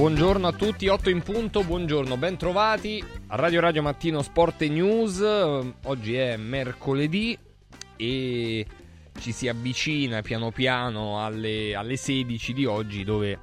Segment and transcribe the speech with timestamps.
[0.00, 5.20] Buongiorno, a tutti, 8 in punto, buongiorno, ben trovati a Radio Radio Mattino Sport News.
[5.20, 7.38] Oggi è mercoledì
[7.96, 8.66] e
[9.18, 13.40] ci si avvicina piano piano alle, alle 16 di oggi dove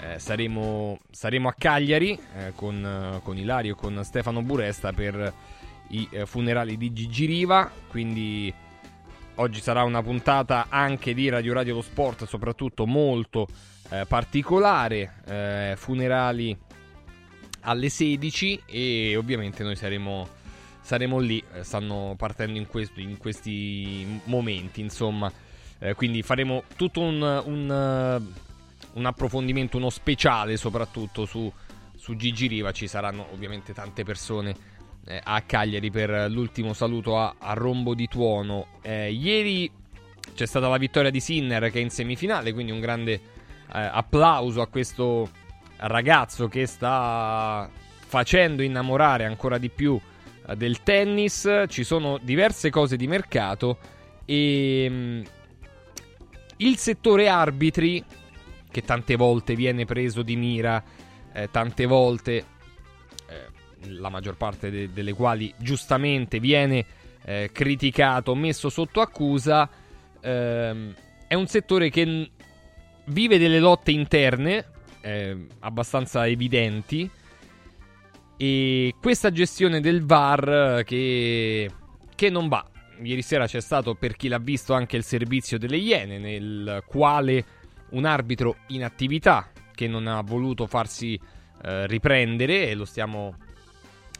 [0.00, 5.30] eh, saremo, saremo, a Cagliari eh, con, con, Ilario e con Stefano Buresta per
[5.88, 8.50] i eh, funerali di Gigi Riva, quindi
[9.34, 13.46] oggi sarà una puntata anche di Radio Radio Lo Sport, soprattutto molto
[13.90, 16.56] eh, particolare, eh, funerali
[17.60, 20.28] alle 16 e ovviamente noi saremo,
[20.80, 25.30] saremo lì, eh, stanno partendo in, questo, in questi momenti, insomma,
[25.78, 28.22] eh, quindi faremo tutto un, un,
[28.92, 31.52] un, approfondimento, uno speciale soprattutto su,
[31.94, 34.54] su Gigi Riva, ci saranno ovviamente tante persone
[35.06, 38.78] eh, a Cagliari per l'ultimo saluto a, a Rombo di Tuono.
[38.82, 39.70] Eh, ieri
[40.34, 43.20] c'è stata la vittoria di Sinner che è in semifinale, quindi un grande
[43.70, 45.28] applauso a questo
[45.78, 47.68] ragazzo che sta
[48.08, 50.00] facendo innamorare ancora di più
[50.46, 51.64] eh, del tennis.
[51.68, 53.78] Ci sono diverse cose di mercato
[54.24, 55.22] e mh, mm,
[56.58, 58.02] il settore arbitri,
[58.70, 60.82] che tante volte viene preso di mira,
[61.32, 62.44] eh, tante volte,
[63.28, 66.84] eh, la maggior parte de- delle quali giustamente viene
[67.24, 69.68] eh, criticato, messo sotto accusa,
[70.20, 70.94] ehm,
[71.28, 72.30] è un settore che
[73.08, 74.64] vive delle lotte interne
[75.00, 77.08] eh, abbastanza evidenti
[78.36, 81.70] e questa gestione del VAR che,
[82.14, 82.64] che non va.
[83.00, 87.44] Ieri sera c'è stato, per chi l'ha visto, anche il servizio delle Iene, nel quale
[87.90, 91.18] un arbitro in attività che non ha voluto farsi
[91.62, 93.36] eh, riprendere, e lo stiamo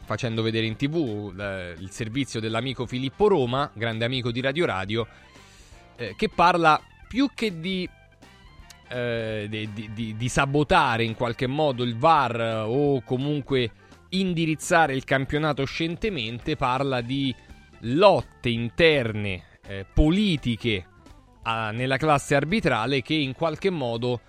[0.05, 5.07] facendo vedere in tv, eh, il servizio dell'amico Filippo Roma, grande amico di Radio Radio,
[5.97, 7.87] eh, che parla più che di
[8.89, 13.71] eh, di, di, di, sabotare in qualche modo il VAR o comunque
[14.09, 17.33] indirizzare il campionato scientemente, parla di
[17.81, 20.85] lotte interne eh, politiche
[21.43, 24.21] a, nella classe arbitrale che in qualche modo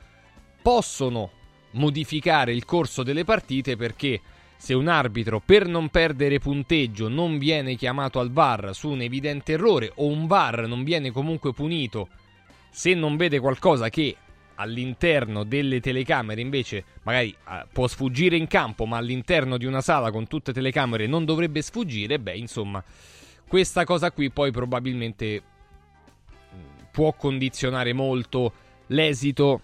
[0.62, 1.30] possono
[1.72, 4.20] modificare il corso delle partite perché
[4.56, 9.52] se un arbitro per non perdere punteggio non viene chiamato al VAR su un evidente
[9.52, 12.08] errore o un VAR non viene comunque punito
[12.70, 14.16] se non vede qualcosa che
[14.60, 20.10] all'interno delle telecamere invece magari uh, può sfuggire in campo, ma all'interno di una sala
[20.10, 22.82] con tutte telecamere non dovrebbe sfuggire, beh, insomma,
[23.48, 26.58] questa cosa qui poi probabilmente mm,
[26.92, 28.52] può condizionare molto
[28.88, 29.60] l'esito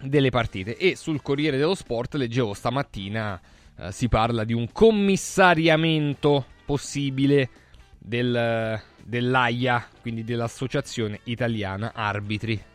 [0.00, 0.76] delle partite.
[0.76, 3.40] E sul Corriere dello Sport leggevo stamattina
[3.76, 7.48] uh, si parla di un commissariamento possibile
[7.96, 12.72] del, dell'AIA, quindi dell'Associazione Italiana Arbitri.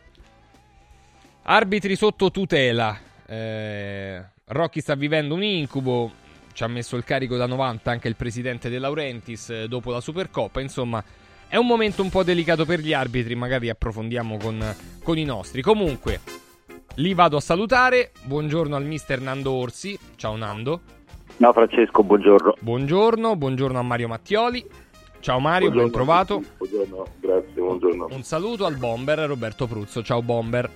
[1.42, 2.96] Arbitri sotto tutela.
[3.26, 6.12] Eh, Rocky sta vivendo un incubo.
[6.52, 10.00] Ci ha messo il carico da 90 anche il presidente De Laurentiis eh, dopo la
[10.00, 10.60] Supercoppa.
[10.60, 11.02] Insomma,
[11.48, 13.34] è un momento un po' delicato per gli arbitri.
[13.34, 14.62] Magari approfondiamo con,
[15.02, 15.62] con i nostri.
[15.62, 16.20] Comunque,
[16.96, 18.12] li vado a salutare.
[18.22, 19.98] Buongiorno al mister Nando Orsi.
[20.16, 20.80] Ciao Nando.
[21.38, 22.56] Ciao Francesco, buongiorno.
[22.60, 24.62] Buongiorno, buongiorno a Mario Mattioli.
[25.20, 26.42] Ciao Mario, buongiorno ben trovato.
[26.58, 28.08] Buongiorno, grazie, buongiorno.
[28.10, 30.02] Un saluto al bomber Roberto Pruzzo.
[30.02, 30.68] Ciao bomber.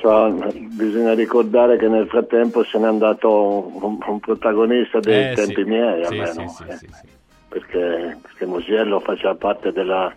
[0.00, 0.32] Cioè,
[0.70, 5.64] bisogna ricordare che nel frattempo se n'è andato un, un protagonista dei eh, tempi sì.
[5.64, 6.78] miei, sì, almeno, sì, eh.
[7.46, 10.10] perché, perché Musiello faceva parte della,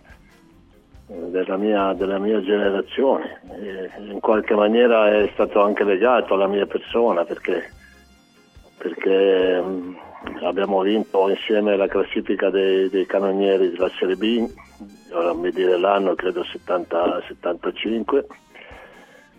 [1.06, 6.64] della, mia, della mia, generazione e in qualche maniera è stato anche legato alla mia
[6.64, 7.70] persona perché,
[8.78, 9.98] perché mh,
[10.44, 14.50] abbiamo vinto insieme la classifica dei, dei canonieri della Serie B,
[15.12, 18.26] ora mi dire l'anno credo 70, 75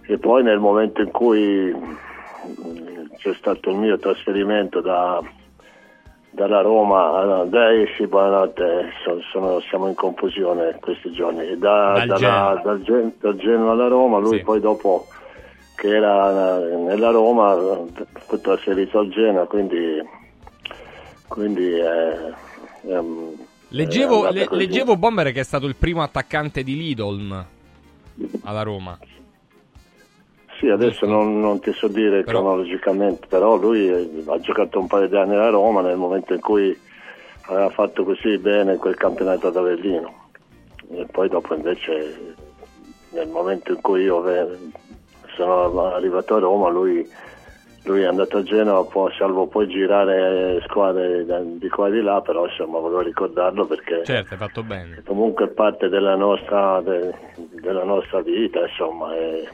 [0.07, 5.21] e poi nel momento in cui mm, c'è stato il mio trasferimento da,
[6.29, 11.57] dalla Roma a Deici, buonanotte, sono, sono, siamo in confusione questi giorni.
[11.57, 14.43] Da, dal, dalla, dal, Gen- dal, Genoa alla Roma, lui sì.
[14.43, 15.07] poi dopo
[15.75, 17.57] che era nella Roma
[18.27, 20.01] fu trasferito al Genoa, quindi,
[21.27, 22.33] quindi è,
[22.87, 23.01] è,
[23.69, 27.45] leggevo, le, leggevo Bomber che è stato il primo attaccante di Lidolm
[28.43, 28.97] alla Roma.
[30.59, 32.39] Sì, adesso non, non, ti so dire però...
[32.39, 36.77] cronologicamente, però lui ha giocato un paio di anni alla Roma nel momento in cui
[37.47, 40.29] aveva fatto così bene quel campionato ad Avellino.
[40.91, 42.35] E poi dopo invece
[43.11, 44.23] nel momento in cui io
[45.35, 47.05] sono arrivato a Roma lui,
[47.83, 51.25] lui è andato a Genova, può, salvo poi girare squadre
[51.57, 55.01] di qua e di là, però insomma volevo ricordarlo perché certo, hai fatto bene.
[55.05, 57.13] comunque è parte della nostra, de,
[57.61, 59.15] della nostra vita insomma.
[59.15, 59.47] E,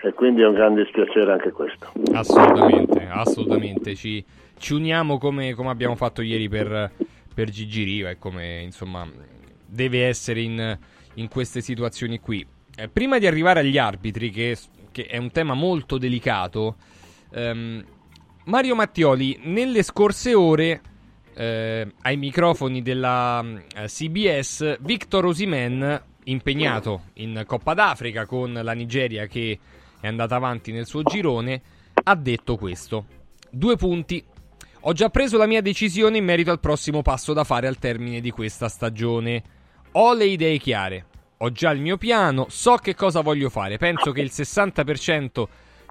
[0.00, 1.90] e quindi è un grande dispiacere anche questo.
[2.12, 3.94] Assolutamente, assolutamente.
[3.96, 4.24] Ci,
[4.56, 6.92] ci uniamo come, come, abbiamo fatto ieri per,
[7.34, 9.06] per Gigi Riva e come insomma
[9.66, 10.78] deve essere in,
[11.14, 12.46] in queste situazioni qui.
[12.76, 14.56] Eh, prima di arrivare agli arbitri, che,
[14.92, 16.76] che, è un tema molto delicato,
[17.32, 17.84] ehm,
[18.44, 20.80] Mario Mattioli nelle scorse ore
[21.34, 29.26] eh, ai microfoni della eh, CBS Victor Osimen impegnato in Coppa d'Africa con la Nigeria
[29.26, 29.58] che
[30.00, 31.60] è andata avanti nel suo girone
[32.04, 33.06] ha detto questo
[33.50, 34.24] due punti
[34.80, 38.20] ho già preso la mia decisione in merito al prossimo passo da fare al termine
[38.20, 39.42] di questa stagione
[39.92, 41.06] ho le idee chiare
[41.38, 45.46] ho già il mio piano so che cosa voglio fare penso che il 60%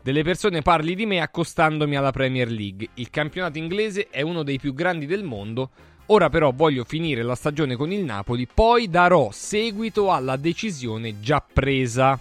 [0.07, 2.87] delle persone parli di me accostandomi alla Premier League.
[2.93, 5.69] Il campionato inglese è uno dei più grandi del mondo.
[6.05, 11.41] Ora però voglio finire la stagione con il Napoli, poi darò seguito alla decisione già
[11.41, 12.17] presa.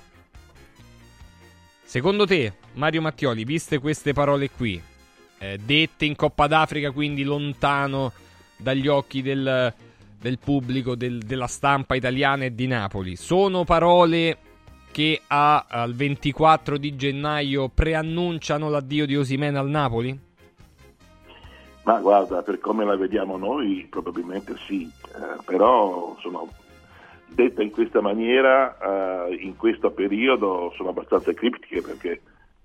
[1.86, 4.82] Secondo te, Mario Mattioli, viste queste parole qui,
[5.38, 8.12] eh, dette in Coppa d'Africa, quindi lontano
[8.56, 9.72] dagli occhi del,
[10.20, 14.36] del pubblico, del, della stampa italiana e di Napoli, sono parole
[14.90, 20.18] che a, al 24 di gennaio preannunciano l'addio di Osimena al Napoli?
[21.84, 26.40] Ma guarda, per come la vediamo noi probabilmente sì, eh, però insomma,
[27.28, 32.20] detta in questa maniera, eh, in questo periodo sono abbastanza criptiche perché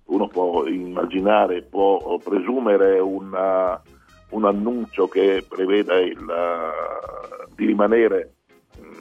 [0.06, 3.82] uno può immaginare, può presumere una,
[4.30, 8.34] un annuncio che preveda il, uh, di rimanere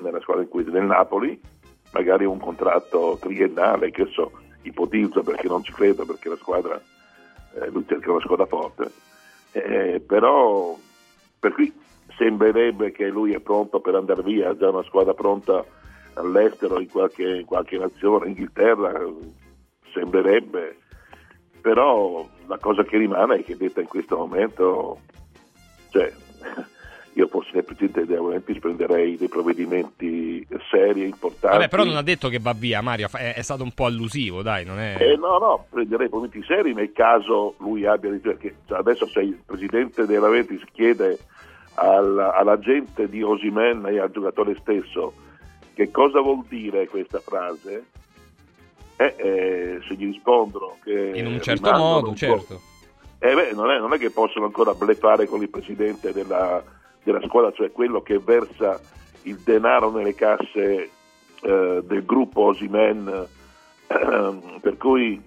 [0.02, 1.38] nella squadra in cui del Napoli,
[1.92, 4.30] magari un contratto triennale, che so,
[4.62, 6.80] ipotizzo perché non ci credo, perché la squadra,
[7.54, 8.90] eh, lui cerca una squadra forte,
[9.52, 10.76] eh, però
[11.40, 11.72] per cui
[12.20, 15.64] sembrerebbe che lui è pronto per andare via, ha già una squadra pronta
[16.14, 18.92] all'estero, in qualche, in qualche nazione, Inghilterra,
[19.94, 20.76] sembrerebbe,
[21.62, 24.98] però la cosa che rimane è che detta in questo momento,
[25.88, 26.12] cioè,
[27.14, 31.56] io fossi nel Presidente dei Laurentiis prenderei dei provvedimenti seri e importanti.
[31.56, 34.42] Vabbè, però non ha detto che va via, Mario, è, è stato un po' allusivo,
[34.42, 34.96] dai, non è...
[35.00, 38.10] Eh, no, no, prenderei provvedimenti seri nel caso lui abbia...
[38.10, 41.18] Perché cioè, adesso se il Presidente dei Laurentiis chiede
[41.74, 45.12] al, alla gente di Osimen e al giocatore stesso
[45.74, 47.84] che cosa vuol dire questa frase,
[48.96, 51.12] eh, eh, se gli rispondono che...
[51.14, 52.60] In un certo modo, certo.
[53.18, 56.62] Eh beh, non, è, non è che possono ancora blefare con il Presidente della
[57.02, 58.80] della scuola, cioè quello che versa
[59.22, 60.90] il denaro nelle casse
[61.40, 63.26] eh, del gruppo Osimen,
[64.60, 65.20] per cui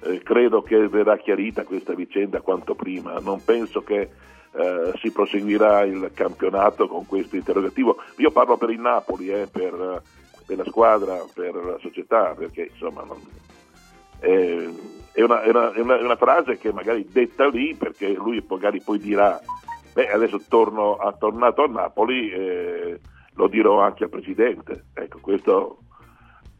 [0.00, 3.18] eh, credo che verrà chiarita questa vicenda quanto prima.
[3.20, 4.08] Non penso che
[4.52, 7.96] eh, si proseguirà il campionato con questo interrogativo.
[8.16, 10.02] Io parlo per il Napoli, eh, per,
[10.46, 13.18] per, la squadra, per la società, perché insomma non,
[14.20, 18.44] è, una, è, una, è, una, è una frase che magari detta lì perché lui
[18.48, 19.40] magari poi dirà
[19.98, 23.00] Beh, adesso torno, ha tornato a Napoli e
[23.32, 24.84] lo dirò anche al Presidente.
[24.94, 25.78] Ecco, questo,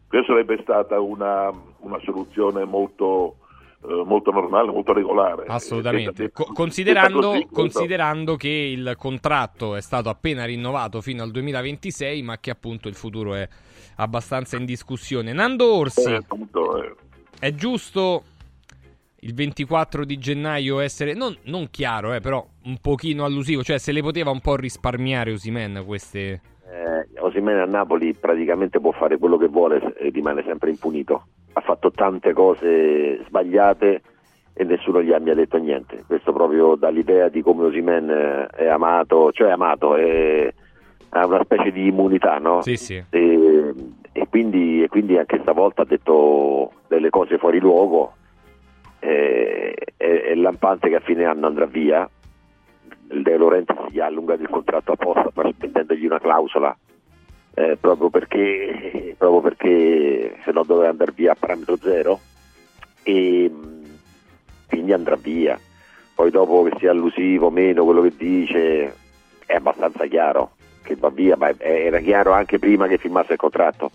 [0.09, 1.49] questo sarebbe stata una,
[1.79, 3.37] una soluzione molto,
[3.81, 5.45] eh, molto normale, molto regolare.
[5.47, 6.31] Assolutamente.
[6.33, 12.39] Co- considerando, così, considerando che il contratto è stato appena rinnovato fino al 2026, ma
[12.39, 13.49] che appunto il futuro è
[13.97, 15.33] abbastanza in discussione.
[15.33, 16.95] Nando Orsi, eh, appunto, eh.
[17.39, 18.25] è giusto
[19.21, 23.93] il 24 di gennaio essere non, non chiaro, eh, però un pochino allusivo, cioè se
[23.93, 26.41] le poteva un po' risparmiare Osimen queste...
[26.69, 31.27] Eh, Osimen a Napoli praticamente può fare quello che vuole e rimane sempre impunito.
[31.53, 34.03] Ha fatto tante cose sbagliate
[34.53, 36.05] e nessuno gli abbia detto niente.
[36.07, 40.53] Questo proprio dà l'idea di come Osimen è amato, cioè amato, è,
[41.11, 42.61] ha una specie di immunità, no?
[42.63, 43.03] Sì, sì.
[43.11, 43.75] E,
[44.13, 48.15] e, quindi, e quindi anche stavolta ha detto delle cose fuori luogo
[49.01, 52.09] eh, è, è, lampante che a fine anno andrà via.
[53.11, 56.77] De Laurentiis gli ha allungato il contratto apposta mettendogli una clausola
[57.59, 62.21] eh, proprio, perché, proprio perché se no doveva andare via a parametro zero
[63.03, 63.51] e
[64.69, 65.59] quindi andrà via.
[66.15, 68.95] Poi dopo che sia allusivo o meno quello che dice
[69.45, 73.91] è abbastanza chiaro che va via, ma era chiaro anche prima che firmasse il contratto.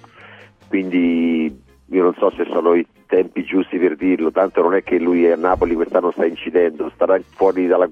[0.68, 5.00] Quindi io non so se sono i tempi giusti per dirlo, tanto non è che
[5.00, 6.92] lui a Napoli quest'anno sta incidendo,
[7.36, 7.88] fuori dalla,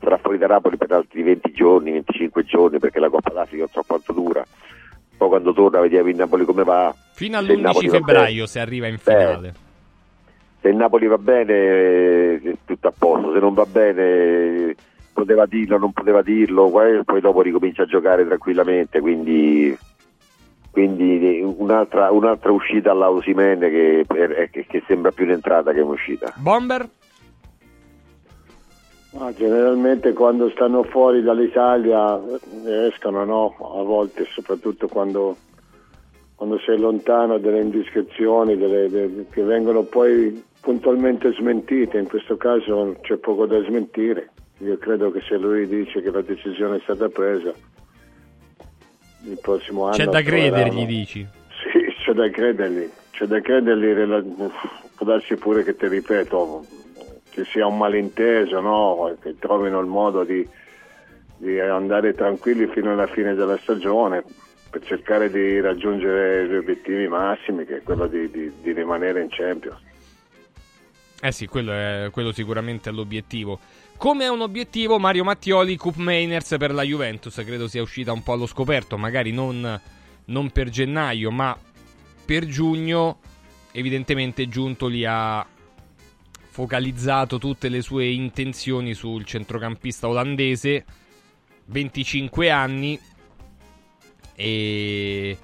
[0.00, 3.72] sarà fuori da Napoli per altri 20 giorni, 25 giorni perché la Coppa d'Africa non
[3.72, 4.44] so quanto dura.
[5.16, 6.94] Poi quando torna vediamo il Napoli come va.
[7.12, 9.48] Fino all'11 febbraio se arriva in finale.
[9.48, 9.62] Beh,
[10.60, 11.54] se il Napoli va bene
[12.42, 14.74] è tutto a posto, se non va bene
[15.12, 16.70] poteva dirlo, non poteva dirlo,
[17.04, 19.76] poi dopo ricomincia a giocare tranquillamente, quindi
[20.74, 24.04] quindi un'altra, un'altra uscita all'Ausimene che,
[24.50, 26.32] che, che sembra più un'entrata che un'uscita.
[26.34, 26.88] Bomber?
[29.16, 32.20] Ah, generalmente quando stanno fuori dall'Italia
[32.90, 33.54] escono no?
[33.78, 35.36] a volte, soprattutto quando,
[36.34, 42.96] quando sei lontano delle indiscrezioni delle, delle, che vengono poi puntualmente smentite, in questo caso
[43.02, 44.30] c'è poco da smentire.
[44.58, 47.52] Io credo che se lui dice che la decisione è stata presa,
[49.26, 49.96] il prossimo anno...
[49.96, 51.26] C'è da credergli, dici?
[51.62, 54.50] Sì, c'è da credergli, c'è da credergli,
[54.96, 56.82] può darsi pure che ti ripeto,
[57.34, 59.16] che sia un malinteso, no?
[59.20, 60.46] che trovino il modo di,
[61.36, 64.22] di andare tranquilli fino alla fine della stagione
[64.70, 69.28] per cercare di raggiungere gli obiettivi massimi, che è quello di, di, di rimanere in
[69.30, 69.80] Champions.
[71.20, 73.58] Eh sì, quello, è, quello sicuramente è l'obiettivo.
[73.96, 78.22] Come è un obiettivo Mario Mattioli, Cup Mainers per la Juventus, credo sia uscita un
[78.22, 79.80] po' allo scoperto, magari non,
[80.26, 81.56] non per gennaio, ma
[82.24, 83.18] per giugno,
[83.72, 85.46] evidentemente Giuntoli ha
[86.54, 90.84] focalizzato tutte le sue intenzioni sul centrocampista olandese,
[91.64, 92.96] 25 anni
[94.36, 95.36] e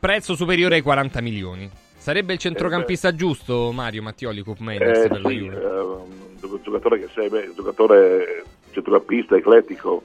[0.00, 1.70] prezzo superiore ai 40 milioni.
[1.96, 5.62] Sarebbe il centrocampista eh giusto Mario Mattioli Cup Mainers eh, per la sì, Juve?
[5.62, 8.42] Eh, un giocatore che sei un giocatore
[8.72, 10.02] centrocampista, eclettico,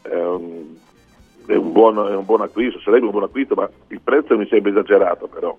[0.00, 0.74] è un,
[1.44, 4.46] è, un buon, è un buon acquisto, sarebbe un buon acquisto, ma il prezzo mi
[4.48, 5.54] sembra esagerato però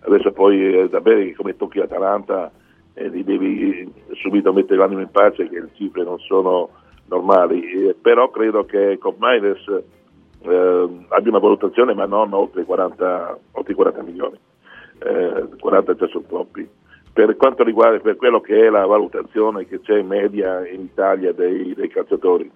[0.00, 2.50] adesso poi è da bene che come tocchi l'Atalanta
[2.94, 6.70] eh, li devi subito mettere l'anima in pace che le cifre non sono
[7.06, 9.66] normali, eh, però credo che con Miners
[10.42, 14.38] eh, abbia una valutazione ma non oltre i 40, oltre i 40 milioni,
[14.98, 16.68] eh, 40 già sono troppi.
[17.12, 21.32] Per quanto riguarda per quello che è la valutazione che c'è in media in Italia
[21.32, 22.50] dei, dei calciatori,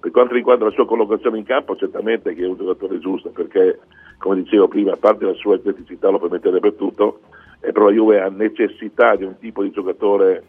[0.00, 3.80] per quanto riguarda la sua collocazione in campo, certamente che è un giocatore giusto, perché
[4.18, 7.20] come dicevo prima, a parte la sua atleticità lo permette dappertutto,
[7.60, 10.44] eh, però la Juve ha necessità di un tipo di giocatore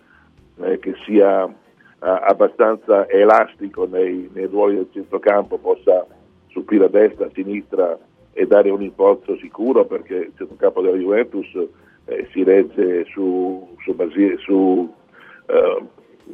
[0.61, 1.51] eh, che sia eh,
[1.99, 6.05] abbastanza elastico nei, nei, ruoli del centrocampo, possa
[6.47, 7.97] supplire a destra, a sinistra
[8.33, 11.47] e dare un impulso sicuro, perché il centrocampo della Juventus
[12.05, 13.95] eh, si regge su, su,
[14.43, 14.93] su
[15.45, 15.83] eh,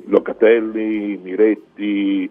[0.06, 2.30] Locatelli, Miretti,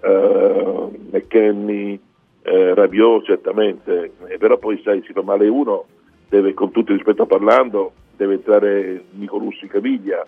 [0.00, 2.00] eh, McKenny,
[2.46, 5.84] eh, Rabiot certamente, eh, però poi sai si fa male uno,
[6.28, 10.24] deve con tutto il rispetto parlando, deve entrare Nico Russi Caviglia,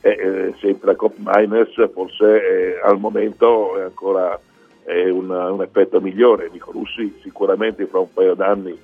[0.00, 4.38] e eh, se entra Cop Miners forse eh, al momento è ancora
[4.90, 8.76] una, un effetto migliore, Nico Russi sicuramente fra un paio d'anni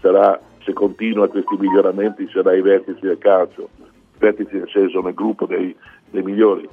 [0.00, 3.68] sarà, se continua questi miglioramenti, sarà ai vertici del calcio,
[4.18, 5.74] vertici nel senso nel gruppo dei,
[6.10, 6.68] dei migliori,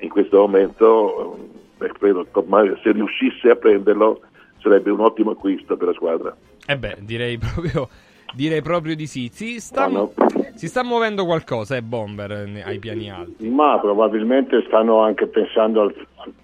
[0.00, 1.38] in questo momento
[1.76, 2.26] beh, credo
[2.82, 4.20] se riuscisse a prenderlo
[4.66, 6.36] sarebbe un ottimo acquisto per la squadra.
[6.66, 7.88] Eh beh, direi proprio,
[8.34, 9.30] direi proprio di sì.
[9.32, 10.44] Si sta, no, no.
[10.54, 13.48] si sta muovendo qualcosa, eh, Bomber, ai piani alti?
[13.48, 15.94] Ma probabilmente stanno anche pensando al,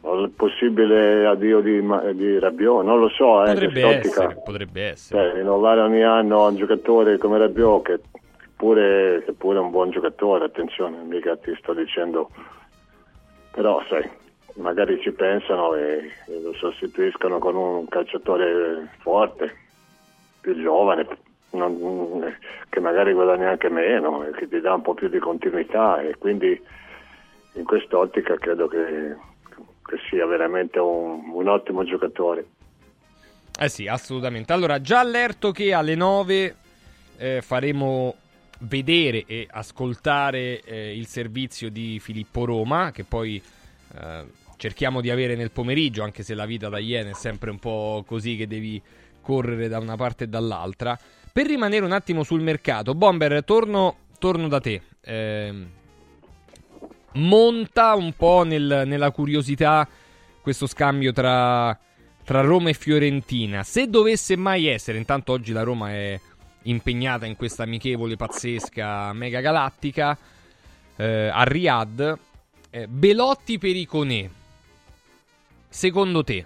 [0.03, 3.43] al possibile addio di, di Rabiot, non lo so.
[3.45, 5.31] Eh, potrebbe, essere, potrebbe essere.
[5.31, 8.01] Cioè, rinnovare ogni anno un giocatore come Rabiot, che
[8.57, 12.31] pure, che pure è un buon giocatore, attenzione, mica ti sto dicendo...
[13.55, 14.09] Però, sai,
[14.55, 19.57] magari ci pensano e, e, lo sostituiscono con un calciatore forte,
[20.41, 21.07] più giovane,
[21.51, 22.37] non,
[22.69, 26.61] che magari guadagna anche meno, che ti dà un po' più di continuità e quindi
[27.55, 29.17] in quest'ottica credo che,
[29.85, 32.47] che sia veramente un, un, ottimo giocatore.
[33.59, 34.53] Eh sì, assolutamente.
[34.53, 36.55] Allora, già allerto che alle 9
[37.19, 38.17] eh, faremo
[38.61, 43.43] vedere e ascoltare eh, il servizio di Filippo Roma, che poi
[44.01, 44.25] eh,
[44.63, 48.05] cerchiamo di avere nel pomeriggio, anche se la vita da Iene è sempre un po'
[48.07, 48.81] così che devi
[49.21, 50.97] correre da una parte e dall'altra.
[51.33, 54.81] Per rimanere un attimo sul mercato, Bomber, torno, torno da te.
[55.01, 55.67] Eh,
[57.15, 59.89] monta un po' nel, nella curiosità
[60.41, 61.77] questo scambio tra,
[62.23, 63.65] tra Roma e Fiorentina.
[63.65, 66.21] Se dovesse mai essere, intanto oggi la Roma è
[66.63, 70.17] impegnata in questa amichevole pazzesca mega galattica
[70.95, 72.19] eh, a Riyadh.
[72.71, 74.31] Eh, Belotti per Iconè
[75.73, 76.45] secondo te,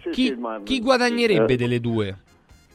[0.00, 0.60] sì, chi, sì, ma...
[0.64, 1.56] chi, guadagnerebbe eh.
[1.56, 2.16] delle due?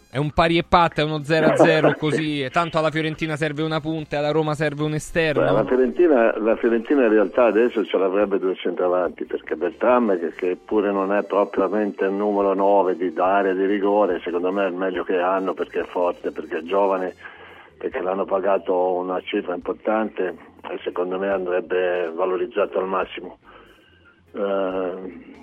[0.09, 4.15] È un pari e patta, è uno 0-0 così, tanto alla Fiorentina serve una punta
[4.15, 5.43] e alla Roma serve un esterno.
[5.43, 10.33] Beh, la, Fiorentina, la, Fiorentina, in realtà adesso ce l'avrebbe due centravanti perché Beltram, che,
[10.33, 14.67] che, pure non è propriamente il numero 9 di area di rigore, secondo me è
[14.67, 17.13] il meglio che hanno perché è forte, perché è giovane,
[17.77, 20.35] perché l'hanno pagato una cifra importante
[20.69, 23.37] e secondo me andrebbe valorizzato al massimo.
[24.33, 25.39] Uh,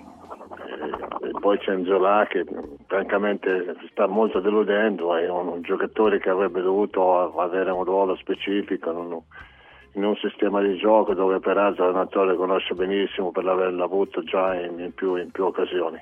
[1.39, 2.45] poi c'è Nzola che
[2.87, 8.91] francamente sta molto deludendo, è un, un, giocatore che avrebbe dovuto avere un ruolo specifico
[8.91, 9.19] in un,
[9.93, 14.79] in un sistema di gioco dove peraltro l'allenatore conosce benissimo per averlo avuto già in,
[14.79, 15.97] in, più, in più occasioni.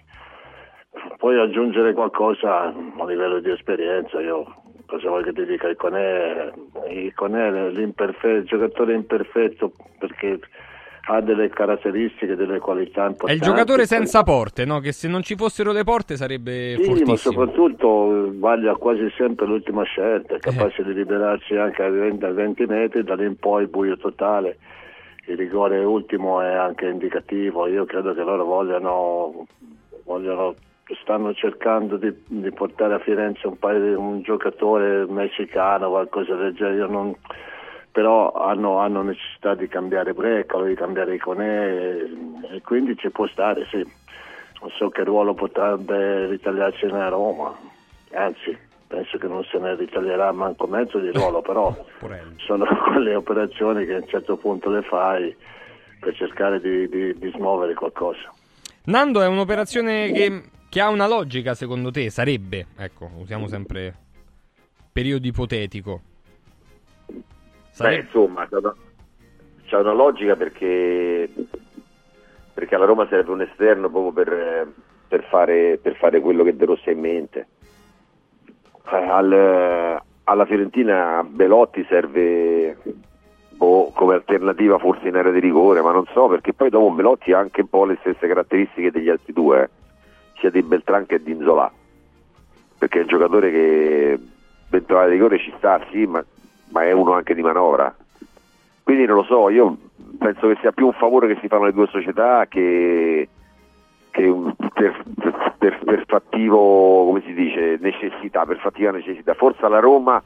[1.18, 6.52] Poi aggiungere qualcosa a livello di esperienza, io cosa vuoi che ti dica, Iconè,
[6.90, 10.40] Iconè è il giocatore imperfetto perché
[11.10, 13.32] ha delle caratteristiche, delle qualità importanti.
[13.32, 14.80] È il giocatore senza porte, no?
[14.80, 17.12] Che se non ci fossero le porte sarebbe sì, fortissimo.
[17.12, 20.86] ma soprattutto vaglia quasi sempre l'ultima scelta, è capace eh.
[20.86, 24.58] di liberarsi anche a 20, a 20 metri, da lì in poi buio totale.
[25.28, 29.46] Il rigore ultimo è anche indicativo, io credo che loro vogliano,
[30.04, 30.56] vogliano
[31.02, 36.54] stanno cercando di, di, portare a Firenze un, paio di, un giocatore messicano, qualcosa del
[36.54, 36.78] genere.
[36.78, 37.16] Io non,
[37.98, 42.10] però hanno, hanno, necessità di cambiare Brecalo, di cambiare Iconè e,
[42.52, 43.78] e quindi ci può stare, sì.
[43.78, 47.58] Non so che ruolo potrebbe ritagliarci a Roma,
[48.12, 51.76] anzi penso che non se ne ritaglierà manco mezzo di ruolo, però
[52.36, 55.36] sono quelle operazioni che a un certo punto le fai
[56.00, 58.32] per cercare di, di, di smuovere qualcosa.
[58.84, 62.12] Nando è un'operazione che, che, ha una logica secondo te?
[62.12, 63.96] Sarebbe, ecco, usiamo sempre
[64.92, 66.02] periodo ipotetico.
[67.80, 68.48] Beh, insomma,
[69.66, 71.30] c'è una, logica perché,
[72.54, 74.68] perché alla Roma serve un esterno proprio per,
[75.08, 77.48] per, fare, per fare, quello che De Rossi ha in mente.
[78.90, 82.78] Eh, al, alla Fiorentina Belotti serve
[83.50, 87.32] boh, come alternativa forse in area di rigore, ma non so perché poi dopo Belotti
[87.32, 89.70] ha anche un po' le stesse caratteristiche degli altri due, eh,
[90.40, 91.72] sia di Beltran che di Inzola,
[92.78, 94.20] perché è un giocatore che
[94.70, 96.24] dentro l'area di rigore ci sta, sì, ma
[96.70, 97.96] ma è uno anche di manovra.
[98.84, 99.78] Quindi non lo so, io
[100.18, 103.28] penso che sia più un favore che si fanno le due società che,
[104.12, 104.34] che
[104.74, 105.04] per,
[105.58, 109.34] per, per, fattivo, come si dice, necessità, per fattiva necessità.
[109.34, 110.22] Forse alla Roma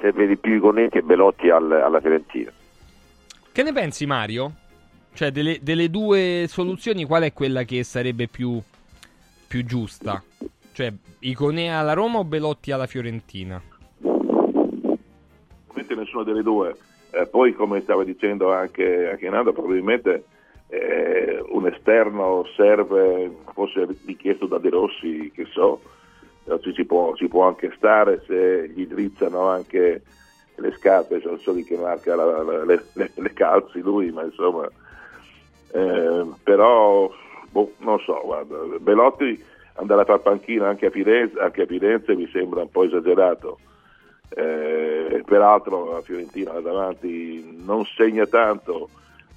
[0.00, 2.50] serve di più i Conetti e Belotti al, alla Fiorentina.
[3.52, 4.52] Che ne pensi Mario?
[5.12, 8.60] Cioè delle, delle, due soluzioni qual è quella che sarebbe più,
[9.46, 10.22] più giusta?
[10.72, 13.60] Cioè Iconea alla Roma o Belotti alla Fiorentina?
[15.94, 16.74] Nessuna delle due.
[17.10, 20.24] Eh, poi, come stava dicendo anche, anche Nando, probabilmente
[20.68, 25.80] eh, un esterno serve, forse richiesto da De Rossi, che so,
[26.60, 30.02] ci, si, può, ci può anche stare se gli drizzano anche
[30.56, 34.22] le scarpe, non so di che marca la, la, le, le, le, calzi lui, ma
[34.22, 34.66] insomma,
[35.72, 37.10] eh, però
[37.50, 39.42] boh, non so, guarda, Belotti
[39.74, 43.58] andare a far panchina anche a Firenze, anche a Firenze mi sembra un po' esagerato.
[44.28, 48.88] Eh, peraltro la Fiorentina davanti non segna tanto,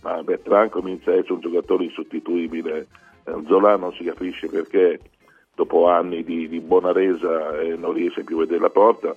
[0.01, 2.87] ma Bertrand comincia a essere un giocatore insostituibile.
[3.23, 4.99] Eh, Zola non si capisce perché
[5.55, 9.15] dopo anni di, di buona resa eh, non riesce più a vedere la porta,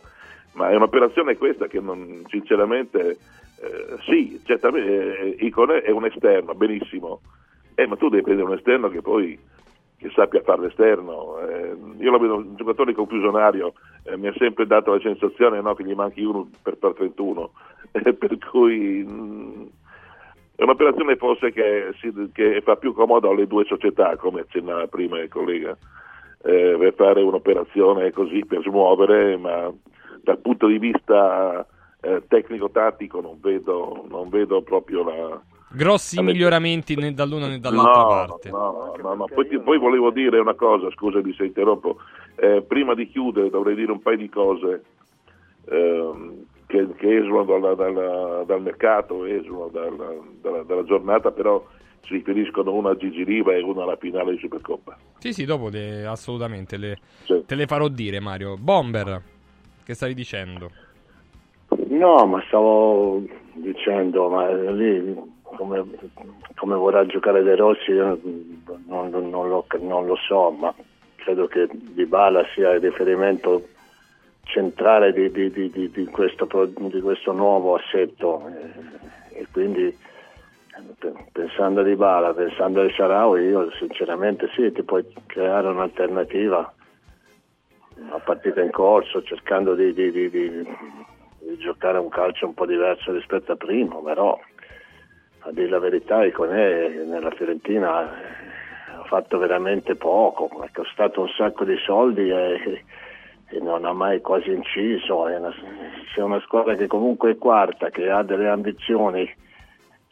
[0.52, 3.18] ma è un'operazione questa che non, sinceramente
[3.62, 7.20] eh, sì, certamente eh, Iconè è un esterno, benissimo,
[7.76, 9.38] eh, ma tu devi prendere un esterno che poi
[10.02, 11.38] che sappia fare l'esterno.
[11.38, 15.74] Eh, io lo vedo un giocatore confusionario, eh, mi ha sempre dato la sensazione no,
[15.74, 17.50] che gli manchi uno per far 31,
[17.92, 19.62] eh, per cui mh, mm,
[20.56, 25.20] è un'operazione forse che, si, che, fa più comodo alle due società, come accennava prima
[25.20, 25.76] il collega,
[26.42, 29.72] eh, per fare un'operazione così, per smuovere, ma
[30.20, 31.64] dal punto di vista
[32.00, 35.40] eh, tecnico-tattico non vedo, non vedo proprio la
[35.74, 36.32] Grossi Vabbè.
[36.32, 38.50] miglioramenti né dall'una né dall'altra no, parte.
[38.50, 39.24] No, no, no.
[39.26, 41.96] Poi, poi, volevo dire una cosa, scusami se interrompo.
[42.36, 44.82] Eh, prima di chiudere dovrei dire un paio di cose
[45.66, 46.12] eh,
[46.66, 51.64] che, che, esulano dalla, dalla, dal mercato, esulano dalla, dalla, dalla, giornata, però
[52.02, 54.96] si riferiscono una a Gigi Riva e una alla finale di Supercoppa.
[55.18, 57.42] Sì, sì, dopo le, assolutamente le, sì.
[57.46, 58.56] te le farò dire Mario.
[58.56, 59.22] Bomber,
[59.84, 60.70] che stavi dicendo?
[61.88, 63.22] No, ma stavo
[63.54, 65.14] dicendo, ma lì
[65.56, 65.84] come,
[66.56, 68.18] come, vorrà giocare De Rossi non,
[68.86, 70.74] non, non, lo, non, lo, so, ma
[71.16, 73.68] credo che Di Bala sia il riferimento
[74.44, 78.48] centrale di, di, di, di questo, questo, nuovo assetto.
[78.48, 79.96] E, e quindi
[81.32, 86.74] pensando a Di Bala, pensando a Sharawi, io sinceramente sì, ti puoi creare un'alternativa
[88.10, 90.66] a partita in corso cercando di, di, di, di,
[91.58, 94.38] giocare un calcio un po' diverso rispetto a prima, però
[95.44, 101.64] a dire la verità Iconè nella Fiorentina ha fatto veramente poco, è costato un sacco
[101.64, 102.84] di soldi e,
[103.48, 105.52] e non ha mai quasi inciso, una,
[106.14, 109.28] c'è una squadra che comunque è quarta, che ha delle ambizioni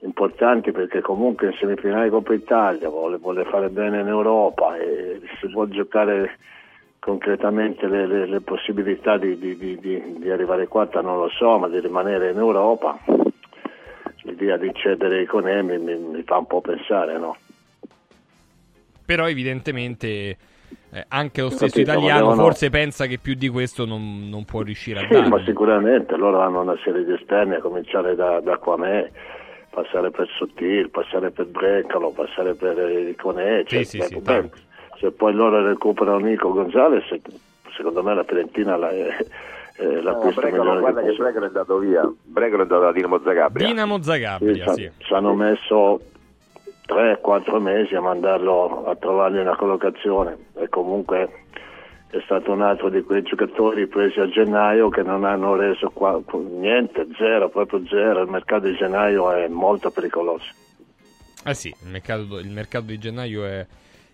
[0.02, 5.48] importanti perché comunque in semifinale Coppa Italia vuole, vuole fare bene in Europa e si
[5.48, 6.38] può giocare
[6.98, 11.68] concretamente le, le, le possibilità di, di, di, di, arrivare quarta non lo so, ma
[11.68, 12.98] di rimanere in Europa,
[14.22, 17.36] l'idea di cedere i Conemi mi, mi fa un po' pensare, no?
[19.04, 20.36] Però evidentemente
[20.92, 22.42] eh, anche lo stesso Capito, italiano devono...
[22.42, 25.28] forse pensa che più di questo non, non può riuscire a sì, dare.
[25.28, 29.10] ma sicuramente loro hanno una serie di esterni a cominciare da, da Quamè
[29.70, 34.20] passare per Sottil, passare per Breccalo, passare per Iconè, sì, sì, sì,
[34.98, 37.04] se poi loro recuperano Nico Gonzalez,
[37.74, 39.08] secondo me la Fiorentina la, è,
[39.80, 43.20] è l'acquisto no, Bregolo, guarda che Bregolo è andato via, Bregolo è andato da Dinamo
[43.24, 43.66] Zagabria.
[43.66, 44.82] Dinamo Zagabria, sì.
[44.82, 44.90] sì.
[44.98, 46.00] Ci hanno messo
[46.86, 51.44] 3-4 mesi a mandarlo a trovargli una collocazione e comunque
[52.10, 56.20] è stato un altro di quei giocatori presi a gennaio che non hanno reso qua,
[56.32, 58.22] niente, zero, proprio zero.
[58.22, 60.46] Il mercato di gennaio è molto pericoloso.
[61.44, 63.66] Eh sì, il mercato, il mercato di gennaio è,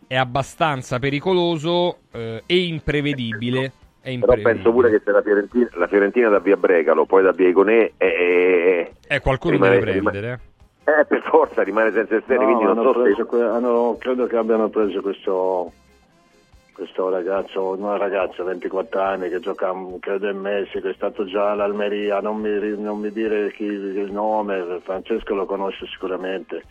[0.07, 3.73] è abbastanza pericoloso eh, e imprevedibile.
[4.07, 7.49] Però penso pure che se la Fiorentina, la Fiorentina da via Bregalo, poi da via
[7.49, 10.41] Iconè, è, è qualcuno rimane, deve prendere.
[10.85, 12.45] Rimane, eh, per forza rimane senza esterni.
[12.45, 13.25] No, quindi non so se...
[13.25, 15.73] que- hanno, credo che abbiano preso questo
[16.77, 22.21] questo ragazzo, una ragazza 24 anni che gioca credo in Messico, è stato già all'Almeria,
[22.21, 26.65] non mi, non mi dire chi, il nome, Francesco lo conosce sicuramente,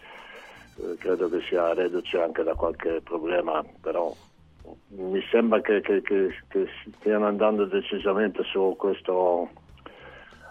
[0.78, 4.14] eh, credo che sia reduce anche da qualche problema, però
[4.90, 6.68] mi sembra che, che, che, che
[7.00, 9.50] stiano andando decisamente su questo,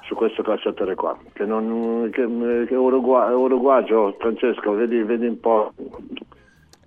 [0.03, 2.27] su questo calciatore qua, che, non, che,
[2.66, 5.72] che uruguagio, Francesco, vedi, vedi un po'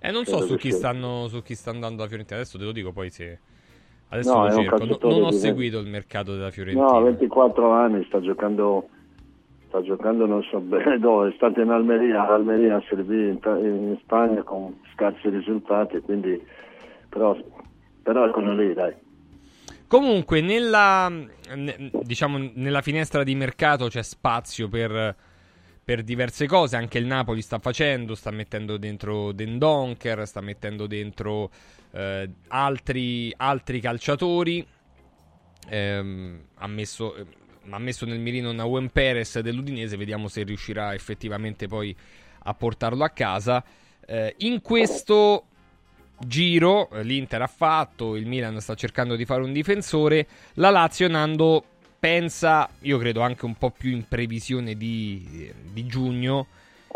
[0.00, 2.38] Eh, non so su chi, stanno, su chi, sta andando la Fiorentina.
[2.40, 3.38] Adesso te lo dico poi se.
[4.10, 4.84] Adesso no, lo cerco.
[4.84, 6.86] No, non ho seguito il mercato della Fiorentina.
[6.86, 8.88] No, 24 anni, sta giocando.
[9.66, 13.98] Sta giocando non so bene dove, è stato in Almeria, Almeria a Servì in, in,
[14.00, 16.42] Spagna con scarsi risultati, quindi
[17.08, 17.36] però,
[18.02, 18.94] però eccolo lì, dai.
[19.86, 21.10] Comunque, nella,
[22.02, 25.16] diciamo, nella finestra di mercato c'è spazio per
[25.88, 26.76] per diverse cose.
[26.76, 31.50] Anche il Napoli sta facendo, sta mettendo dentro Den Donker, sta mettendo dentro
[31.92, 34.66] eh, altri, altri, calciatori.
[35.66, 37.26] Eh, ha, messo, eh,
[37.70, 41.96] ha, messo, nel mirino Nauen Perez dell'Udinese, vediamo se riuscirà effettivamente poi
[42.40, 43.64] a portarlo a casa.
[44.06, 45.46] Eh, in questo
[46.26, 51.08] giro eh, l'Inter ha fatto, il Milan sta cercando di fare un difensore, la Lazio
[51.08, 51.64] Nando
[51.98, 56.46] pensa, io credo anche un po' più in previsione di, di giugno,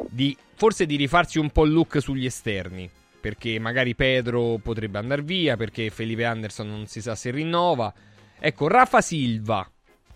[0.09, 2.89] di, forse di rifarsi un po' il look sugli esterni.
[3.21, 7.93] Perché magari Pedro potrebbe andare via, perché Felipe Anderson non si sa se rinnova.
[8.37, 9.69] Ecco, Rafa Silva,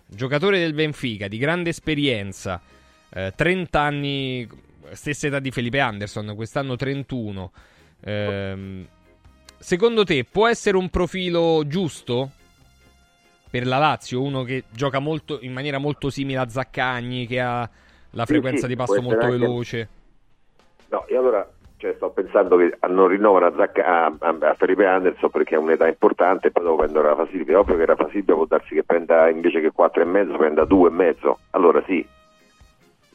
[0.05, 2.61] giocatore del Benfica, di grande esperienza,
[3.09, 4.47] eh, 30 anni,
[4.91, 7.51] stessa età di Felipe Anderson, quest'anno 31.
[8.01, 8.85] Eh,
[9.57, 12.31] secondo te può essere un profilo giusto
[13.49, 17.69] per la Lazio, uno che gioca molto, in maniera molto simile a Zaccagni, che ha
[18.11, 19.37] la frequenza sì, di passo molto anche...
[19.37, 19.89] veloce.
[20.89, 25.29] No, io allora cioè, sto pensando che non rinnovano a, Zacca, a, a, Felipe Anderson
[25.29, 27.59] perché ha un'età importante e poi dopo prendono Rafa Silvia.
[27.59, 31.33] Ovvio che Rafa Silvia può darsi che prenda invece che 4,5 prenda 2,5.
[31.51, 32.05] Allora sì.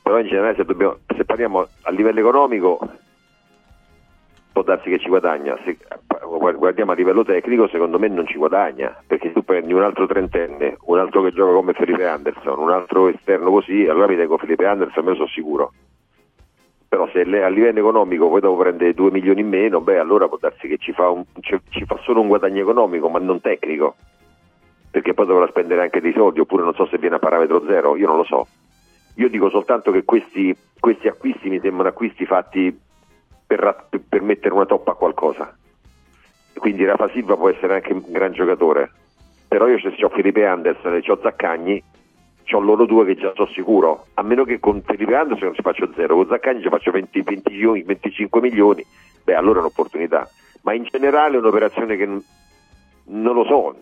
[0.03, 2.79] Però in generale se, dobbiamo, se parliamo a livello economico
[4.63, 5.59] può darsi che ci guadagna.
[5.65, 5.77] Se
[6.57, 10.77] guardiamo a livello tecnico, secondo me non ci guadagna, perché tu prendi un altro trentenne,
[10.85, 14.67] un altro che gioca come Felipe Anderson, un altro esterno così, allora mi tengo Felipe
[14.67, 15.73] Anderson, me lo sono sicuro.
[16.89, 20.39] Però se a livello economico poi dopo prende 2 milioni in meno, beh allora può
[20.39, 23.97] darsi che ci fa, un, ci fa solo un guadagno economico, ma non tecnico,
[24.91, 27.97] perché poi dovrà spendere anche dei soldi, oppure non so se viene a parametro zero,
[27.97, 28.47] io non lo so.
[29.17, 32.91] Io dico soltanto che questi, questi acquisti mi sembrano acquisti fatti
[33.57, 35.57] per, per mettere una toppa a qualcosa.
[36.55, 38.91] Quindi Rafa Silva può essere anche un gran giocatore,
[39.49, 41.83] però io ho Felipe Anderson e ho Zaccagni,
[42.53, 45.63] ho loro due che già sono sicuro, a meno che con Felipe Anderson non ci
[45.63, 48.85] faccio zero, con Zaccagni ci faccio 20, 20 milioni, 25 milioni,
[49.25, 50.29] beh allora è un'opportunità,
[50.63, 52.23] ma in generale è un'operazione che non,
[53.05, 53.75] non lo so,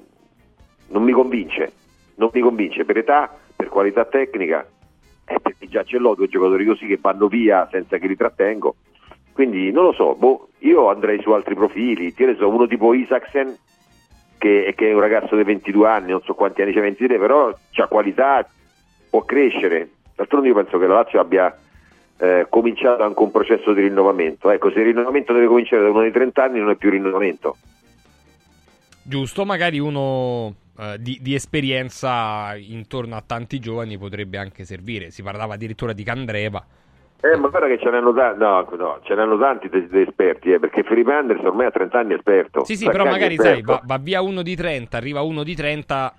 [0.89, 1.73] non mi convince,
[2.17, 4.67] non mi convince per età, per qualità tecnica,
[5.27, 8.77] eh, perché già ce l'ho due giocatori così che vanno via senza che li trattengo
[9.33, 12.93] quindi non lo so, boh, io andrei su altri profili, che ne so, uno tipo
[12.95, 13.57] Isaacsen,
[14.39, 17.49] che, che, è un ragazzo di 22 anni, non so quanti anni c'è 23, però
[17.49, 18.47] ha qualità,
[19.09, 19.91] può crescere.
[20.17, 21.57] D'altronde io penso che la Lazio abbia
[22.19, 24.51] eh, cominciato anche un processo di rinnovamento.
[24.51, 27.57] Ecco, se il rinnovamento deve cominciare da uno di 30 anni non è più rinnovamento.
[29.03, 35.11] Giusto, magari uno eh, di, di, esperienza intorno a tanti giovani potrebbe anche servire.
[35.11, 36.65] Si parlava addirittura di Candreva
[37.23, 40.59] Eh, ma guarda che ce n'hanno, ta- no, no, ce n'hanno tanti di esperti, eh,
[40.59, 42.65] perché Felipe Anderson ormai a 30 anni è esperto.
[42.65, 45.55] Sì, sì, Zaccagni però magari sai, va, va via uno di 30, arriva uno di
[45.55, 46.15] 30,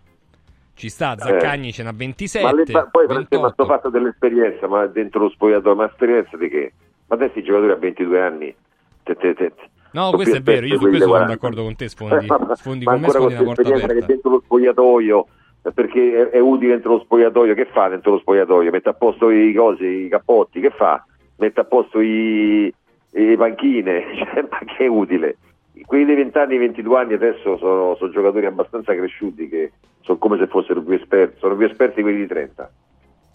[0.75, 2.49] ci sta, Zaccagni ce n'ha 27, Eh.
[2.51, 3.53] Ma le- ma poi Francesco, ma 28.
[3.53, 6.71] sto fatto dell'esperienza, ma dentro lo spogliatoio, ma esperienza di che?
[7.07, 8.55] Ma adesso i giocatori a 22 anni.
[9.03, 9.53] te- te- te-
[9.93, 11.33] No, sono questo è vero, io su questo sono da 40.
[11.33, 13.91] d'accordo con te, sfondi, Eh, ma- sfondi ma con me, sfondi una porta esperienza che
[13.93, 14.05] aperta.
[14.13, 15.25] dentro lo spogliatoio, eh,
[15.73, 18.71] perché è, è utile dentro lo spogliatoio, che fa dentro lo spogliatoio?
[18.71, 21.05] Mette a posto i cosi, i cappotti, che fa?
[21.37, 22.73] Mette a posto i,
[23.11, 25.37] i panchine, cioè, ma che è utile?
[25.85, 29.71] Quelli dei 20 anni, 22 anni adesso sono, sono giocatori abbastanza cresciuti che
[30.01, 32.71] sono come se fossero più esperti, sono più esperti quelli di 30.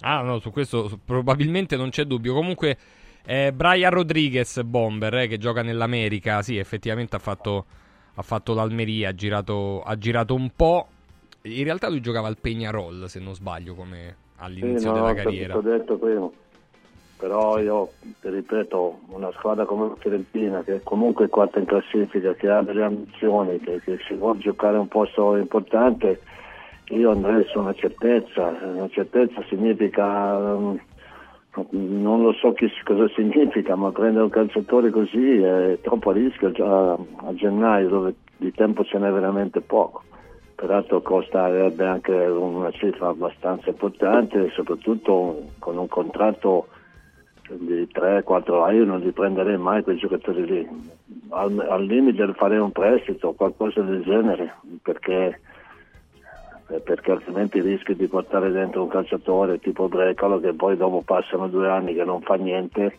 [0.01, 2.35] Ah, no, su questo probabilmente non c'è dubbio.
[2.35, 2.77] Comunque,
[3.25, 7.65] eh, Brian Rodriguez, bomber, eh, che gioca nell'America, sì, effettivamente ha fatto,
[8.15, 10.89] ha fatto l'Almeria, ha girato, ha girato un po'.
[11.47, 15.53] In realtà lui giocava al Peñarol, se non sbaglio, come all'inizio Sì, no, della carriera.
[15.53, 16.29] Ti ho detto prima.
[17.19, 22.35] Però io ti ripeto, una squadra come la Fiorentina che comunque è quarta in classifica,
[22.35, 26.21] che ha delle ambizioni, che, che si vuole giocare un posto importante,
[26.89, 28.49] io andrei su una certezza.
[28.49, 30.77] Una certezza significa, mm,
[31.71, 36.51] non lo so che, cosa significa, ma prendere un calciatore così è troppo a rischio
[36.51, 40.03] già a gennaio dove di tempo ce n'è veramente poco.
[40.57, 46.69] Peraltro costerebbe anche una cifra abbastanza importante soprattutto con un contratto
[47.49, 50.69] di 3-4 anni non li prenderei mai quei giocatori lì.
[51.29, 55.40] Al, al limite farei un prestito qualcosa del genere perché,
[56.83, 61.69] perché altrimenti rischi di portare dentro un calciatore tipo Brecalo che poi dopo passano due
[61.69, 62.97] anni che non fa niente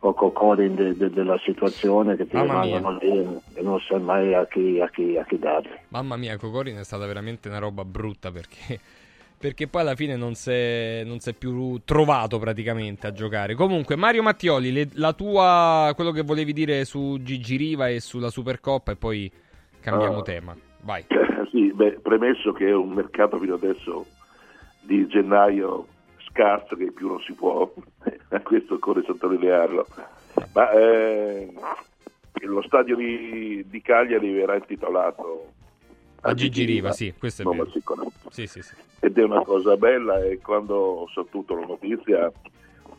[0.00, 4.34] o Cocorin de- de- della situazione che ti Mamma rimangono lì e non sai mai
[4.34, 5.70] a chi, a chi, a chi darli.
[5.88, 8.78] Mamma mia, Cocorin è stata veramente una roba brutta perché,
[9.38, 13.54] perché poi alla fine non si è, non si è più trovato praticamente a giocare.
[13.54, 18.30] Comunque, Mario Mattioli, le- la tua, quello che volevi dire su Gigi Riva e sulla
[18.30, 19.30] Supercoppa e poi
[19.80, 20.22] cambiamo Ah.
[20.22, 20.56] tema.
[20.82, 21.04] Vai.
[21.50, 24.04] Sì, beh, premesso che è un mercato fino adesso
[24.80, 25.86] di gennaio
[26.36, 27.72] scarso che più non si può,
[28.28, 29.86] a questo occorre sottolinearlo,
[30.52, 31.52] ma eh,
[32.42, 35.52] lo stadio di, di Cagliari verrà intitolato
[36.20, 38.12] A Gigi Riva, sì, questo è nome vero.
[38.28, 38.74] Sì, sì, sì.
[39.00, 42.30] ed è una cosa bella e quando ho saputo la notizia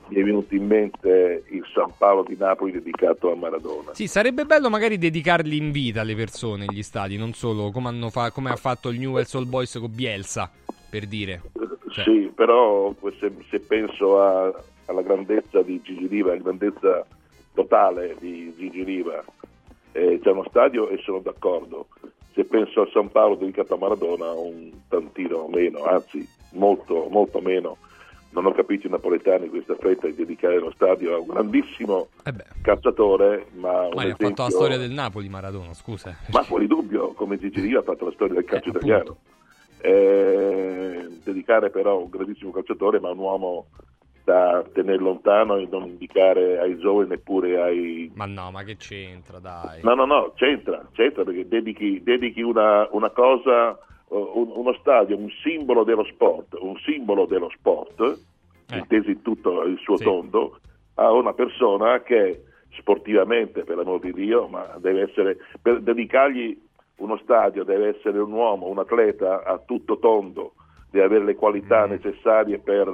[0.10, 3.94] mi è venuto in mente il San Paolo di Napoli dedicato a Maradona.
[3.94, 8.10] Sì, sarebbe bello magari dedicarli in vita alle persone, gli stadi, non solo come, hanno
[8.10, 10.50] fa- come ha fatto il Newell's Old Boys con Bielsa,
[10.90, 11.42] per dire.
[11.90, 12.04] Cioè.
[12.04, 14.54] Sì, però se, se penso a-
[14.86, 17.06] alla grandezza di Gigi Riva, alla grandezza
[17.54, 19.24] totale di Gigi Riva,
[19.94, 21.88] eh, c'è uno stadio e sono d'accordo.
[22.34, 27.78] Se penso a San Paolo dedicato a Maradona, un tantino meno, anzi molto, molto meno.
[28.30, 32.34] Non ho capito i napoletani questa fretta di dedicare lo stadio a un grandissimo Eh
[32.62, 36.16] calciatore, ma ma ha esempio- fatto la storia del Napoli Maradona, scusa.
[36.32, 39.18] ma fuori dubbio, come Gigi Riva ha fatto la storia del calcio Eh, italiano.
[39.80, 43.68] Eh, dedicare però un grandissimo calciatore, ma un uomo
[44.24, 48.12] da tenere lontano e non indicare ai giovani neppure ai...
[48.16, 49.82] Ma no, ma che c'entra, dai.
[49.84, 53.78] No, no, no, c'entra, c'entra perché dedichi, dedichi una, una cosa, eh,
[54.10, 58.20] un- uno stadio, un simbolo dello sport, un simbolo dello sport,
[58.70, 58.78] Eh.
[58.78, 60.04] intesi in tutto il suo Sì.
[60.04, 60.60] tondo,
[60.96, 62.44] a una persona che
[62.78, 66.66] sportivamente, per l'amor di Dio, ma deve essere, per dedicargli
[66.98, 70.54] uno stadio deve essere un uomo, un atleta a tutto tondo,
[70.90, 71.90] deve avere le qualità Mm.
[71.92, 72.88] necessarie per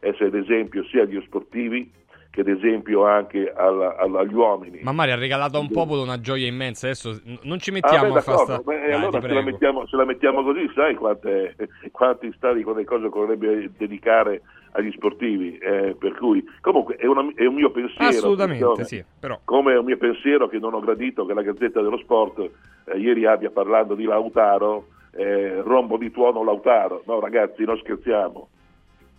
[0.00, 1.90] eh, essere d'esempio sia agli sportivi
[2.30, 4.80] che d'esempio anche alla- alla- agli uomini.
[4.82, 6.86] Ma Mario ha regalato a un popolo una gioia immensa.
[6.86, 10.04] Adesso non ci Ah, mettiamo beh, a fare Dai, allora se la, mettiamo, se la
[10.04, 11.56] mettiamo così, sai quante,
[11.92, 15.56] quanti stadi, quante cose vorrebbe dedicare agli sportivi.
[15.56, 18.08] eh, per cui, comunque, è, una- è un mio pensiero.
[18.10, 19.02] Assolutamente, sì.
[19.18, 22.50] Però, Come è un mio pensiero che non ho gradito che la Gazzetta dello Sport
[22.86, 27.02] eh, ieri abbia parlando di Lautaro, eh, rombo di tuono Lautaro.
[27.06, 28.48] No, ragazzi, non scherziamo.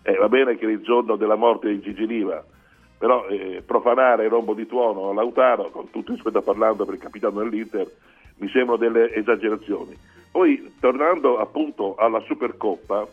[0.03, 2.43] Eh, va bene che è il giorno della morte di Gigi Riva,
[2.97, 7.85] però eh, profanare rombo di tuono Lautaro, con tutto rispetto parlando per il capitano dell'Inter,
[8.37, 9.95] mi sembrano delle esagerazioni.
[10.31, 13.07] Poi, tornando appunto alla Supercoppa,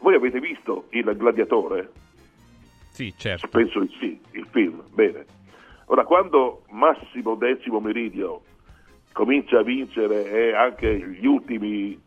[0.00, 1.90] voi avete visto il gladiatore?
[2.90, 3.46] sì, certo.
[3.46, 5.24] Penso di sì, il film, bene.
[5.86, 8.42] Ora, quando Massimo Decimo Meridio
[9.18, 12.00] comincia a vincere e anche gli ultimi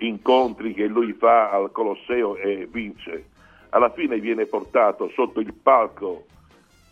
[0.00, 3.24] incontri che lui fa al Colosseo e vince,
[3.70, 6.26] alla fine viene portato sotto il palco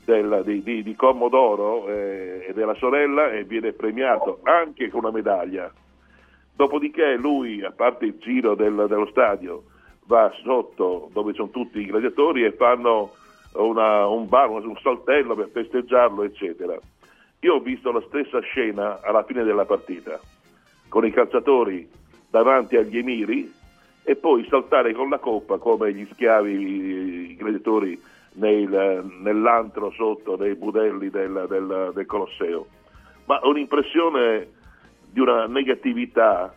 [0.06, 5.12] del- di, di- di Commodoro eh, e della sorella e viene premiato anche con una
[5.12, 5.70] medaglia.
[6.54, 9.64] Dopodiché lui, a parte il giro del- dello stadio,
[10.06, 13.10] va sotto dove sono tutti i gladiatori e fanno
[13.52, 16.78] una, un bar, un saltello per festeggiarlo, eccetera.
[17.46, 20.18] Io ho visto la stessa scena alla fine della partita,
[20.88, 21.88] con i calciatori
[22.28, 23.52] davanti agli emiri
[24.02, 27.96] e poi saltare con la coppa come gli schiavi, i gladiatori
[28.32, 32.66] nel, nell'antro sotto nei budelli del, del, del Colosseo.
[33.26, 34.48] Ma un'impressione
[35.08, 36.52] di una negatività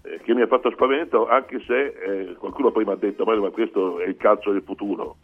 [0.00, 3.50] eh, che mi ha fatto spavento, anche se eh, qualcuno poi mi ha detto ma
[3.50, 5.16] questo è il calcio del futuro.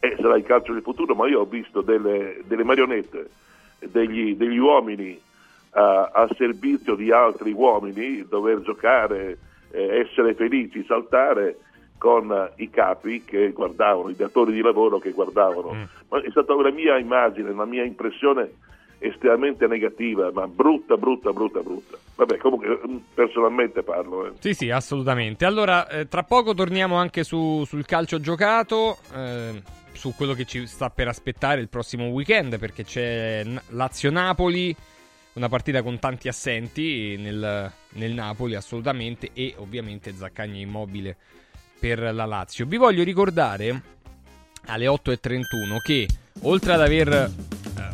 [0.00, 3.28] Eh, sarà il calcio del futuro, ma io ho visto delle, delle marionette,
[3.78, 9.38] degli, degli uomini uh, a servizio di altri uomini, dover giocare,
[9.70, 11.58] eh, essere felici, saltare
[11.98, 15.72] con i capi che guardavano, i datori di lavoro che guardavano.
[15.72, 15.82] Mm.
[16.08, 18.50] Ma è stata una mia immagine, una mia impressione
[18.98, 21.96] estremamente negativa, ma brutta, brutta, brutta, brutta.
[22.16, 24.26] Vabbè, comunque mm, personalmente parlo.
[24.26, 24.32] Eh.
[24.40, 25.44] Sì, sì, assolutamente.
[25.44, 29.62] Allora, eh, tra poco torniamo anche su, sul calcio giocato, eh,
[29.98, 34.74] su quello che ci sta per aspettare il prossimo weekend, perché c'è Lazio-Napoli,
[35.32, 41.16] una partita con tanti assenti nel, nel Napoli, assolutamente, e ovviamente Zaccagni immobile
[41.80, 42.64] per la Lazio.
[42.64, 43.82] Vi voglio ricordare
[44.66, 46.06] alle 8.31 che
[46.42, 47.30] oltre ad aver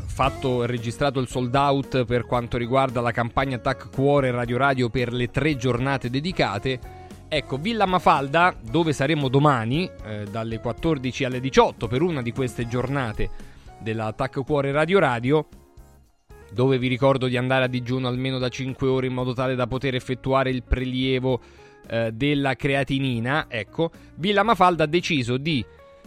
[0.06, 4.88] fatto e registrato il sold out per quanto riguarda la campagna Tac Cuore Radio Radio
[4.90, 7.02] per le tre giornate dedicate.
[7.36, 12.68] Ecco, Villa Mafalda, dove saremo domani, eh, dalle 14 alle 18, per una di queste
[12.68, 13.28] giornate
[13.80, 15.48] della Tac Cuore Radio Radio,
[16.52, 19.66] dove vi ricordo di andare a digiuno almeno da 5 ore in modo tale da
[19.66, 21.40] poter effettuare il prelievo
[21.88, 23.46] eh, della creatinina.
[23.48, 25.64] Ecco, Villa Mafalda ha deciso di,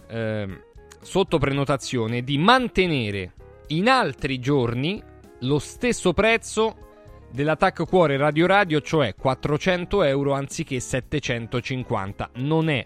[0.07, 0.61] eh,
[1.01, 3.33] sotto prenotazione, di mantenere
[3.67, 5.03] in altri giorni
[5.39, 6.86] lo stesso prezzo
[7.31, 12.31] dell'attacco cuore radio radio, cioè 400 euro anziché 750.
[12.35, 12.85] Non è,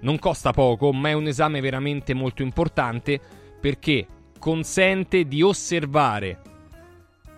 [0.00, 3.20] non costa poco, ma è un esame veramente molto importante
[3.60, 4.06] perché
[4.38, 6.40] consente di osservare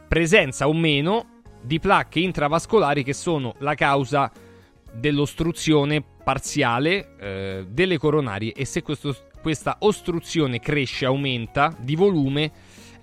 [0.08, 4.30] presenza o meno di placche intravascolari che sono la causa
[4.92, 12.50] dell'ostruzione parziale eh, delle coronarie e se questo, questa ostruzione cresce, aumenta di volume,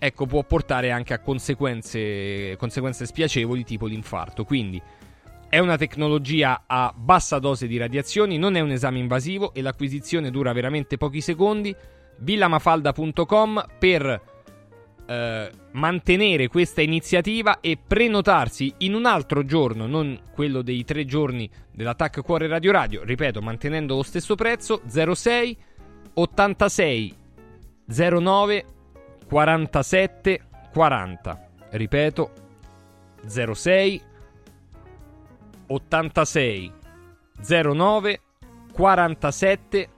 [0.05, 4.43] ecco, può portare anche a conseguenze, conseguenze spiacevoli tipo l'infarto.
[4.43, 4.81] Quindi
[5.49, 10.31] è una tecnologia a bassa dose di radiazioni, non è un esame invasivo e l'acquisizione
[10.31, 11.75] dura veramente pochi secondi.
[12.17, 14.21] villamafalda.com per
[15.07, 21.49] eh, mantenere questa iniziativa e prenotarsi in un altro giorno, non quello dei tre giorni
[21.71, 25.57] dell'attacco Cuore Radio Radio, ripeto, mantenendo lo stesso prezzo, 06
[26.15, 27.15] 86
[27.87, 28.65] 09
[29.27, 31.47] 47 40.
[31.69, 32.31] Ripeto,
[33.27, 34.01] 06
[35.67, 36.71] 86
[37.41, 38.21] 09
[38.71, 39.89] 47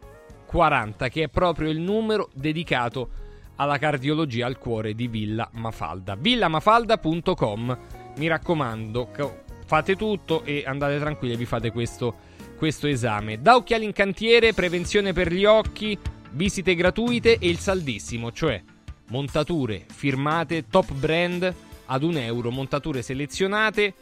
[0.45, 3.09] 40, che è proprio il numero dedicato
[3.57, 6.15] alla cardiologia al cuore di Villa Mafalda.
[6.15, 7.77] villamafalda.com.
[8.17, 9.09] Mi raccomando,
[9.65, 12.15] fate tutto e andate tranquilli, vi fate questo,
[12.57, 13.41] questo esame.
[13.41, 15.97] Da occhiali in cantiere, prevenzione per gli occhi,
[16.31, 18.61] visite gratuite e il saldissimo, cioè
[19.08, 21.54] montature firmate top brand
[21.86, 23.93] ad un euro, montature selezionate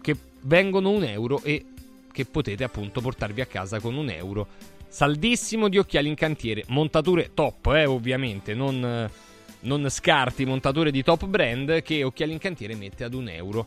[0.00, 1.64] che vengono un euro e
[2.12, 4.46] che potete appunto portarvi a casa con un euro.
[4.88, 9.10] Saldissimo di occhiali in cantiere, montature top, eh, ovviamente, non,
[9.60, 13.66] non scarti, montature di top brand che Occhiali in cantiere mette ad un euro.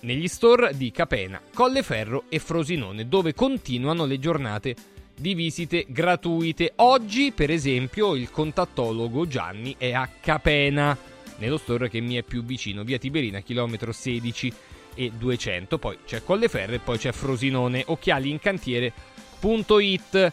[0.00, 4.76] Negli store di Capena, Colleferro e Frosinone, dove continuano le giornate
[5.16, 6.72] di visite gratuite.
[6.76, 10.96] Oggi, per esempio, il contattologo Gianni è a Capena,
[11.38, 14.52] nello store che mi è più vicino, via Tiberina, chilometro 16
[14.94, 15.78] e 200.
[15.78, 17.84] Poi c'è Colleferro e poi c'è Frosinone.
[17.86, 20.32] Occhiali in cantiere.it.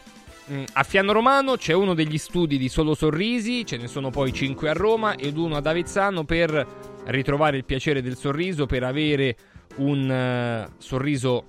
[0.50, 4.32] Mm, a Fiano Romano c'è uno degli studi di Solo Sorrisi, ce ne sono poi
[4.32, 6.66] 5 a Roma ed uno ad Avezzano per
[7.06, 9.36] ritrovare il piacere del sorriso, per avere
[9.76, 11.44] un uh, sorriso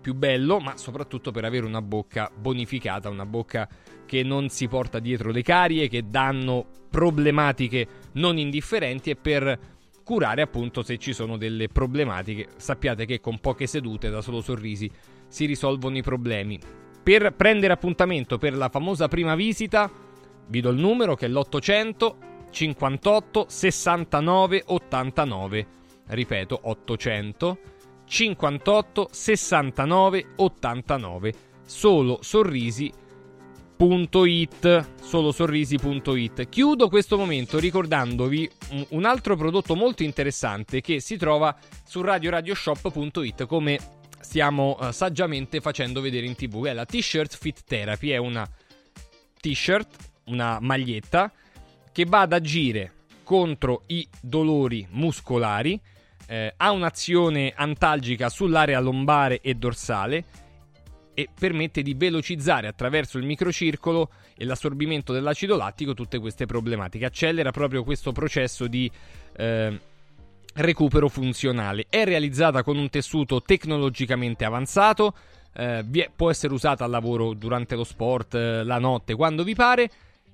[0.00, 3.68] più bello, ma soprattutto per avere una bocca bonificata, una bocca
[4.06, 9.58] che non si porta dietro le carie, che danno problematiche non indifferenti e per
[10.02, 12.48] curare appunto se ci sono delle problematiche.
[12.56, 14.90] Sappiate che con poche sedute da solo sorrisi
[15.28, 16.58] si risolvono i problemi.
[17.02, 19.90] Per prendere appuntamento per la famosa prima visita,
[20.48, 22.14] vi do il numero che è l'800
[22.50, 25.66] 58 69 89.
[26.06, 27.58] Ripeto, 800
[28.10, 31.34] 58 69 89
[31.64, 32.98] solo sorrisi.it
[35.00, 38.50] solo sorrisi.it chiudo questo momento ricordandovi
[38.88, 41.56] un altro prodotto molto interessante che si trova
[41.86, 43.78] su radioradioshop.it come
[44.18, 46.64] stiamo uh, saggiamente facendo vedere in tv.
[46.64, 48.44] È la t-shirt fit therapy è una
[49.40, 51.32] t-shirt una maglietta
[51.92, 55.80] che va ad agire contro i dolori muscolari,
[56.30, 60.24] eh, ha un'azione antalgica sull'area lombare e dorsale
[61.12, 67.04] e permette di velocizzare attraverso il microcircolo e l'assorbimento dell'acido lattico tutte queste problematiche.
[67.04, 68.88] Accelera proprio questo processo di
[69.36, 69.80] eh,
[70.54, 71.86] recupero funzionale.
[71.88, 75.12] È realizzata con un tessuto tecnologicamente avanzato,
[75.52, 79.90] eh, può essere usata al lavoro durante lo sport, eh, la notte, quando vi pare.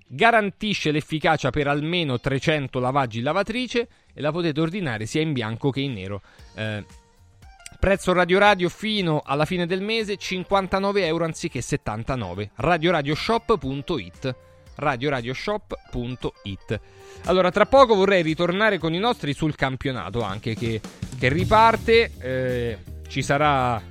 [0.09, 5.80] Garantisce l'efficacia per almeno 300 lavaggi lavatrice e la potete ordinare sia in bianco che
[5.80, 6.22] in nero.
[6.54, 6.82] Eh,
[7.78, 12.52] prezzo Radio Radio fino alla fine del mese 59 euro anziché 79.
[12.54, 14.34] Radioradioshop.it
[14.78, 16.80] radioradioshop.it
[17.24, 20.80] allora, tra poco vorrei ritornare con i nostri sul campionato anche che,
[21.18, 22.12] che riparte.
[22.18, 23.82] Eh, ci sarà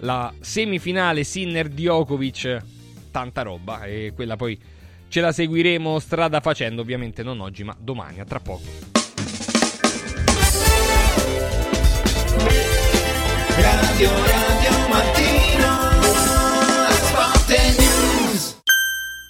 [0.00, 2.62] la semifinale Sinner Djokovic,
[3.10, 4.60] tanta roba e quella poi
[5.08, 9.01] ce la seguiremo strada facendo, ovviamente non oggi, ma domani, a tra poco.
[13.56, 15.90] Radio Radio Mattino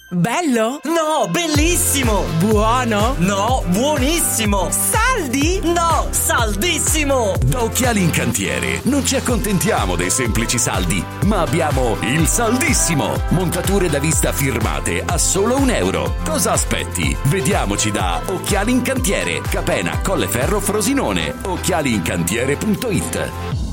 [0.09, 0.79] Bello?
[0.83, 2.23] No, bellissimo!
[2.37, 3.15] Buono?
[3.17, 4.69] No, buonissimo!
[4.69, 5.59] Saldi?
[5.63, 7.33] No, saldissimo!
[7.43, 13.19] Da Occhiali in Cantiere non ci accontentiamo dei semplici saldi, ma abbiamo il saldissimo!
[13.29, 16.15] Montature da vista firmate a solo un euro.
[16.23, 17.17] Cosa aspetti?
[17.23, 21.33] Vediamoci da Occhiali in Cantiere, Capena, Colleferro, Frosinone.
[21.41, 23.72] Occhialiincantiere.it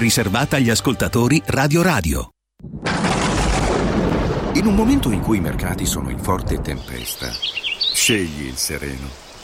[0.00, 2.30] riservata agli ascoltatori Radio Radio.
[4.54, 7.28] In un momento in cui i mercati sono in forte tempesta,
[7.92, 9.29] scegli il sereno.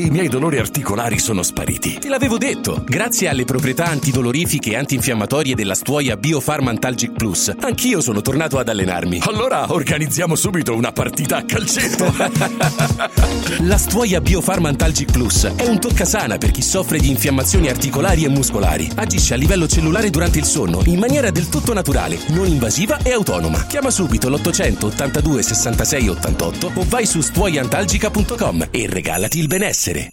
[0.00, 1.98] i miei dolori articolari sono spariti.
[1.98, 2.82] Te l'avevo detto!
[2.84, 8.68] Grazie alle proprietà antidolorifiche e antinfiammatorie della stuoia Biofarm Antalgic Plus, anch'io sono tornato ad
[8.68, 9.20] allenarmi.
[9.22, 12.12] Allora organizziamo subito una partita a calcetto.
[13.62, 18.28] La stuoia Biofarm Antalgic Plus è un toccasana per chi soffre di infiammazioni articolari e
[18.28, 18.90] muscolari.
[18.96, 23.12] Agisce a livello cellulare durante il sonno in maniera del tutto naturale, non invasiva e
[23.12, 23.66] autonoma.
[23.66, 30.12] Chiama subito l'882 66 88 o vai su stuoiantalgica.com e regalati il benessere essere.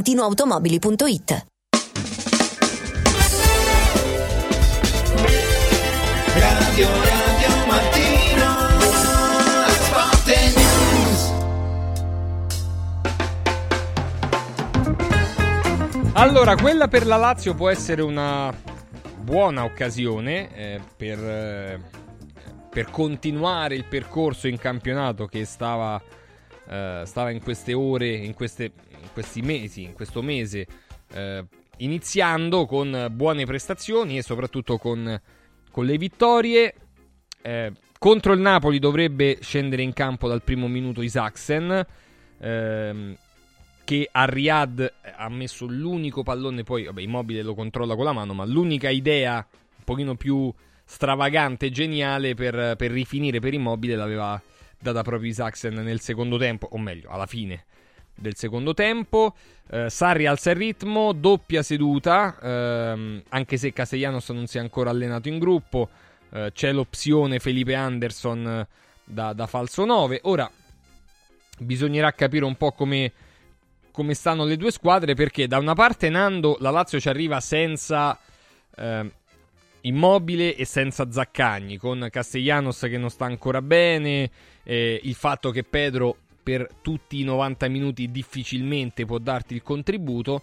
[0.00, 1.46] valentinoautomobili.it
[16.12, 18.52] Allora, quella per la Lazio può essere una
[19.20, 21.80] buona occasione eh, per, eh,
[22.68, 26.00] per continuare il percorso in campionato che stava,
[26.68, 28.72] eh, stava in queste ore, in, queste,
[29.12, 30.66] questi mesi, in questo mese,
[31.12, 31.44] eh,
[31.78, 35.20] iniziando con buone prestazioni e soprattutto con,
[35.70, 36.74] con le vittorie.
[37.42, 41.86] Eh, contro il Napoli dovrebbe scendere in campo dal primo minuto Isaacsen.
[42.38, 43.16] ehm,
[43.84, 48.34] che a Riyadh ha messo l'unico pallone, poi vabbè, Immobile lo controlla con la mano,
[48.34, 50.52] ma l'unica idea un pochino più
[50.84, 54.40] stravagante e geniale per, per rifinire per Immobile l'aveva
[54.78, 57.64] data proprio Isaacsen nel secondo tempo, o meglio, alla fine
[58.20, 59.34] del secondo tempo.
[59.70, 64.90] Eh, Sarri alza il ritmo, doppia seduta, ehm, anche se Castellanos non si è ancora
[64.90, 65.88] allenato in gruppo.
[66.32, 68.66] eh, c'è l'opzione Felipe Anderson eh,
[69.04, 70.20] da, da falso 9.
[70.24, 70.48] Ora
[71.58, 73.12] bisognerà capire un po' come,
[73.90, 78.18] come stanno le due squadre perché da una parte Nando la Lazio ci arriva senza
[78.76, 79.10] eh,
[79.82, 84.30] Immobile e senza Zaccagni con Castellanos che non sta ancora bene
[84.62, 90.42] eh, il fatto che Pedro per tutti i 90 minuti difficilmente può darti il contributo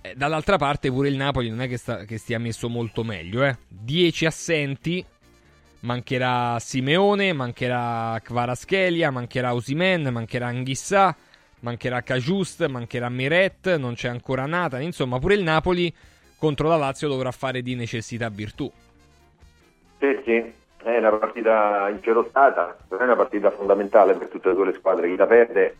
[0.00, 3.44] eh, dall'altra parte pure il Napoli non è che, sta, che stia messo molto meglio
[3.44, 3.56] eh.
[3.68, 5.04] 10 assenti
[5.82, 11.14] mancherà Simeone, mancherà Kvaraschelia, mancherà Osimen, mancherà Anghissà,
[11.60, 15.92] mancherà Cajust, mancherà Meret, non c'è ancora Nathan, insomma pure il Napoli
[16.36, 18.70] contro la Lazio dovrà fare di necessità virtù.
[19.98, 20.52] Sì, sì,
[20.82, 25.08] è una partita incerottata, non è una partita fondamentale per tutte e due le squadre.
[25.08, 25.76] Chi la perde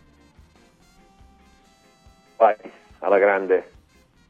[2.37, 2.55] vai
[2.99, 3.71] alla grande.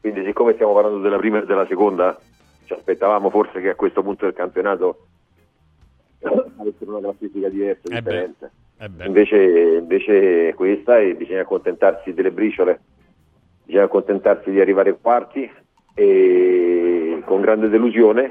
[0.00, 2.18] Quindi siccome stiamo parlando della prima e della seconda,
[2.66, 5.06] ci aspettavamo forse che a questo punto del campionato
[6.58, 8.50] avessero una classifica diversa, Eh differente.
[8.78, 9.06] eh.
[9.06, 12.80] Invece, invece è questa e bisogna accontentarsi delle briciole,
[13.64, 15.50] bisogna accontentarsi di arrivare ai quarti
[15.94, 18.30] e con grande delusione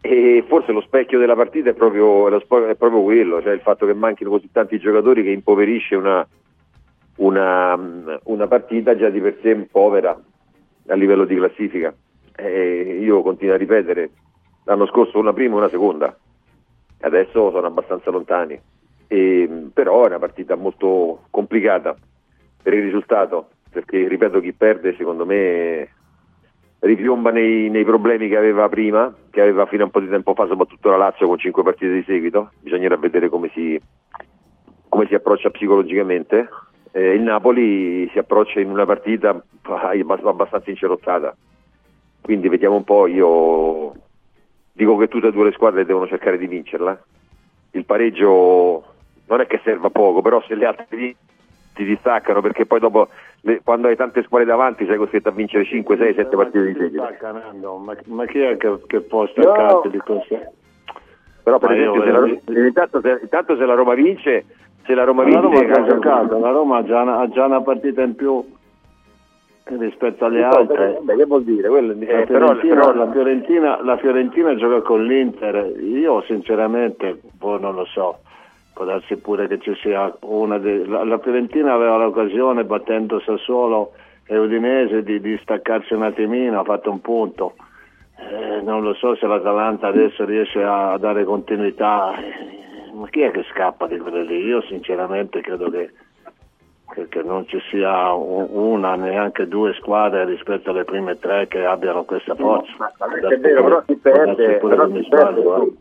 [0.00, 3.94] e forse lo specchio della partita è proprio, è proprio quello, cioè il fatto che
[3.94, 6.26] manchino così tanti giocatori che impoverisce una,
[7.16, 10.18] una, una partita già di per sé povera
[10.86, 11.94] a livello di classifica.
[12.34, 14.10] E io continuo a ripetere,
[14.64, 16.16] l'anno scorso una prima e una seconda,
[17.00, 18.58] adesso sono abbastanza lontani,
[19.06, 21.94] E, però è una partita molto complicata
[22.62, 25.88] per il risultato, perché ripeto chi perde secondo me
[26.80, 30.34] ripiomba nei, nei problemi che aveva prima, che aveva fino a un po' di tempo
[30.34, 33.80] fa, soprattutto la Lazio con cinque partite di seguito, bisognerà vedere come si,
[34.88, 36.48] come si approccia psicologicamente.
[36.92, 39.30] Eh, il Napoli si approccia in una partita
[39.62, 41.36] abbastanza incerottata,
[42.20, 43.92] quindi vediamo un po', io
[44.72, 46.98] dico che tutte e due le squadre devono cercare di vincerla.
[47.72, 48.84] Il pareggio
[49.26, 50.86] non è che serva poco, però se le altre
[51.74, 53.08] ti distaccano perché poi dopo
[53.42, 56.74] le- quando hai tante squadre davanti sei costretto a vincere 5, 6, 7 partite di
[56.78, 57.02] seguito.
[57.84, 60.38] Ma, ma chi è che, che può staccarti di così?
[61.42, 64.44] Però per Ma io esempio se la, intanto, se, intanto se la Roma vince,
[64.84, 67.28] se la Roma La vince Roma ha già giocato, la Roma ha già, una, ha
[67.28, 68.44] già una partita in più
[69.64, 70.98] rispetto alle altre.
[71.02, 71.68] Beh, che vuol dire?
[71.68, 77.20] Quello- La eh, però, Fiorentina, però- la, Fiorentina, la Fiorentina gioca con l'Inter, io sinceramente
[77.38, 78.18] boh, non lo so,
[78.80, 83.92] può darsi pure che ci sia una de- la, la Fiorentina aveva l'occasione battendo Sassuolo
[84.24, 87.56] e Udinese di, di staccarsi un attimino, ha fatto un punto.
[88.18, 93.20] Eh, non lo so se l'Atalanta adesso riesce a, a dare continuità, Eh, ma chi
[93.20, 94.44] è che scappa di quelle lì?
[94.46, 95.90] Io sinceramente credo che,
[96.94, 102.04] che- che non ci sia una, neanche due squadre rispetto alle prime tre che abbiano
[102.04, 102.92] questa forza.
[103.28, 105.72] è vero, però chi perde, però chi perde, eh.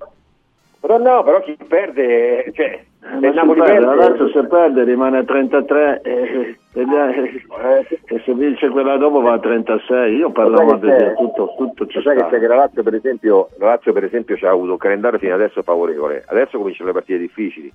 [0.82, 5.20] però no, però chi perde, cioè, il si Napoli perde, perde, adesso se perde rimane
[5.20, 10.16] a 33 e, e- e- e se vince quella dopo va a 36.
[10.16, 12.30] Io parlavo che di tutto, tutto ci sai che sta.
[12.32, 15.34] c'è che la Lazio per esempio, la Lazio per esempio ha avuto un calendario fino
[15.34, 17.72] adesso favorevole, adesso cominciano le partite difficili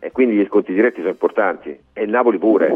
[0.00, 1.78] e quindi gli sconti diretti sono importanti.
[1.92, 2.74] E il Napoli pure.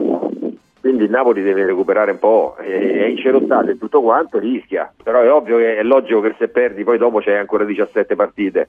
[0.81, 5.33] quindi il Napoli deve recuperare un po', è incerottato e tutto quanto, rischia, però è
[5.33, 8.69] ovvio che è logico che se perdi poi dopo c'è ancora 17 partite,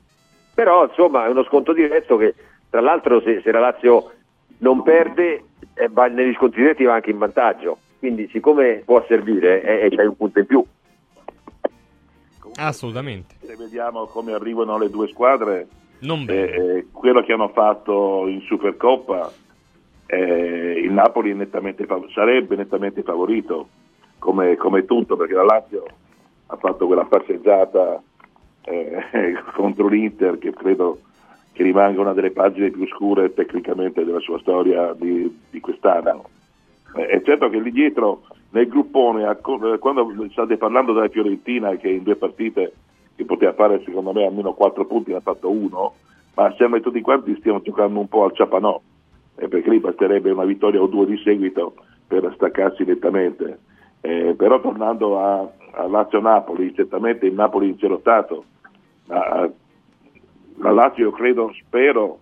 [0.53, 2.33] però insomma è uno sconto diretto che
[2.73, 4.13] tra l'altro se, se la Lazio
[4.57, 5.43] non perde
[5.75, 10.03] eh, va, negli sconti diretti va anche in vantaggio, quindi siccome può servire eh, c'è
[10.03, 10.65] un punto in più.
[12.55, 13.35] Assolutamente.
[13.45, 15.67] Se vediamo come arrivano le due squadre,
[15.99, 19.31] non eh, quello che hanno fatto in Supercoppa
[20.07, 23.67] eh, il Napoli nettamente fav- sarebbe nettamente favorito
[24.17, 25.85] come, come, tutto perché la Lazio
[26.47, 28.01] ha fatto quella passeggiata
[28.63, 30.97] eh, contro l'Inter che credo
[31.53, 36.25] che rimanga una delle pagine più scure tecnicamente della sua storia di, di quest'anno.
[36.95, 41.89] Eh, è certo che lì dietro nel gruppone, eh, quando state parlando della Fiorentina che
[41.89, 42.73] in due partite
[43.15, 45.93] che poteva fare secondo me almeno quattro punti ne ha fatto uno,
[46.35, 48.81] ma sembra che tutti quanti stiano giocando un po' al ciapanò
[49.35, 51.75] eh, perché lì basterebbe una vittoria o due di seguito
[52.07, 53.59] per staccarsi nettamente.
[54.01, 58.43] Eh, però tornando a, a Lazio-Napoli, certamente il Napoli incerottato,
[59.07, 59.49] ma
[60.63, 62.19] la Lazio credo, spero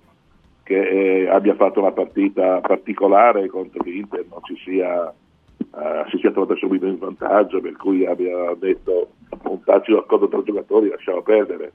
[0.64, 6.32] che eh, abbia fatto una partita particolare contro l'Inter, non ci sia, uh, si sia
[6.32, 9.12] trovata subito in vantaggio, per cui abbia detto
[9.44, 11.72] un tacito accordo tra i giocatori, lasciamo perdere.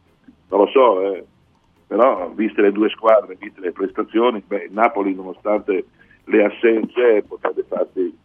[0.49, 1.25] Non lo so, eh
[1.87, 5.85] però viste le due squadre, viste le prestazioni, beh, Napoli nonostante
[6.25, 8.19] le assenze potrebbe farsi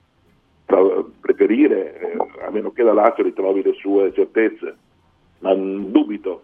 [1.20, 4.76] preferire, eh, a meno che la Lazio ritrovi le sue certezze,
[5.40, 6.44] ma dubito.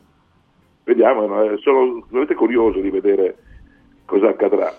[0.87, 3.35] Vediamo, eh, sono veramente curioso di vedere
[4.05, 4.73] cosa accadrà.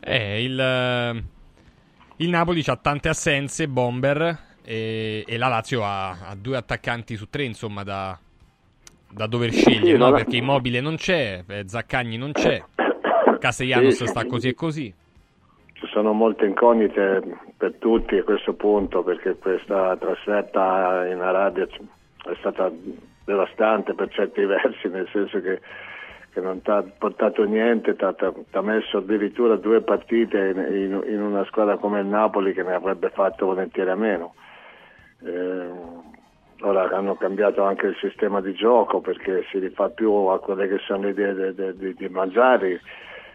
[0.00, 1.24] Eh, il,
[2.16, 7.28] il Napoli ha tante assenze, Bomber, e, e la Lazio ha, ha, due attaccanti su
[7.28, 8.18] tre, insomma, da,
[9.10, 10.10] da dover scegliere, sì, no?
[10.10, 12.64] perché Immobile non c'è, eh, Zaccagni non c'è,
[13.38, 14.26] Castellanos sì, sta sì.
[14.26, 14.94] così e così.
[15.74, 17.22] Ci sono molte incognite
[17.58, 22.72] per tutti a questo punto perché questa trasferta in Arabia è stata
[23.24, 25.60] devastante per certi versi, nel senso che,
[26.32, 31.20] che non ti ha portato niente, ti ha messo addirittura due partite in, in, in,
[31.20, 34.34] una squadra come il Napoli che ne avrebbe fatto volentieri a meno.
[35.24, 36.10] Eh,
[36.64, 40.78] Ora hanno cambiato anche il sistema di gioco perché si rifà più a quelle che
[40.86, 42.80] sono le idee di, di, di Mangiari,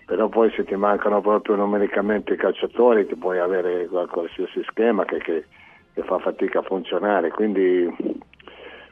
[0.05, 5.17] però poi se ti mancano proprio numericamente i calciatori ti puoi avere qualsiasi schema che,
[5.17, 5.45] che,
[5.93, 7.93] che fa fatica a funzionare, quindi,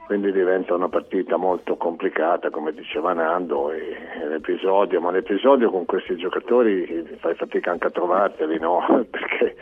[0.05, 3.97] quindi, diventa una partita molto complicata come diceva Nando, e,
[4.27, 8.83] l'episodio, ma l'episodio con questi giocatori fai fatica anche a trovarteli, no?
[9.09, 9.55] perché,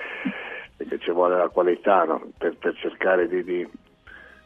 [0.78, 2.22] perché, ci vuole la qualità no?
[2.38, 3.68] per, per, cercare di, di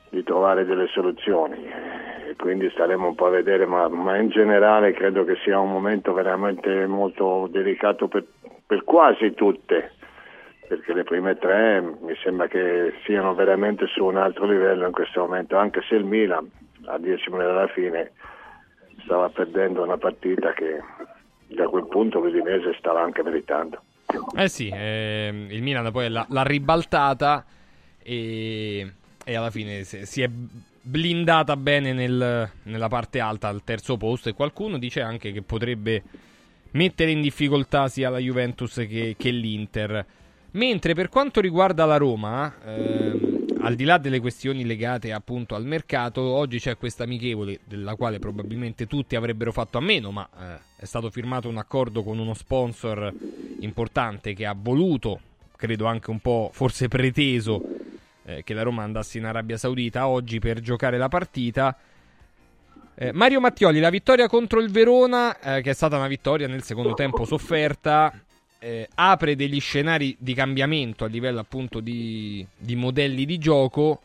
[0.09, 1.65] di trovare delle soluzioni
[2.27, 5.71] e quindi staremo un po' a vedere, ma, ma, in generale credo che sia un
[5.71, 8.25] momento veramente molto delicato per,
[8.65, 9.93] per, quasi tutte,
[10.68, 15.22] perché le prime tre mi sembra che siano veramente su un altro livello in questo
[15.22, 16.49] momento, anche se il Milan
[16.86, 18.11] a 10 minuti alla fine
[19.03, 20.82] stava perdendo una partita che
[21.47, 23.82] da quel punto l'Udinese stava anche meritando.
[24.36, 27.45] Eh sì, eh, il Milan poi l'ha, l'ha ribaltata
[28.01, 28.91] e
[29.28, 34.34] e alla fine si è blindata bene nel, nella parte alta al terzo posto e
[34.34, 36.01] qualcuno dice anche che potrebbe
[36.72, 40.05] mettere in difficoltà sia la Juventus che, che l'Inter.
[40.51, 45.65] Mentre per quanto riguarda la Roma, ehm, al di là delle questioni legate appunto al
[45.65, 50.59] mercato, oggi c'è questa amichevole della quale probabilmente tutti avrebbero fatto a meno, ma eh,
[50.77, 53.13] è stato firmato un accordo con uno sponsor
[53.59, 55.19] importante che ha voluto,
[55.55, 57.61] credo anche un po' forse preteso,
[58.23, 61.77] eh, che la Roma andasse in Arabia Saudita oggi per giocare la partita.
[62.95, 66.63] Eh, Mario Mattioli, la vittoria contro il Verona, eh, che è stata una vittoria nel
[66.63, 68.13] secondo tempo sofferta,
[68.60, 74.01] eh, apre degli scenari di cambiamento a livello appunto di, di, modelli di gioco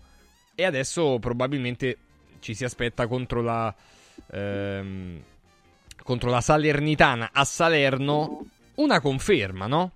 [0.55, 1.97] e adesso probabilmente
[2.41, 3.75] ci si aspetta contro la,
[4.31, 5.21] ehm,
[6.03, 8.45] contro la Salernitana a Salerno
[8.77, 9.93] una conferma, no?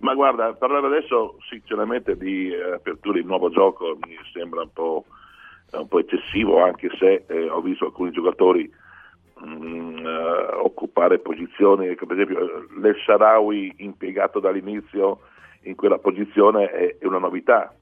[0.00, 5.04] Ma guarda, parlare adesso sinceramente di eh, apertura di nuovo gioco mi sembra un po',
[5.72, 8.70] un po eccessivo, anche se eh, ho visto alcuni giocatori
[9.42, 15.20] mh, mm, eh, occupare posizioni, per esempio l'El Sharawi impiegato dall'inizio
[15.62, 17.74] in quella posizione è, è una novità,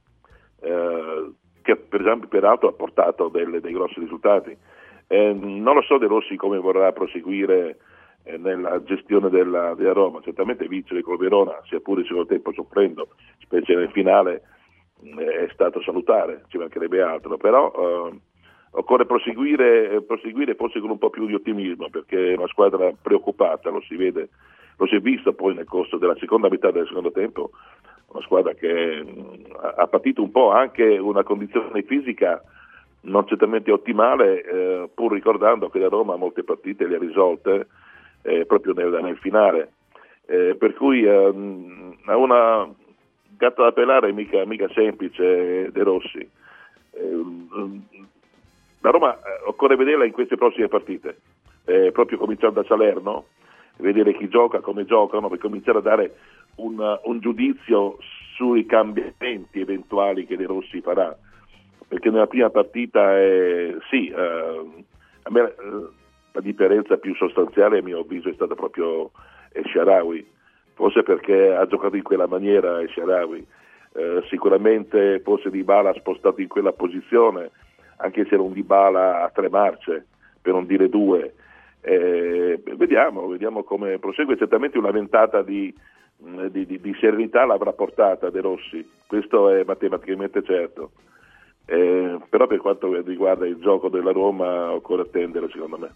[0.61, 1.31] eh,
[1.63, 4.57] che per esempio peraltro ha portato delle, dei grossi risultati.
[5.07, 7.79] Eh, non lo so De Rossi come vorrà proseguire
[8.23, 10.21] eh, nella gestione della, della, Roma.
[10.21, 13.09] Certamente vincere col Verona, sia pure il secondo tempo soffrendo,
[13.41, 14.43] specie nel finale,
[15.03, 18.21] è stato salutare, ci mancherebbe altro, però eh,
[18.73, 23.71] occorre proseguire, proseguire, forse con un po' più di ottimismo perché è una squadra preoccupata,
[23.71, 24.29] lo si vede,
[24.77, 27.51] lo si è visto poi nel corso della seconda metà del secondo tempo,
[28.09, 32.43] una squadra che mh, ha patito un po' anche una condizione fisica
[33.03, 37.67] non certamente ottimale, eh, pur ricordando che la Roma molte partite le ha risolte
[38.23, 39.73] eh, proprio nel, nel finale.
[40.27, 42.69] Eh, per cui ehm, ha una
[43.37, 46.31] gatta da pelare mica, mica semplice De Rossi.
[48.81, 51.19] La Roma eh, occorre vederla in queste prossime partite,
[51.67, 53.27] eh, proprio cominciando da Salerno,
[53.77, 56.15] vedere chi gioca, come giocano, per cominciare a dare
[56.57, 57.99] un, un giudizio
[58.37, 61.17] sui cambiamenti eventuali che De Rossi farà.
[61.87, 64.85] Perché nella prima partita, eh, sì, eh,
[65.23, 65.55] a me, eh,
[66.33, 69.11] la differenza più sostanziale a mio avviso è stata proprio
[69.53, 70.27] El Sharawi,
[70.75, 73.45] forse perché ha giocato in quella maniera El Sharawi,
[73.93, 77.51] eh, sicuramente forse Dybala ha spostato in quella posizione,
[78.01, 80.07] anche se era un Dybala a tre marce,
[80.41, 81.35] per non dire due.
[81.83, 85.75] Eh, vediamo, vediamo come prosegue, certamente una ventata di,
[86.17, 90.93] di, di, di serenità l'avrà portata De Rossi, questo è matematicamente certo.
[91.67, 95.91] Eh, però per quanto riguarda il gioco della Roma occorre attendere secondo me.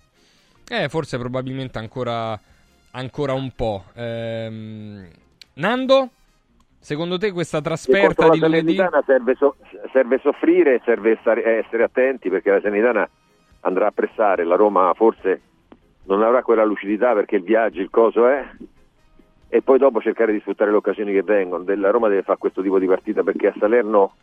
[0.69, 2.39] Eh, forse probabilmente ancora,
[2.93, 3.85] ancora un po'.
[3.95, 5.09] Ehm,
[5.55, 6.11] Nando,
[6.85, 8.77] secondo te questa trasferta di lunedì...
[9.07, 9.57] Serve, so-
[9.91, 13.09] serve soffrire, serve stare, essere attenti perché la Sanitana
[13.61, 15.41] andrà a pressare, la Roma forse
[16.05, 18.47] non avrà quella lucidità perché il viaggio, il coso è
[19.49, 21.65] e poi dopo cercare di sfruttare le occasioni che vengono.
[21.67, 24.15] La Roma deve fare questo tipo di partita perché a Salerno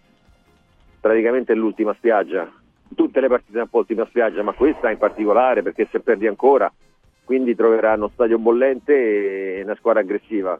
[0.99, 2.47] praticamente è l'ultima spiaggia.
[2.95, 6.27] Tutte le partite sono un po' l'ultima spiaggia, ma questa in particolare perché se perdi
[6.27, 6.71] ancora,
[7.23, 10.59] quindi troverà uno stadio bollente e una squadra aggressiva.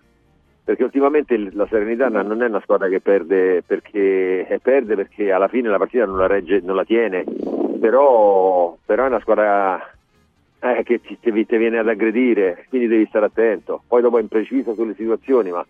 [0.64, 5.48] Perché ultimamente la Serenitana non è una squadra che perde perché, eh, perde perché alla
[5.48, 7.24] fine la partita non la, regge, non la tiene,
[7.80, 9.92] però, però è una squadra
[10.60, 13.82] eh, che ti, ti, ti, viene ad aggredire, quindi devi stare attento.
[13.88, 15.66] Poi dopo è impreciso sulle situazioni, ma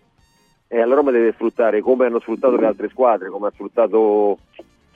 [0.68, 4.38] eh, la Roma deve sfruttare come hanno sfruttato le altre squadre, come ha sfruttato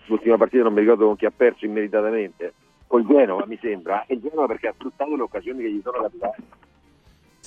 [0.07, 2.53] l'ultima partita, non mi ricordo con chi ha perso immeritatamente,
[2.87, 6.43] col Genova mi sembra, e Genova perché ha sfruttato le occasioni che gli sono capitate.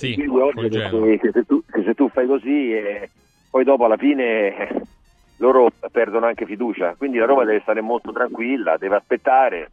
[0.00, 3.10] Sì, ovvio che, che, se tu, che, se tu, fai così e
[3.50, 4.82] poi dopo alla fine eh,
[5.36, 9.70] loro perdono anche fiducia, quindi la Roma deve stare molto tranquilla, deve aspettare,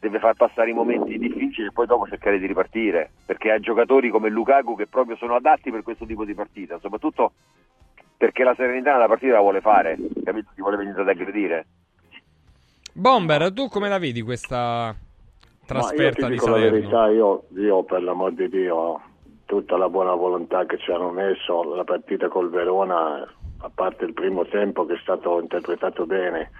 [0.00, 4.10] deve far passare i momenti difficili e poi dopo cercare di ripartire, perché ha giocatori
[4.10, 7.32] come Lukaku che proprio sono adatti per questo tipo di partita, soprattutto
[8.18, 10.50] perché la serenità la partita la vuole fare, capito?
[10.54, 11.66] Ti vuole venire ad aggredire.
[12.92, 14.94] Bomber, tu come la vedi questa
[15.64, 16.64] trasferta di Salerno?
[16.64, 19.00] La verità, io, io per l'amor di Dio
[19.46, 23.26] tutta la buona volontà che ci hanno messo, la partita col Verona,
[23.58, 26.50] a parte il primo tempo che è stato interpretato bene,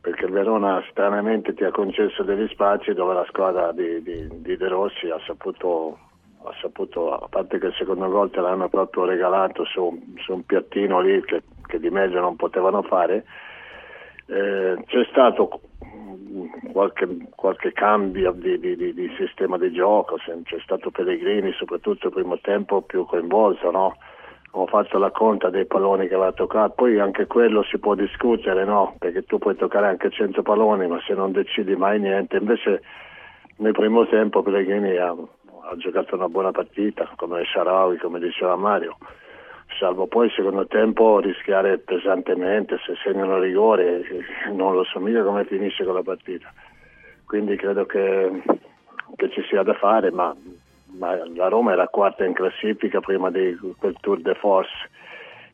[0.00, 4.56] perché il Verona stranamente ti ha concesso degli spazi dove la squadra di, di, di
[4.56, 5.98] De Rossi ha saputo,
[6.44, 10.44] ha saputo, a parte che il secondo gol te l'hanno proprio regalato su, su un
[10.44, 13.24] piattino lì che, che, di meglio non potevano fare,
[14.26, 15.60] eh, c'è stato
[16.72, 22.38] qualche, qualche cambio di, di, di, sistema di gioco, c'è stato Pellegrini soprattutto il primo
[22.40, 23.96] tempo più coinvolto, no?
[24.50, 28.64] ho fatto la conta dei palloni che aveva toccato, poi anche quello si può discutere,
[28.64, 28.94] no?
[28.98, 32.82] perché tu puoi toccare anche 100 palloni ma se non decidi mai niente, invece
[33.58, 38.96] nel primo tempo Pellegrini ha, ha giocato una buona partita come Sharawi, come diceva Mario
[39.78, 44.02] salvo poi il secondo tempo rischiare pesantemente se segnano rigore,
[44.52, 46.52] non lo so mica come finisce con la partita.
[47.24, 48.42] Quindi credo che,
[49.16, 50.34] che ci sia da fare, ma,
[50.98, 54.90] ma, la Roma era quarta in classifica prima di quel Tour de Force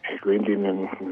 [0.03, 0.57] e quindi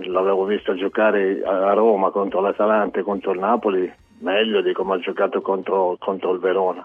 [0.07, 4.99] l'avevo vista giocare a Roma contro l'Atalanta e contro il Napoli meglio di come ha
[4.99, 6.85] giocato contro, contro il Verona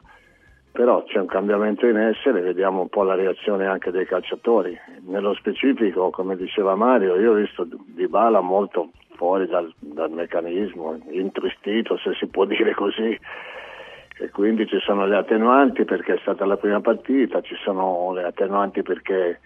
[0.76, 4.78] però c'è un cambiamento in essere, vediamo un po' la reazione anche dei calciatori.
[5.08, 11.00] Nello specifico, come diceva Mario, io ho visto Di Bala molto fuori dal, dal meccanismo,
[11.12, 13.18] intristito se si può dire così,
[14.20, 18.26] e quindi ci sono le attenuanti perché è stata la prima partita, ci sono le
[18.26, 19.40] attenuanti perché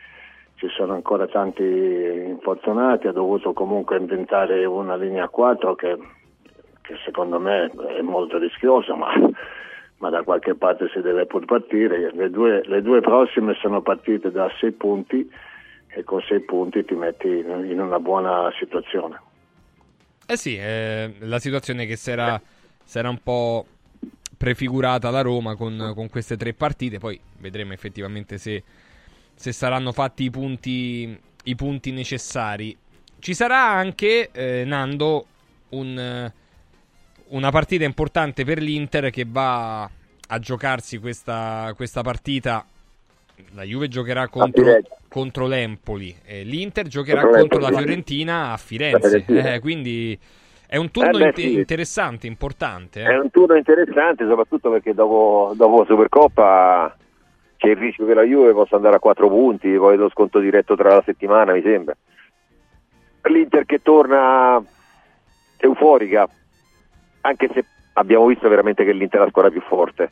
[0.56, 5.96] ci sono ancora tanti infortunati, ha dovuto comunque inventare una linea 4 che,
[6.82, 9.14] che secondo me è molto rischiosa, ma
[10.00, 12.12] ma da qualche parte si deve pur partire.
[12.14, 15.30] Le due, le due prossime sono partite da sei punti
[15.88, 19.22] e con sei punti ti metti in, in una buona situazione.
[20.26, 22.40] Eh sì, eh, la situazione che si era,
[22.94, 23.66] un po'
[24.38, 28.64] prefigurata la Roma con, con, queste tre partite, poi vedremo effettivamente se,
[29.34, 32.78] se saranno fatti i punti, i punti, necessari.
[33.18, 35.26] Ci sarà anche, eh, Nando,
[35.70, 36.32] un
[37.30, 39.84] una partita importante per l'Inter che va
[40.32, 42.66] a giocarsi questa, questa partita
[43.54, 47.78] la Juve giocherà contro, contro l'Empoli, e l'Inter giocherà Contro contro la.
[47.78, 49.24] Fiorentina a Firenze.
[49.28, 50.18] Eh, quindi
[50.68, 51.54] è un turno Eh beh, sì.
[51.54, 53.02] interessante, importante.
[53.02, 53.06] eh.
[53.06, 56.96] È un turno interessante, soprattutto perché dopo, dopo Supercoppa
[57.58, 60.76] c'è il rischio che la Juve possa andare a quattro punti, poi lo sconto diretto
[60.76, 61.96] tra la settimana, mi sembra.
[63.24, 64.62] L'Inter che torna
[65.58, 66.28] euforica,
[67.22, 70.10] anche se abbiamo visto veramente che l'Inter è la squadra più forte.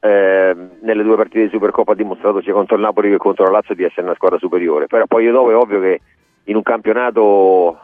[0.00, 3.50] Eh, nelle due partite di Supercoppa ha dimostrato sia contro il Napoli che contro la
[3.50, 4.86] Lazio di essere una squadra superiore.
[4.86, 6.00] Però poi dopo è ovvio che
[6.44, 7.78] in un campionato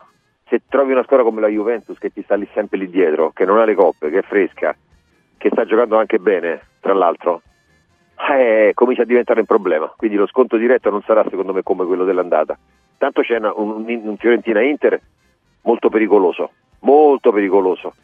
[0.48, 3.44] se trovi una squadra come la Juventus che ti sta lì sempre lì dietro, che
[3.44, 4.76] non ha le coppe, che è fresca,
[5.36, 7.42] che sta giocando anche bene, tra l'altro,
[8.30, 9.92] eh, comincia a diventare un problema.
[9.96, 12.56] Quindi lo sconto diretto non sarà secondo me come quello dell'andata.
[12.96, 15.00] Tanto c'è una- un, un Fiorentina-Inter
[15.62, 17.94] molto pericoloso, molto pericoloso.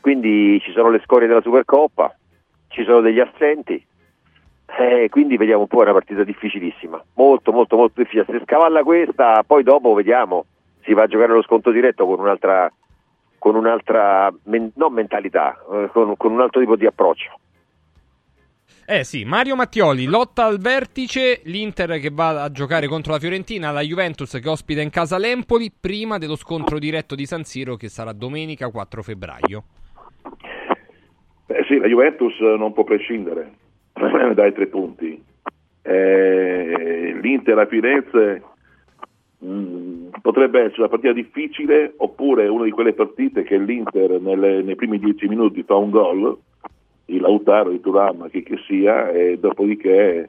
[0.00, 2.14] Quindi ci sono le scorie della Supercoppa,
[2.68, 3.84] ci sono degli assenti,
[4.78, 8.24] eh, quindi vediamo un po' è una partita difficilissima, molto molto molto difficile.
[8.28, 10.44] Se scavalla questa, poi dopo vediamo,
[10.84, 12.72] si va a giocare lo sconto diretto con un'altra,
[13.38, 17.38] con un'altra men- non mentalità, eh, con, con un altro tipo di approccio.
[18.86, 23.70] Eh sì, Mario Mattioli lotta al vertice, l'Inter che va a giocare contro la Fiorentina,
[23.70, 27.88] la Juventus che ospita in casa l'Empoli prima dello scontro diretto di San Siro che
[27.88, 29.64] sarà domenica 4 febbraio.
[31.52, 33.50] Eh sì, la Juventus non può prescindere
[34.34, 35.20] dai tre punti.
[35.82, 38.42] Eh, L'Inter a Firenze
[39.38, 44.76] mh, potrebbe essere una partita difficile oppure una di quelle partite che l'Inter nelle- nei
[44.76, 46.38] primi dieci minuti fa un gol,
[47.06, 50.26] il Lautaro, il Turam, chi che sia, e dopodiché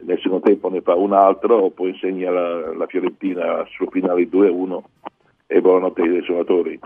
[0.00, 4.80] nel secondo tempo ne fa un altro, poi insegna la, la Fiorentina sul finale 2-1
[5.46, 6.78] e buonanotte ai suonatori.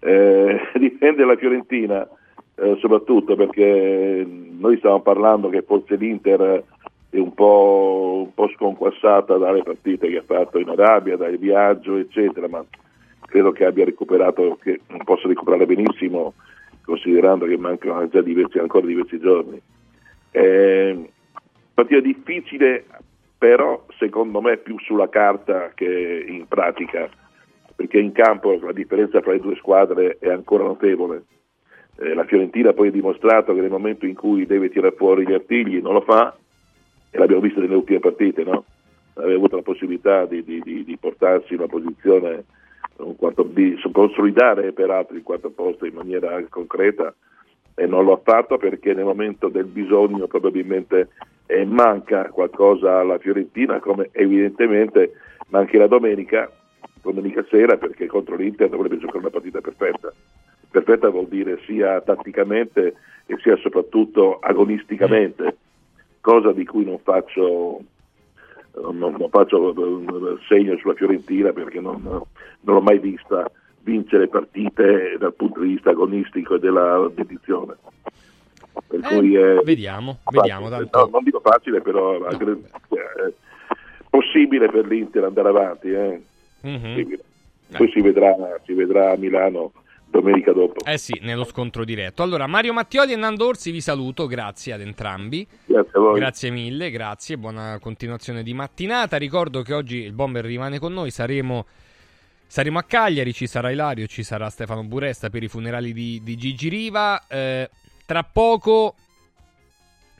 [0.00, 2.08] Eh, dipende la Fiorentina,
[2.62, 6.62] eh, soprattutto perché noi stavamo parlando che forse l'Inter
[7.10, 11.96] è un po', un po' sconquassata dalle partite che ha fatto in Arabia, dal viaggio,
[11.96, 12.64] eccetera, ma
[13.26, 16.34] credo che abbia recuperato, che possa recuperare benissimo,
[16.84, 19.60] considerando che mancano diversi, ancora diversi giorni.
[20.30, 21.10] Eh,
[21.74, 22.84] partita difficile,
[23.36, 27.08] però secondo me più sulla carta che in pratica,
[27.74, 31.24] perché in campo la differenza tra le due squadre è ancora notevole.
[31.98, 35.32] Eh, la Fiorentina poi ha dimostrato che nel momento in cui deve tirare fuori gli
[35.32, 36.34] artigli non lo fa,
[37.10, 38.64] e l'abbiamo visto nelle ultime partite, no?
[39.14, 42.44] aveva avuto la possibilità di, di- di- di portarsi in una posizione,
[42.96, 47.14] un quarto, di consolidare peraltro il quarto posto in maniera concreta
[47.74, 51.08] e non lo ha fatto perché nel momento del bisogno probabilmente
[51.46, 55.12] eh, manca qualcosa alla Fiorentina come evidentemente
[55.48, 56.50] mancherà domenica,
[57.02, 60.12] domenica sera perché contro l'Inter dovrebbe giocare una partita perfetta.
[60.72, 62.94] Perfetta vuol dire sia tatticamente
[63.26, 65.56] e sia soprattutto agonisticamente,
[66.20, 67.80] cosa di cui non faccio
[68.74, 73.48] non, non faccio eh, segno sulla Fiorentina perché non, non l'ho mai vista
[73.80, 77.74] vincere partite dal punto di vista agonistico e della dedizione.
[78.88, 80.88] Per Eh, cui è vediamo, vediamo, facile.
[80.88, 82.52] tanto- No, non dico facile, però aggre-
[82.88, 83.34] eh,
[84.08, 85.90] possibile per l'Inter andare avanti.
[85.92, 86.22] eh.
[86.62, 86.80] Mhm.
[86.80, 87.22] Possibile.
[87.76, 89.72] Poi si vedrà, si vedrà a Milano
[90.12, 90.84] domenica dopo.
[90.84, 92.22] Eh sì, nello scontro diretto.
[92.22, 95.46] Allora, Mario Mattioli e Nando Orsi vi saluto, grazie ad entrambi.
[95.64, 96.18] Grazie a voi.
[96.18, 99.16] Grazie mille, grazie, buona continuazione di mattinata.
[99.16, 101.66] Ricordo che oggi il Bomber rimane con noi, saremo,
[102.46, 106.36] saremo a Cagliari, ci sarà Ilario, ci sarà Stefano Buresta per i funerali di, di
[106.36, 107.26] Gigi Riva.
[107.26, 107.70] Eh,
[108.04, 108.94] tra poco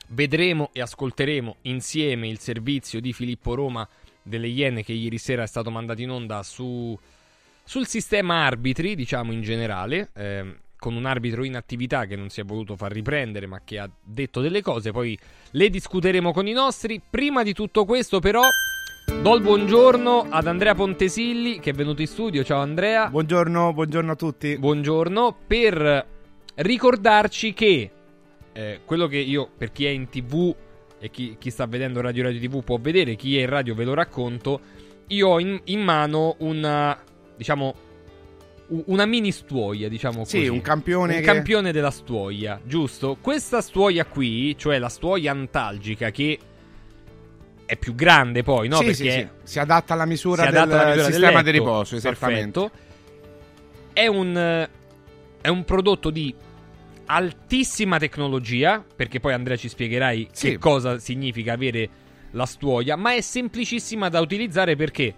[0.09, 3.87] vedremo e ascolteremo insieme il servizio di Filippo Roma
[4.23, 6.97] delle Iene che ieri sera è stato mandato in onda su,
[7.63, 12.41] sul sistema arbitri, diciamo in generale, ehm, con un arbitro in attività che non si
[12.41, 15.17] è voluto far riprendere ma che ha detto delle cose, poi
[15.51, 17.01] le discuteremo con i nostri.
[17.09, 18.41] Prima di tutto questo però
[19.21, 23.09] do il buongiorno ad Andrea Pontesilli che è venuto in studio, ciao Andrea.
[23.09, 24.57] Buongiorno, buongiorno a tutti.
[24.57, 26.05] Buongiorno, per
[26.55, 27.91] ricordarci che
[28.51, 30.53] eh, quello che io, per chi è in tv
[30.99, 33.85] e chi, chi sta vedendo Radio Radio TV può vedere, chi è in radio ve
[33.85, 34.59] lo racconto,
[35.07, 36.97] io ho in, in mano una,
[37.35, 37.73] diciamo,
[38.85, 40.49] una mini stuoia, diciamo Sì, così.
[40.49, 43.17] un campione Un che- campione della stuoia, giusto?
[43.21, 46.39] Questa stuoia qui, cioè la stuoia antalgica che
[47.65, 48.77] è più grande poi, no?
[48.77, 49.27] Sì, Perché sì, sì.
[49.43, 52.59] Si adatta alla misura adatta del alla misura del sistema di riposo, esattamente.
[52.59, 52.91] Perfetto.
[53.93, 54.67] È un,
[55.41, 56.33] è un prodotto di
[57.05, 60.49] altissima tecnologia, perché poi Andrea ci spiegherai Sì.
[60.51, 61.89] che cosa significa avere
[62.31, 65.13] la stuoia, ma è semplicissima da utilizzare perché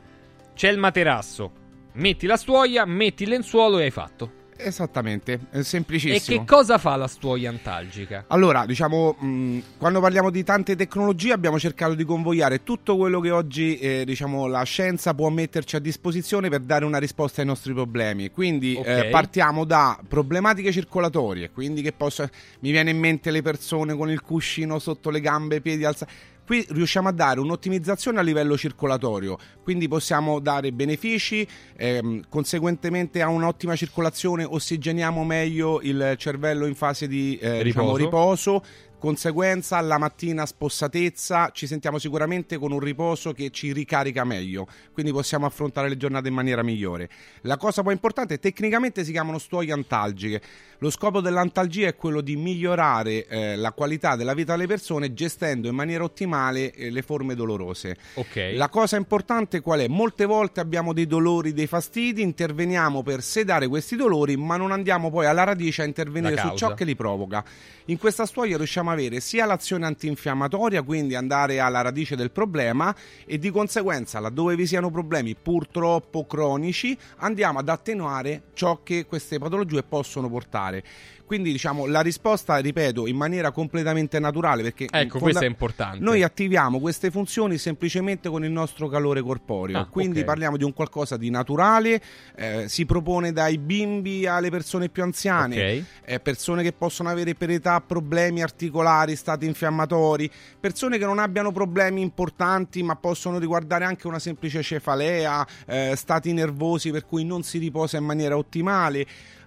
[0.53, 1.51] c'è il materasso,
[1.95, 4.31] metti la stuoia, metti il lenzuolo e hai fatto.
[4.57, 6.39] Esattamente, è E semplicissimo.
[6.39, 8.23] che cosa fa la stuoia antalgica?
[8.29, 13.31] Allora, diciamo, mh, quando parliamo di tante tecnologie abbiamo cercato di convogliare tutto quello che
[13.31, 17.73] oggi eh, diciamo, la scienza può metterci a disposizione per dare una risposta ai nostri
[17.73, 18.31] problemi.
[18.31, 18.87] Quindi Ok.
[18.87, 22.29] eh, partiamo da problematiche circolatorie, quindi che possa,
[22.61, 26.13] mi viene in mente le persone con il cuscino sotto le gambe, piedi alzati.
[26.45, 33.29] Qui riusciamo a dare un'ottimizzazione a livello circolatorio, quindi possiamo dare benefici, ehm, conseguentemente a
[33.29, 38.63] un'ottima circolazione ossigeniamo meglio il cervello in fase di eh, diciamo, Riposo.
[39.05, 45.11] Conseguenza la mattina spossatezza, ci sentiamo sicuramente con un riposo che ci ricarica meglio, quindi
[45.11, 47.07] possiamo affrontare le giornate in maniera migliore.
[47.41, 50.41] La cosa poi importante, tecnicamente si chiamano stuoie antalgiche.
[50.79, 55.67] Lo scopo dell'antalgia è quello di migliorare eh, la qualità della vita delle persone gestendo
[55.67, 57.95] in maniera ottimale eh, le forme dolorose.
[58.15, 58.53] Ok.
[58.55, 59.87] La cosa importante qual è?
[59.87, 65.11] Molte volte abbiamo dei dolori, dei fastidi, interveniamo per sedare questi dolori, ma non andiamo
[65.11, 67.45] poi alla radice a intervenire su ciò che li provoca.
[67.85, 72.95] In questa stuoia riusciamo a avere sia l'azione antinfiammatoria, quindi andare alla radice del problema
[73.25, 79.37] e di conseguenza laddove vi siano problemi purtroppo cronici andiamo ad attenuare ciò che queste
[79.37, 80.83] patologie possono portare.
[81.25, 86.03] Quindi diciamo la risposta, ripeto, in maniera completamente naturale perché Ecco, in questo è importante.
[86.03, 90.25] Noi attiviamo queste funzioni semplicemente con il nostro calore corporeo, Ah, quindi ok.
[90.25, 91.99] parliamo di un qualcosa di naturale,
[92.35, 95.83] eh, si propone dai bimbi alle persone più anziane, Ok.
[96.05, 101.51] eh, persone che possono avere per età problemi articolari, stati infiammatori, persone che non abbiano
[101.51, 107.41] problemi importanti ma possono riguardare anche una semplice cefalea, eh, stati nervosi per cui non
[107.41, 109.05] si riposa in maniera ottimale.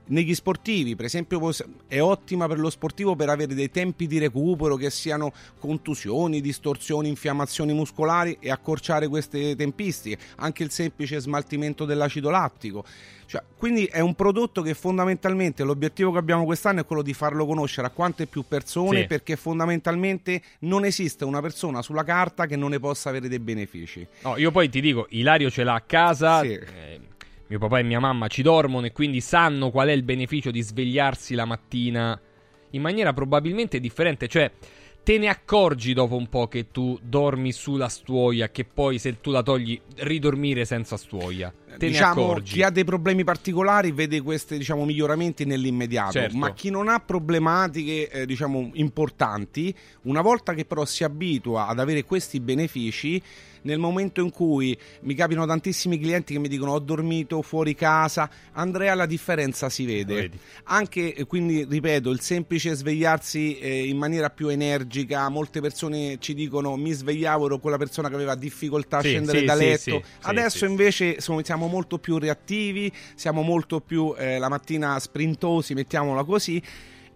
[0.09, 1.51] Negli sportivi, per esempio,
[1.87, 7.09] è ottima per lo sportivo per avere dei tempi di recupero che siano contusioni, distorsioni,
[7.09, 10.19] infiammazioni muscolari e accorciare queste tempistiche.
[10.37, 12.85] Anche il semplice smaltimento dell'acido lattico.
[13.27, 17.45] Cioè, quindi è un prodotto che fondamentalmente l'obiettivo che abbiamo quest'anno è quello di farlo
[17.45, 19.07] conoscere a quante più persone Sì.
[19.07, 24.07] perché fondamentalmente non esiste una persona sulla carta che non ne possa avere dei benefici.
[24.23, 26.41] No, io poi ti dico, Ilario ce l'ha a casa.
[26.41, 26.53] Sì.
[26.53, 27.01] eh,
[27.49, 30.61] mio papà e mia mamma ci dormono e quindi sanno qual è il beneficio di
[30.61, 32.19] svegliarsi la mattina
[32.71, 34.29] in maniera probabilmente differente.
[34.29, 34.51] Cioè,
[35.03, 39.31] te ne accorgi dopo un po' che tu dormi sulla stuoia, che poi se tu
[39.31, 41.53] la togli, ridormire senza stuoia.
[41.87, 46.37] Diciamo, chi ha dei problemi particolari vede questi diciamo, miglioramenti nell'immediato, Certo.
[46.37, 51.79] ma chi non ha problematiche eh, diciamo, importanti, una volta che però si abitua ad
[51.79, 53.23] avere questi benefici,
[53.63, 58.31] nel momento in cui mi capitano tantissimi clienti che mi dicono ho dormito fuori casa,
[58.53, 60.15] Andrea la differenza si vede.
[60.15, 60.39] Vedi.
[60.65, 66.35] Anche eh, quindi, ripeto, il semplice svegliarsi eh, in maniera più energica, molte persone ci
[66.35, 69.79] dicono mi svegliavo, ero quella persona che aveva difficoltà a Sì, scendere sì, da letto.
[69.81, 76.25] sì, Adesso invece siamo molto più reattivi, siamo molto più eh, la mattina sprintosi, mettiamola
[76.25, 76.63] così.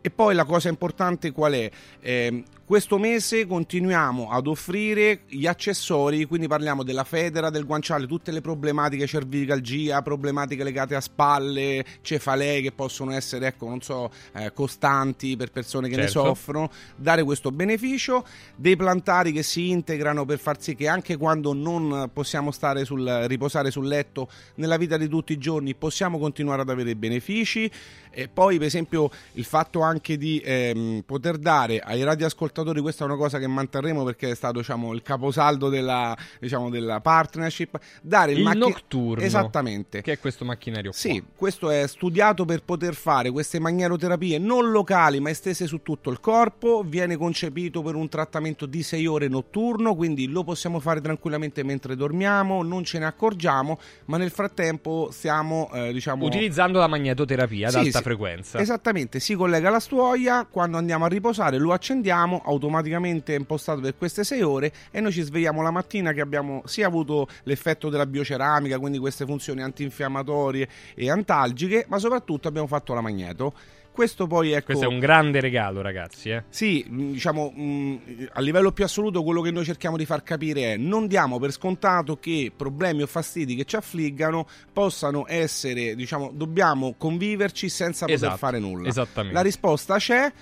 [0.05, 1.71] E poi la cosa importante qual è?
[2.01, 8.31] Ehm, questo mese continuiamo ad offrire gli accessori, quindi parliamo della federa, del guanciale, tutte
[8.31, 14.53] le problematiche cervicalgia, problematiche legate a spalle, cefalee che possono essere, ecco, non so, eh,
[14.53, 16.25] costanti per persone che ne Certo.
[16.25, 18.25] soffrono, dare questo beneficio,
[18.57, 23.07] dei plantari che si integrano per far sì che anche quando non possiamo stare sul,
[23.27, 27.71] riposare sul letto nella vita di tutti i giorni possiamo continuare ad avere benefici.
[28.15, 32.51] E poi, per esempio, il fatto anche di ehm, poter dare ai radioascoltatori,
[32.83, 37.01] questa è una cosa che manterremo perché è stato diciamo, il caposaldo della, diciamo, della
[37.01, 39.25] partnership, dare il, Il macchi- nocturno.
[39.25, 40.03] Esattamente.
[40.03, 40.99] Che è questo macchinario qua.
[40.99, 46.11] Sì, questo è studiato per poter fare queste magneroterapie non locali ma estese su tutto
[46.11, 51.01] il corpo, viene concepito per un trattamento di 6 ore notturno, quindi lo possiamo fare
[51.01, 56.25] tranquillamente mentre dormiamo, non ce ne accorgiamo, ma nel frattempo stiamo, eh, diciamo...
[56.27, 58.59] Utilizzando la magnetoterapia ad Sì, alta sì, frequenza.
[58.59, 63.97] Esattamente, si collega alla stuoia, quando andiamo a riposare lo accendiamo, automaticamente è impostato per
[63.97, 68.07] queste 6 ore e noi ci svegliamo la mattina che abbiamo sia avuto l'effetto della
[68.07, 73.53] bioceramica, quindi queste funzioni antinfiammatorie e antalgiche, ma soprattutto abbiamo fatto la magneto.
[73.93, 76.31] Questo poi ecco Questo è un grande regalo, ragazzi.
[76.31, 76.45] Eh.
[76.49, 77.99] sì, mh, diciamo mh,
[78.33, 81.53] a livello più assoluto quello che noi cerchiamo di far capire è non diamo per
[81.53, 88.15] scontato che problemi o fastidi che ci affliggano possano essere, diciamo, dobbiamo conviverci senza poter
[88.15, 88.89] Esatto, fare nulla.
[88.89, 89.37] esattamente.
[89.37, 90.33] La risposta c'è.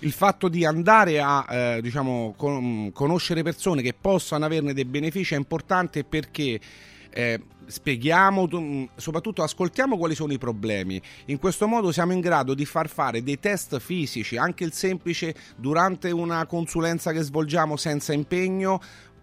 [0.00, 5.34] Il fatto di andare a eh, diciamo, con- conoscere persone che possano averne dei benefici
[5.34, 6.60] è importante perché
[7.10, 11.00] eh, spieghiamo, mh, soprattutto ascoltiamo quali sono i problemi.
[11.26, 15.34] In questo modo siamo in grado di far fare dei test fisici, anche il semplice
[15.56, 18.80] durante una consulenza che svolgiamo senza impegno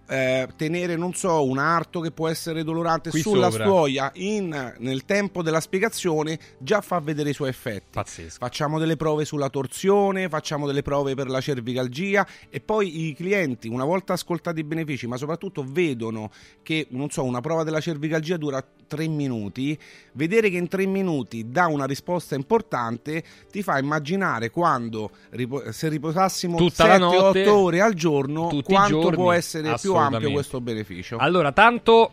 [0.07, 3.65] eh, tenere, non so, un arto che può essere dolorante Qui sulla sopra.
[3.65, 7.91] stuoia in- nel tempo della spiegazione già fa vedere i suoi effetti.
[7.91, 8.37] Pazzesco.
[8.39, 13.67] Facciamo delle prove sulla torsione, facciamo delle prove per la cervicalgia e poi i clienti,
[13.67, 16.31] una volta ascoltati i benefici, ma soprattutto vedono
[16.61, 19.77] che, non so, una prova della cervicalgia dura tre minuti,
[20.13, 25.09] vedere che in tre minuti dà una risposta importante ti fa immaginare quando
[25.71, 30.61] se riposassimo Tutta la notte, 7-8 ore al giorno quanto può essere più ampio questo
[30.61, 31.17] beneficio.
[31.17, 32.11] Allora, tanto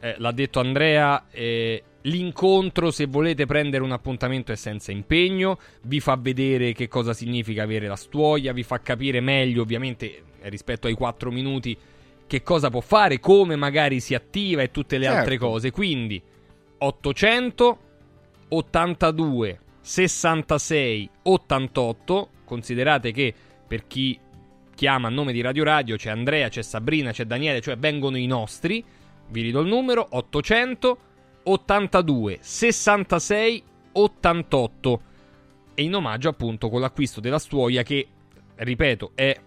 [0.00, 5.58] eh, l'ha detto Andrea, eh, l'incontro, se volete prendere un appuntamento, è senza impegno.
[5.82, 10.48] Vi fa vedere che cosa significa avere la stuoia, vi fa capire meglio, ovviamente, eh,
[10.48, 11.76] rispetto ai 4 minuti,
[12.26, 15.46] che cosa può fare, come magari si attiva e tutte le altre Certo.
[15.46, 15.70] cose.
[15.70, 16.22] Quindi
[16.78, 17.78] 800
[18.48, 22.28] 82 66 88.
[22.44, 23.34] Considerate che
[23.66, 24.18] per chi
[24.80, 28.24] chiama a nome di Radio Radio c'è Andrea, c'è Sabrina, c'è Daniele, cioè vengono i
[28.24, 28.82] nostri.
[29.28, 30.98] Vi ridò il numero 800
[31.42, 33.62] 82 66
[33.92, 35.00] 88.
[35.74, 38.06] E in omaggio appunto con l'acquisto della stuoia che,
[38.56, 39.38] ripeto, è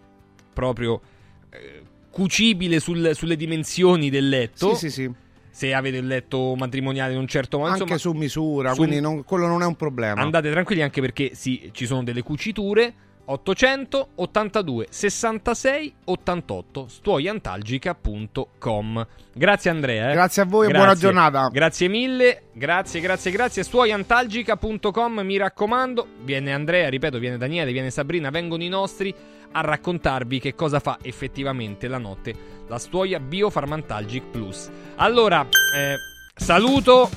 [0.54, 1.02] proprio
[1.50, 1.82] eh,
[2.12, 4.76] cucibile sul- sulle dimensioni del letto.
[4.76, 5.12] Sì, sì, sì.
[5.50, 9.02] Se avete il letto matrimoniale in un certo modo, Anche insomma, su misura, su- quindi
[9.02, 10.22] non- quello non è un problema.
[10.22, 12.94] Andate tranquilli anche perché sì, ci sono delle cuciture.
[13.26, 20.10] 800 82 66 88 stuoiantalgica.com Grazie Andrea.
[20.10, 20.14] eh.
[20.14, 20.86] Grazie a voi e Grazie.
[20.86, 21.48] buona giornata.
[21.52, 23.64] Grazie mille, grazie, grazie, grazie.
[23.64, 26.06] Stuoiantalgica.com, mi raccomando.
[26.24, 29.14] Viene Andrea, ripeto, viene Daniele, viene Sabrina, vengono i nostri
[29.56, 32.34] a raccontarvi che cosa fa effettivamente la notte
[32.68, 34.70] la stuoia Biofarmantalgic Plus.
[34.96, 35.46] Allora,
[35.76, 35.96] eh,
[36.36, 37.08] saluto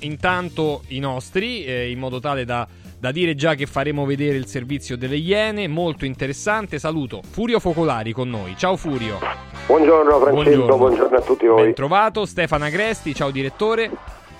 [0.00, 2.68] intanto i nostri, eh, in modo tale da,
[2.98, 6.78] da dire già che faremo vedere il servizio delle Iene, molto interessante.
[6.78, 8.54] Saluto Furio Focolari con noi.
[8.56, 9.18] Ciao Furio.
[9.66, 11.62] Buongiorno Francesco, buongiorno, a tutti voi.
[11.64, 13.90] Ben trovato, Stefano Agresti, ciao direttore.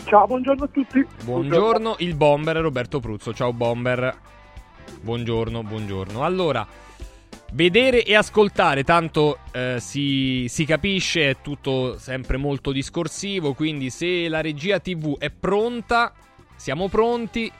[0.04, 1.04] Ciao, buongiorno a tutti.
[1.24, 3.34] Buongiorno, il bomber Roberto Pruzzo.
[3.34, 4.16] Ciao bomber.
[5.00, 6.22] Buongiorno, buongiorno.
[6.22, 6.66] Allora,
[7.52, 14.28] vedere e ascoltare, tanto eh, si, si capisce, è tutto sempre molto discorsivo, quindi se
[14.28, 16.12] la regia TV è pronta,
[16.54, 17.50] siamo pronti.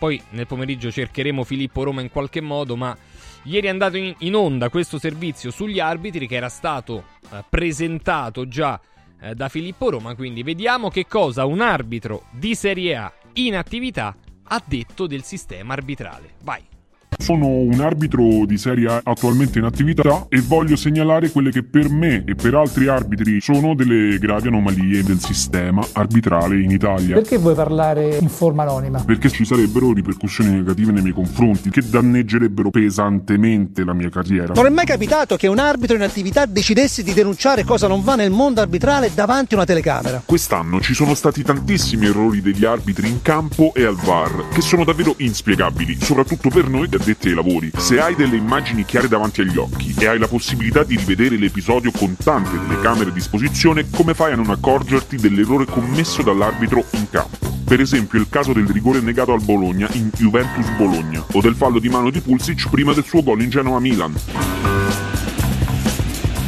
[0.00, 2.96] Poi nel pomeriggio cercheremo Filippo Roma in qualche modo, ma
[3.42, 8.48] ieri è andato in, in onda questo servizio sugli arbitri che era stato eh, presentato
[8.48, 8.80] già
[9.20, 14.16] eh, da Filippo Roma, quindi vediamo che cosa un arbitro di Serie A in attività
[14.42, 16.30] ha detto del sistema arbitrale.
[16.44, 16.69] Vai.
[17.18, 21.90] Sono un arbitro di Serie A attualmente in attività e voglio segnalare quelle che per
[21.90, 27.14] me e per altri arbitri sono delle gravi anomalie del sistema arbitrale in Italia.
[27.16, 29.02] Perché vuoi parlare in forma anonima?
[29.04, 34.54] Perché ci sarebbero ripercussioni negative nei miei confronti che danneggerebbero pesantemente la mia carriera.
[34.54, 38.14] Non è mai capitato che un arbitro in attività decidesse di denunciare cosa non va
[38.14, 40.22] nel mondo arbitrale davanti a una telecamera.
[40.24, 44.84] Quest'anno ci sono stati tantissimi errori degli arbitri in campo e al VAR che sono
[44.84, 47.70] davvero inspiegabili, soprattutto per noi addetti ai lavori.
[47.76, 51.90] Se hai delle immagini chiare davanti agli occhi e hai la possibilità di rivedere l'episodio
[51.90, 57.48] con tante telecamere a disposizione, come fai a non accorgerti dell'errore commesso dall'arbitro in campo?
[57.64, 61.78] Per esempio il caso del rigore negato al Bologna in Juventus Bologna o del fallo
[61.78, 64.14] di mano di Pulisic prima del suo gol in Genoa Milan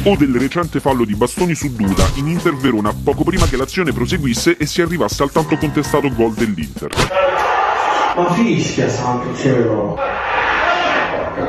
[0.05, 3.93] o del recente fallo di Bastoni su Duda in Inter Verona poco prima che l'azione
[3.93, 6.91] proseguisse e si arrivasse al tanto contestato gol dell'Inter.
[8.15, 9.97] Ma fischia, santo cielo!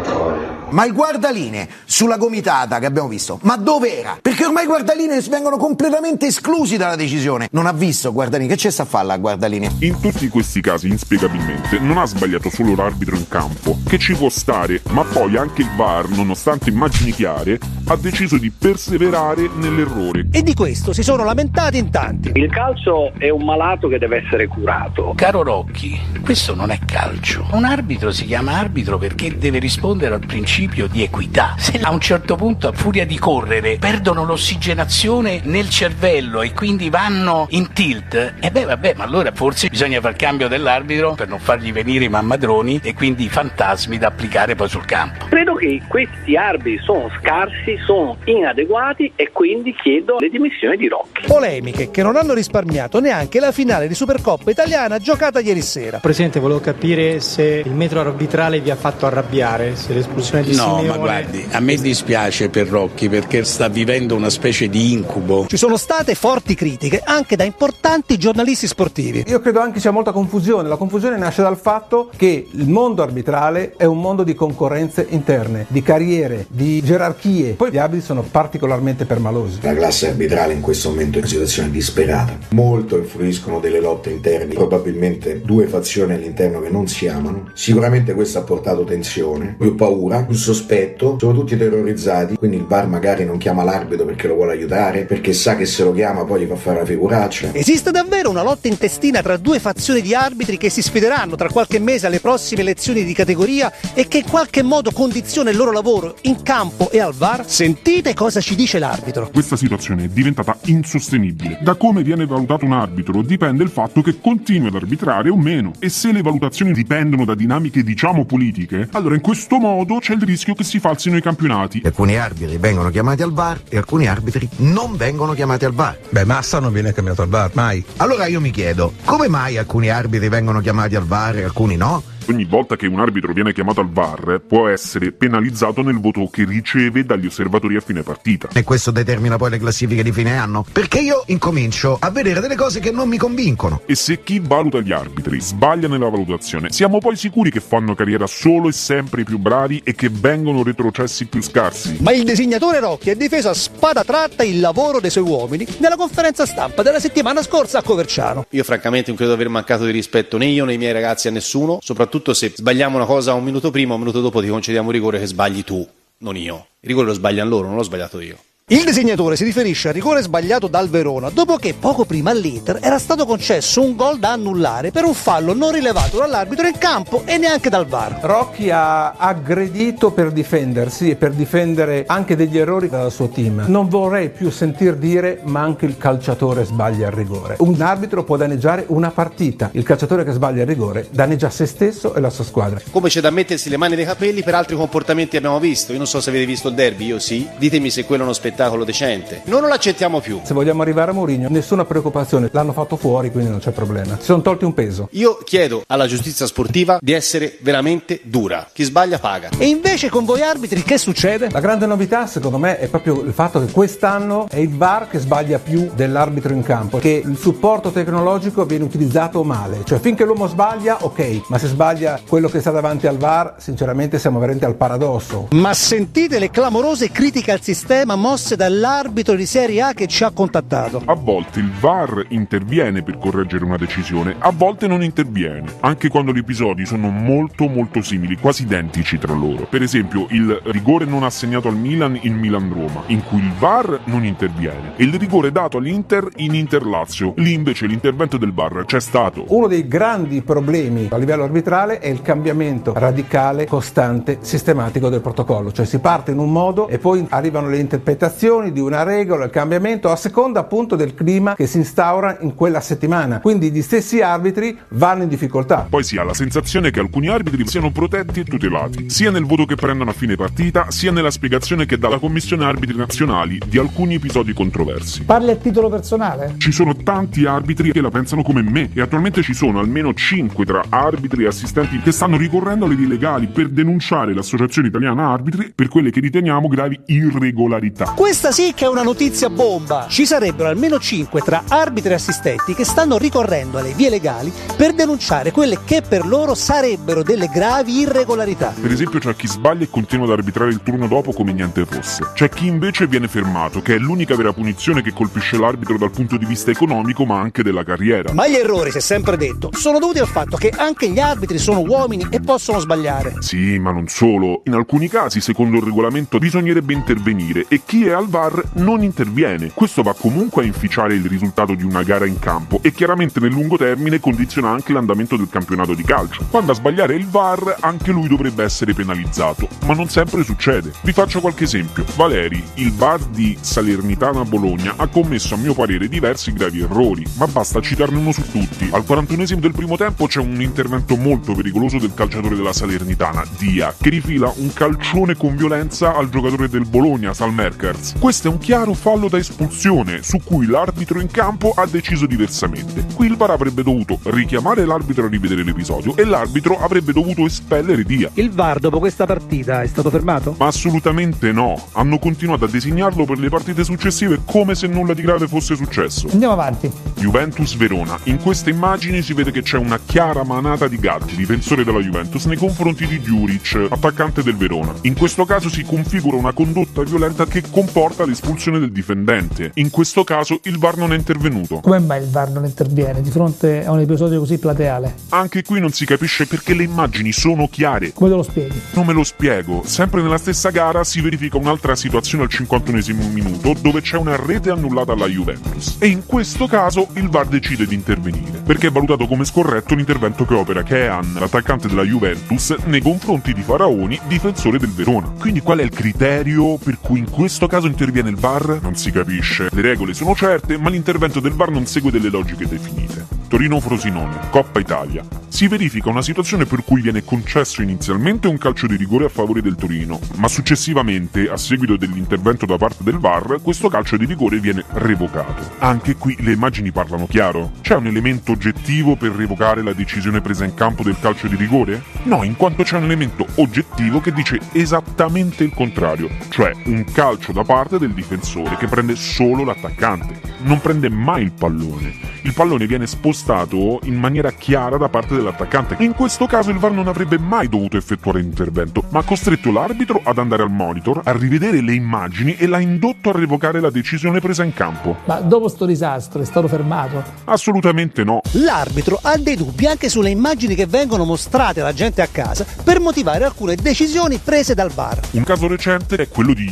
[0.02, 0.53] Cacabaria.
[0.74, 4.18] Ma il guardaline sulla gomitata che abbiamo visto, ma dov'era?
[4.20, 7.46] Perché ormai i guardaline vengono completamente esclusi dalla decisione.
[7.52, 9.70] Non ha visto guardaline, che c'è sta a fare la guardaline?
[9.78, 14.28] In tutti questi casi, inspiegabilmente, non ha sbagliato solo l'arbitro in campo, che ci può
[14.28, 17.56] stare, ma poi anche il VAR, nonostante immagini chiare,
[17.86, 20.26] ha deciso di perseverare nell'errore.
[20.32, 22.32] E di questo si sono lamentati in tanti.
[22.34, 25.12] Il calcio è un malato che deve essere curato.
[25.14, 27.46] Caro Rocchi, questo non è calcio.
[27.52, 31.54] Un arbitro si chiama arbitro perché deve rispondere al principio di equità.
[31.58, 36.90] Se a un certo punto, a furia di correre, perdono l'ossigenazione nel cervello e quindi
[36.90, 41.28] vanno in tilt, e beh, vabbè, ma allora forse bisogna fare il cambio dell'arbitro per
[41.28, 45.26] non fargli venire i mammadroni e quindi i fantasmi da applicare poi sul campo.
[45.26, 51.26] Credo che questi arbitri sono scarsi, sono inadeguati e quindi chiedo le dimissioni di Rocchi.
[51.26, 55.98] Polemiche che non hanno risparmiato neanche la finale di Supercoppa italiana giocata ieri sera.
[55.98, 60.78] Presidente, volevo capire se il metro arbitrale vi ha fatto arrabbiare, se l'espulsione di No,
[60.78, 60.86] Simeone...
[60.88, 65.46] ma guardi, a me dispiace per Rocchi perché sta vivendo una specie di incubo.
[65.48, 69.24] Ci sono state forti critiche anche da importanti giornalisti sportivi.
[69.26, 70.68] Io credo anche sia molta confusione.
[70.68, 75.66] La confusione nasce dal fatto che il mondo arbitrale è un mondo di concorrenze interne,
[75.68, 77.52] di carriere, di gerarchie.
[77.52, 79.58] Poi gli arbitri sono particolarmente permalosi.
[79.62, 82.38] La classe arbitrale in questo momento è in una situazione disperata.
[82.50, 87.50] Molto influiscono delle lotte interne, probabilmente due fazioni all'interno che non si amano.
[87.54, 92.88] Sicuramente questo ha portato tensione, più paura, più sospetto, sono tutti terrorizzati, quindi il VAR
[92.88, 96.42] magari non chiama l'arbitro perché lo vuole aiutare, perché sa che se lo chiama poi
[96.42, 97.50] gli fa fare una figuraccia.
[97.52, 101.78] Esiste davvero una lotta intestina tra due fazioni di arbitri che si sfideranno tra qualche
[101.78, 106.16] mese alle prossime elezioni di categoria e che in qualche modo condiziona il loro lavoro
[106.22, 107.48] in campo e al VAR?
[107.48, 109.30] Sentite cosa ci dice l'arbitro.
[109.32, 111.60] Questa situazione è diventata insostenibile.
[111.62, 115.72] Da come viene valutato un arbitro dipende il fatto che continui ad arbitrare o meno.
[115.78, 120.22] E se le valutazioni dipendono da dinamiche diciamo politiche, allora in questo modo c'è il
[120.24, 121.82] rischio che si falsino i campionati.
[121.84, 125.98] Alcuni arbitri vengono chiamati al VAR e alcuni arbitri non vengono chiamati al VAR.
[126.08, 127.84] Beh, Massa non viene chiamato al VAR, mai.
[127.98, 132.02] Allora io mi chiedo, come mai alcuni arbitri vengono chiamati al VAR e alcuni no?
[132.26, 136.46] Ogni volta che un arbitro viene chiamato al VAR può essere penalizzato nel voto che
[136.46, 138.48] riceve dagli osservatori a fine partita.
[138.54, 140.64] E questo determina poi le classifiche di fine anno?
[140.72, 143.82] Perché io incomincio a vedere delle cose che non mi convincono.
[143.84, 148.26] E se chi valuta gli arbitri sbaglia nella valutazione, siamo poi sicuri che fanno carriera
[148.26, 151.98] solo e sempre i più bravi e che vengono retrocessi più scarsi?
[152.00, 155.96] Ma il disegnatore Rocchi ha difeso a spada tratta il lavoro dei suoi uomini nella
[155.96, 158.46] conferenza stampa della settimana scorsa a Coverciano.
[158.48, 161.30] Io francamente non credo aver mancato di rispetto né io né i miei ragazzi a
[161.30, 164.92] nessuno, soprattutto se sbagliamo una cosa un minuto prima, un minuto dopo ti concediamo un
[164.92, 165.86] rigore che sbagli tu,
[166.18, 166.66] non io.
[166.80, 168.38] Il rigore lo sbagliano loro, non l'ho sbagliato io.
[168.66, 172.98] Il disegnatore si riferisce al rigore sbagliato dal Verona dopo che poco prima all'Inter era
[172.98, 177.36] stato concesso un gol da annullare per un fallo non rilevato dall'arbitro in campo e
[177.36, 178.20] neanche dal VAR.
[178.22, 183.66] Rocchi ha aggredito per difendersi e per difendere anche degli errori dal suo team.
[183.66, 187.56] Non vorrei più sentir dire ma anche il calciatore sbaglia il rigore.
[187.58, 192.14] Un arbitro può danneggiare una partita, il calciatore che sbaglia il rigore danneggia se stesso
[192.14, 192.80] e la sua squadra.
[192.90, 195.92] Come c'è da mettersi le mani nei capelli per altri comportamenti abbiamo visto.
[195.92, 197.46] Io non so se avete visto il derby, io sì.
[197.58, 198.52] Ditemi se quello è uno spettacolo
[198.84, 199.42] decente.
[199.46, 200.40] Noi non l'accettiamo più.
[200.42, 204.16] Se vogliamo arrivare a Mourinho, nessuna preoccupazione, l'hanno fatto fuori, quindi non c'è problema.
[204.18, 205.08] Si sono tolti un peso.
[205.12, 208.68] Io chiedo alla giustizia sportiva di essere veramente dura.
[208.72, 209.50] Chi sbaglia paga.
[209.58, 211.48] E invece con voi arbitri che succede?
[211.50, 215.18] La grande novità secondo me è proprio il fatto che quest'anno è il VAR che
[215.18, 220.46] sbaglia più dell'arbitro in campo, che il supporto tecnologico viene utilizzato male, cioè finché l'uomo
[220.46, 224.74] sbaglia ok, ma se sbaglia quello che sta davanti al VAR sinceramente siamo veramente al
[224.74, 225.48] paradosso.
[225.50, 230.30] Ma sentite le clamorose critiche al sistema mosse dall'arbitro di Serie A che ci ha
[230.30, 231.00] contattato.
[231.06, 236.32] A volte il VAR interviene per correggere una decisione, a volte non interviene, anche quando
[236.32, 239.66] gli episodi sono molto molto simili, quasi identici tra loro.
[239.70, 244.26] Per esempio, il rigore non assegnato al Milan in Milan-Roma, in cui il VAR non
[244.26, 247.32] interviene, e il rigore dato all'Inter in Inter-Lazio.
[247.36, 249.46] Lì invece l'intervento del VAR c'è stato.
[249.48, 255.72] Uno dei grandi problemi a livello arbitrale è il cambiamento radicale, costante, sistematico del protocollo,
[255.72, 258.32] cioè si parte in un modo e poi arrivano le interpretazioni
[258.72, 262.80] di una regola, il cambiamento a seconda appunto del clima che si instaura in quella
[262.80, 263.40] settimana.
[263.40, 265.86] Quindi gli stessi arbitri vanno in difficoltà.
[265.88, 269.64] Poi si ha la sensazione che alcuni arbitri siano protetti e tutelati, sia nel voto
[269.64, 273.78] che prendono a fine partita, sia nella spiegazione che dà la Commissione Arbitri Nazionali di
[273.78, 275.22] alcuni episodi controversi.
[275.22, 276.54] Parli a titolo personale?
[276.58, 280.64] Ci sono tanti arbitri che la pensano come me e attualmente ci sono almeno 5
[280.64, 285.72] tra arbitri e assistenti che stanno ricorrendo alle vie legali per denunciare l'Associazione Italiana Arbitri
[285.74, 288.12] per quelle che riteniamo gravi irregolarità.
[288.24, 290.06] Questa sì che è una notizia bomba.
[290.08, 294.94] Ci sarebbero almeno 5 tra arbitri e assistenti che stanno ricorrendo alle vie legali per
[294.94, 298.72] denunciare quelle che per loro sarebbero delle gravi irregolarità.
[298.80, 302.30] Per esempio c'è chi sbaglia e continua ad arbitrare il turno dopo come niente fosse.
[302.32, 306.38] C'è chi invece viene fermato, che è l'unica vera punizione che colpisce l'arbitro dal punto
[306.38, 308.32] di vista economico ma anche della carriera.
[308.32, 311.58] Ma gli errori, si è sempre detto, sono dovuti al fatto che anche gli arbitri
[311.58, 313.34] sono uomini e possono sbagliare.
[313.40, 314.62] Sì, ma non solo.
[314.64, 319.72] In alcuni casi, secondo il regolamento, bisognerebbe intervenire e chi è al VAR non interviene.
[319.74, 323.50] Questo va comunque a inficiare il risultato di una gara in campo e chiaramente nel
[323.50, 326.46] lungo termine condiziona anche l'andamento del campionato di calcio.
[326.50, 330.92] Quando a sbagliare il VAR, anche lui dovrebbe essere penalizzato, ma non sempre succede.
[331.02, 332.04] Vi faccio qualche esempio.
[332.16, 337.46] Valeri, il VAR di Salernitana Bologna, ha commesso a mio parere diversi gravi errori, ma
[337.46, 338.88] basta citarne uno su tutti.
[338.92, 343.94] Al 41esimo del primo tempo c'è un intervento molto pericoloso del calciatore della Salernitana, Dia,
[343.98, 348.03] che rifila un calcione con violenza al giocatore del Bologna, Salmerkers.
[348.04, 348.14] Rangers.
[348.18, 353.06] Questo è un chiaro fallo da espulsione su cui l'arbitro in campo ha deciso diversamente.
[353.14, 358.02] Qui il VAR avrebbe dovuto richiamare l'arbitro a rivedere l'episodio e l'arbitro avrebbe dovuto espellere
[358.04, 358.30] Dia.
[358.34, 360.54] Il VAR dopo questa partita è stato fermato?
[360.58, 365.22] Ma assolutamente no, hanno continuato a designarlo per le partite successive come se nulla di
[365.22, 366.28] grave fosse successo.
[366.30, 366.90] Andiamo avanti.
[367.16, 368.18] Juventus Verona.
[368.24, 372.44] In queste immagini si vede che c'è una chiara manata di gatti, difensore della Juventus,
[372.44, 374.92] nei confronti di Juric, attaccante del Verona.
[375.02, 377.93] In questo caso si configura una condotta violenta che comporta
[378.24, 379.70] l'espulsione del difendente.
[379.74, 381.80] In questo caso il VAR non è intervenuto.
[381.80, 385.14] Come mai il VAR non interviene di fronte a un episodio così plateale?
[385.28, 388.12] Anche qui non si capisce perché le immagini sono chiare.
[388.12, 388.80] Come te lo spieghi?
[388.94, 389.82] Non me lo spiego.
[389.84, 394.70] Sempre nella stessa gara si verifica un'altra situazione al 51 minuto dove c'è una rete
[394.70, 395.96] annullata alla Juventus.
[396.00, 400.44] E in questo caso il VAR decide di intervenire perché è valutato come scorretto l'intervento
[400.44, 405.32] che opera Kean, l'attaccante della Juventus, nei confronti di Faraoni, difensore del Verona.
[405.38, 408.78] Quindi qual è il criterio per cui in questo caso interviene il VAR?
[408.82, 409.68] Non si capisce.
[409.72, 413.26] Le regole sono certe, ma l'intervento del VAR non segue delle logiche definite.
[413.48, 415.24] Torino-Frosinone, Coppa Italia.
[415.48, 419.62] Si verifica una situazione per cui viene concesso inizialmente un calcio di rigore a favore
[419.62, 424.58] del Torino, ma successivamente, a seguito dell'intervento da parte del VAR, questo calcio di rigore
[424.58, 425.74] viene revocato.
[425.78, 427.72] Anche qui le immagini parlano chiaro.
[427.80, 432.02] C'è un elemento oggettivo per revocare la decisione presa in campo del calcio di rigore?
[432.24, 437.52] No, in quanto c'è un elemento oggettivo che dice esattamente il contrario, cioè un calcio
[437.52, 442.32] da parte del difensore che prende solo l'attaccante, non prende mai il pallone.
[442.44, 445.96] Il pallone viene spostato in maniera chiara da parte dell'attaccante.
[446.00, 450.20] In questo caso il VAR non avrebbe mai dovuto effettuare l'intervento, ma ha costretto l'arbitro
[450.22, 454.40] ad andare al monitor, a rivedere le immagini e l'ha indotto a revocare la decisione
[454.40, 455.16] presa in campo.
[455.24, 457.24] Ma dopo sto disastro è stato fermato?
[457.44, 458.40] Assolutamente no.
[458.52, 463.00] L'arbitro ha dei dubbi anche sulle immagini che vengono mostrate alla gente a casa per
[463.00, 465.18] motivare alcune decisioni prese dal VAR.
[465.30, 466.66] Un caso recente è quello di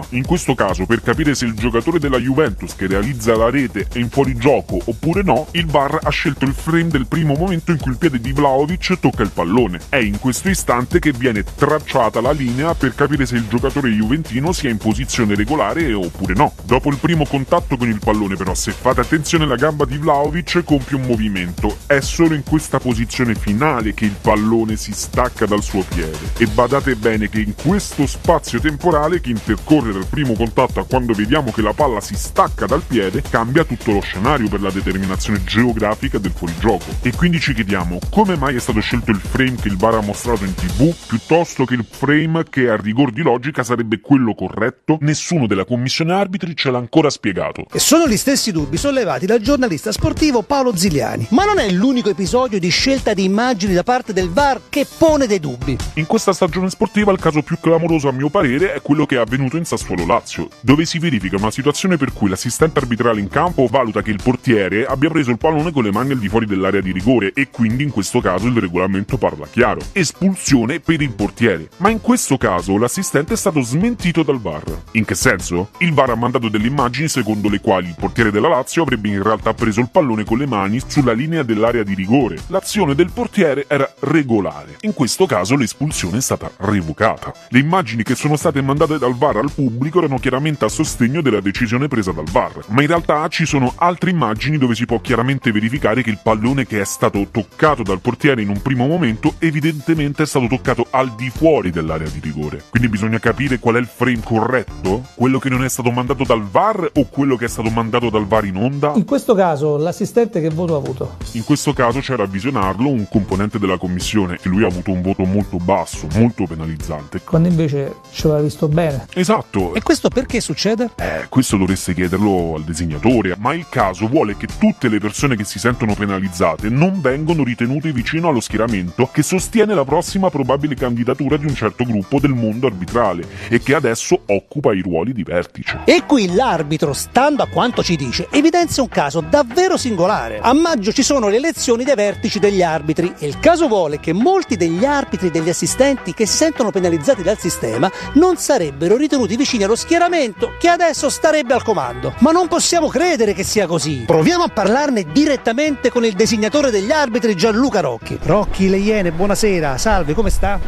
[0.00, 0.06] Juventus-Roma.
[0.10, 3.98] In questo caso, per capire se il giocatore della Juventus che realizza la rete è
[3.98, 7.92] in fuorigioco oppure no, il VAR ha scelto il frame del primo momento in cui
[7.92, 9.80] il piede di Vlaovic tocca il pallone.
[9.88, 14.52] È in questo istante che viene tracciata la linea per capire se il giocatore juventino
[14.52, 16.52] sia in posizione regolare oppure no.
[16.64, 20.62] Dopo il primo contatto con il pallone, però, se fate attenzione, la gamba di Vlaovic
[20.64, 21.76] compie un movimento.
[21.86, 26.18] È solo in questa posizione finale che il pallone si stacca dal suo piede.
[26.38, 31.12] E badate bene che in questo spazio temporale che intercorre dal primo contatto a quando
[31.12, 35.42] vediamo che la palla si stacca dal piede, cambia tutto lo scenario per la determinazione
[35.44, 36.84] geografica del fuorigioco.
[37.02, 40.00] E quindi ci chiediamo come mai è stato scelto il frame che il VAR ha
[40.00, 44.98] mostrato in tv piuttosto che il frame che a rigor di logica sarebbe quello corretto?
[45.00, 47.64] Nessuno della commissione arbitri ce l'ha ancora spiegato.
[47.72, 51.26] E sono gli stessi dubbi sollevati dal giornalista sportivo Paolo Ziliani.
[51.30, 55.26] Ma non è l'unico episodio di scelta di immagini da parte del VAR che pone
[55.26, 55.76] dei dubbi.
[55.94, 59.18] In questa stagione sportiva il caso più clamoroso a mio parere è quello che è
[59.18, 63.66] avvenuto in Sassuolo Lazio, dove si verifica una situazione per cui l'assistente arbitrale in campo
[63.66, 66.80] valuta che il portiere abbia preso il pallone con le mani al di fuori dell'area
[66.80, 69.80] di rigore e quindi in questo caso il regolamento parla chiaro.
[69.92, 71.68] Espulsione per il portiere.
[71.78, 74.82] Ma in questo caso l'assistente è stato smentito dal VAR.
[74.92, 75.70] In che senso?
[75.78, 79.22] Il VAR ha mandato delle immagini secondo le quali il portiere della Lazio avrebbe in
[79.22, 82.38] realtà preso il pallone con le mani sulla linea dell'area di rigore.
[82.48, 84.76] L'azione del portiere era regolare.
[84.80, 87.32] In questo caso l'espulsione è stata revocata.
[87.48, 89.69] Le immagini che sono state mandate dal VAR al pubblico
[90.00, 94.10] erano chiaramente a sostegno della decisione presa dal VAR, ma in realtà ci sono altre
[94.10, 98.42] immagini dove si può chiaramente verificare che il pallone che è stato toccato dal portiere
[98.42, 102.62] in un primo momento evidentemente è stato toccato al di fuori dell'area di rigore.
[102.70, 105.04] Quindi bisogna capire qual è il frame corretto?
[105.14, 108.26] Quello che non è stato mandato dal VAR o quello che è stato mandato dal
[108.26, 108.92] VAR in onda?
[108.94, 111.16] In questo caso l'assistente che voto ha avuto?
[111.32, 115.02] In questo caso c'era a visionarlo un componente della commissione e lui ha avuto un
[115.02, 117.20] voto molto basso, molto penalizzante.
[117.22, 119.06] Quando invece ci aveva visto bene.
[119.14, 119.59] Esatto.
[119.74, 120.90] E questo perché succede?
[120.96, 125.44] Eh, questo dovreste chiederlo al disegnatore, ma il caso vuole che tutte le persone che
[125.44, 131.36] si sentono penalizzate non vengano ritenute vicino allo schieramento che sostiene la prossima probabile candidatura
[131.36, 135.80] di un certo gruppo del mondo arbitrale e che adesso occupa i ruoli di vertice.
[135.84, 140.38] E qui l'arbitro, stando a quanto ci dice, evidenzia un caso davvero singolare.
[140.40, 144.14] A maggio ci sono le elezioni dei vertici degli arbitri e il caso vuole che
[144.14, 149.36] molti degli arbitri e degli assistenti che si sentono penalizzati dal sistema non sarebbero ritenuti
[149.36, 152.14] vicini allo schieramento che adesso starebbe al comando.
[152.18, 154.04] Ma non possiamo credere che sia così.
[154.06, 158.18] Proviamo a parlarne direttamente con il designatore degli arbitri Gianluca Rocchi.
[158.22, 160.58] Rocchi, le Iene, buonasera, salve, come sta?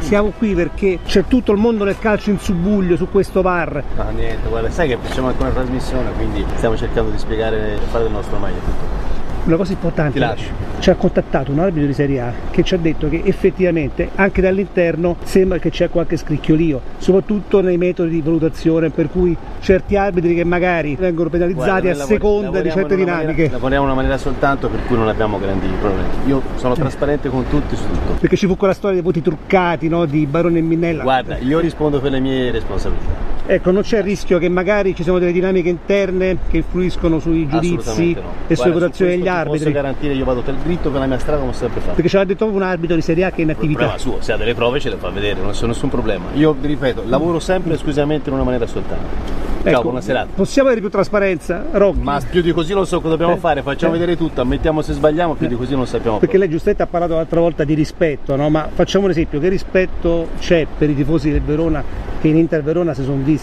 [0.00, 3.82] Siamo qui perché c'è tutto il mondo del calcio in subbuglio su questo VAR.
[3.96, 7.78] No, niente, guarda, sai che facciamo anche una trasmissione, quindi stiamo cercando di spiegare e
[7.90, 9.25] fare del nostro meglio tutto.
[9.46, 10.36] Una cosa importante,
[10.80, 14.40] ci ha contattato un arbitro di Serie A che ci ha detto che effettivamente anche
[14.40, 20.34] dall'interno sembra che c'è qualche scricchiolio, soprattutto nei metodi di valutazione, per cui certi arbitri
[20.34, 23.26] che magari vengono penalizzati Guarda, a seconda di certe dinamiche.
[23.26, 26.08] maniera- lavoriamo in una maniera soltanto per cui non abbiamo grandi problemi.
[26.26, 28.16] Io sono trasparente con tutti su tutto.
[28.20, 31.02] Perché ci fu quella storia dei voti truccati no, di Barone e Minnella.
[31.02, 33.35] Guarda, io rispondo per le mie responsabilità.
[33.48, 37.46] Ecco, non c'è il rischio che magari ci siano delle dinamiche interne che influiscono sui
[37.46, 38.22] giudizi no.
[38.48, 39.58] e sulle su votazioni degli arbitri.
[39.60, 41.94] Posso garantire, io vado per dritto per la mia strada come ho sempre fatto.
[41.94, 43.78] Perché ce l'ha detto proprio un arbitro di Serie A che è in Il attività.
[43.78, 46.24] problema suo, se ha delle prove ce le fa vedere, non c'è nessun problema.
[46.34, 49.44] Io vi ripeto, lavoro sempre e esclusivamente in una maniera soltanto.
[49.62, 50.28] Ciao, Ecco, buona serata.
[50.32, 51.98] Possiamo avere più trasparenza, Rocchi?
[52.00, 53.98] Ma più di così non so cosa dobbiamo fare, facciamo Eh.
[53.98, 57.14] vedere tutto, ammettiamo se sbagliamo, più di così non sappiamo Perché lei giustamente ha parlato
[57.14, 58.48] l'altra volta di rispetto, no?
[58.48, 61.82] ma facciamo un esempio, che rispetto c'è per i tifosi del Verona
[62.20, 63.35] che in Inter Verona si sono visti?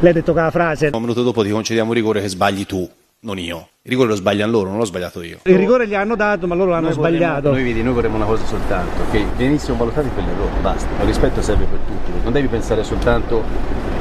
[0.00, 2.64] Lei ha detto che la frase, Un minuto dopo ti concediamo un rigore che sbagli
[2.66, 2.88] tu,
[3.20, 3.68] non io.
[3.82, 5.38] Il rigore lo sbagliano loro, non l'ho sbagliato io.
[5.42, 7.50] il rigore gli hanno dato ma loro l'hanno Noi vorremmo- sbagliato.
[7.52, 10.88] noi, vedi, noi vorremmo una cosa soltanto, che venissimo valutati per l'errore, basta.
[11.00, 13.42] Il rispetto serve per tutti, non devi pensare soltanto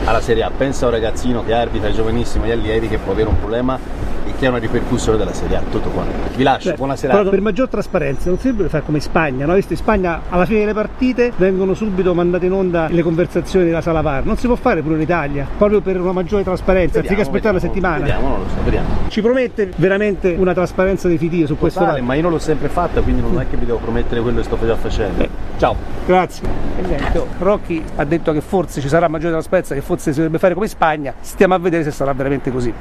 [0.07, 3.27] alla Serie A, pensa a un ragazzino che arbitra giovanissimo agli allievi che può avere
[3.27, 3.77] un problema
[4.25, 6.03] e che ha una ripercussione della Serie A, tutto qua.
[6.35, 7.29] Vi lascio, Cioè, buona però serata.
[7.29, 9.53] per maggior trasparenza non si dovrebbe fare come in Spagna, no?
[9.55, 13.81] Visto in Spagna alla fine delle partite vengono subito mandate in onda le conversazioni della
[13.81, 17.21] sala VAR, non si può fare pure in Italia, proprio per una maggiore trasparenza, anziché
[17.21, 17.97] aspettare una settimana.
[17.97, 18.87] Vediamo, non lo so, vediamo.
[19.09, 22.07] Ci promette veramente una trasparenza definitiva su questo Totale, VAR?
[22.07, 24.43] ma io non l'ho sempre fatta, quindi non è che vi devo promettere quello che
[24.43, 25.27] sto già facendo.
[25.57, 25.75] Ciao.
[26.05, 26.47] Grazie.
[26.77, 30.11] E niente, oh, Rocchi ha detto che forse ci sarà maggiore trasparenza, che forse si
[30.11, 32.73] dovrebbe fare come in Spagna, stiamo a vedere se sarà veramente così.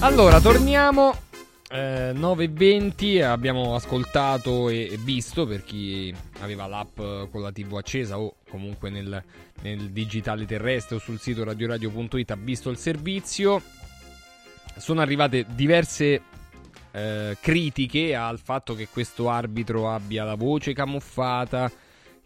[0.00, 1.28] Allora, torniamo.
[1.72, 6.96] Eh, 9.20 abbiamo ascoltato e visto per chi aveva l'app
[7.30, 9.22] con la TV accesa o comunque nel,
[9.62, 13.62] nel digitale terrestre o sul sito radioradio.it ha visto il servizio.
[14.76, 16.22] Sono arrivate diverse
[16.92, 21.70] eh, critiche al fatto che questo arbitro abbia la voce camuffata,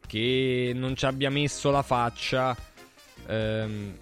[0.06, 2.56] che non ci abbia messo la faccia.
[3.26, 3.96] Ehm,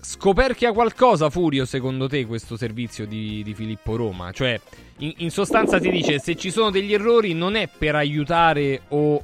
[0.00, 4.30] scoperchia qualcosa, Furio, secondo te, questo servizio di, di Filippo Roma?
[4.32, 4.60] Cioè,
[4.98, 9.22] in, in sostanza ti dice, se ci sono degli errori non è per aiutare o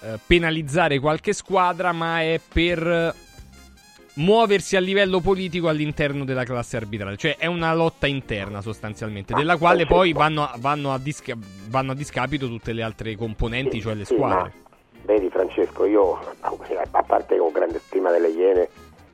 [0.00, 3.14] eh, penalizzare qualche squadra, ma è per
[4.16, 7.16] muoversi a livello politico all'interno della classe arbitrale.
[7.16, 11.36] Cioè, è una lotta interna sostanzialmente, della quale poi vanno a, vanno a, disca-
[11.68, 14.64] vanno a discapito tutte le altre componenti, cioè le squadre.
[15.06, 18.68] Vedi Francesco, io a parte con grande stima delle Iene,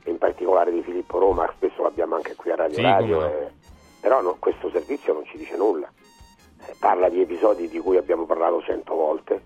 [0.05, 3.51] in particolare di Filippo Roma, spesso l'abbiamo anche qui a Radio Sì, Radio, eh,
[4.01, 5.89] però no, questo servizio non ci dice nulla.
[6.65, 9.41] Eh, parla di episodi di cui abbiamo parlato cento volte,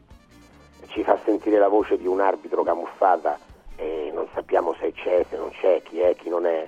[0.88, 3.38] ci fa sentire la voce di un arbitro camuffata
[3.76, 6.68] e non sappiamo se c'è, se non c'è, chi è, chi non è.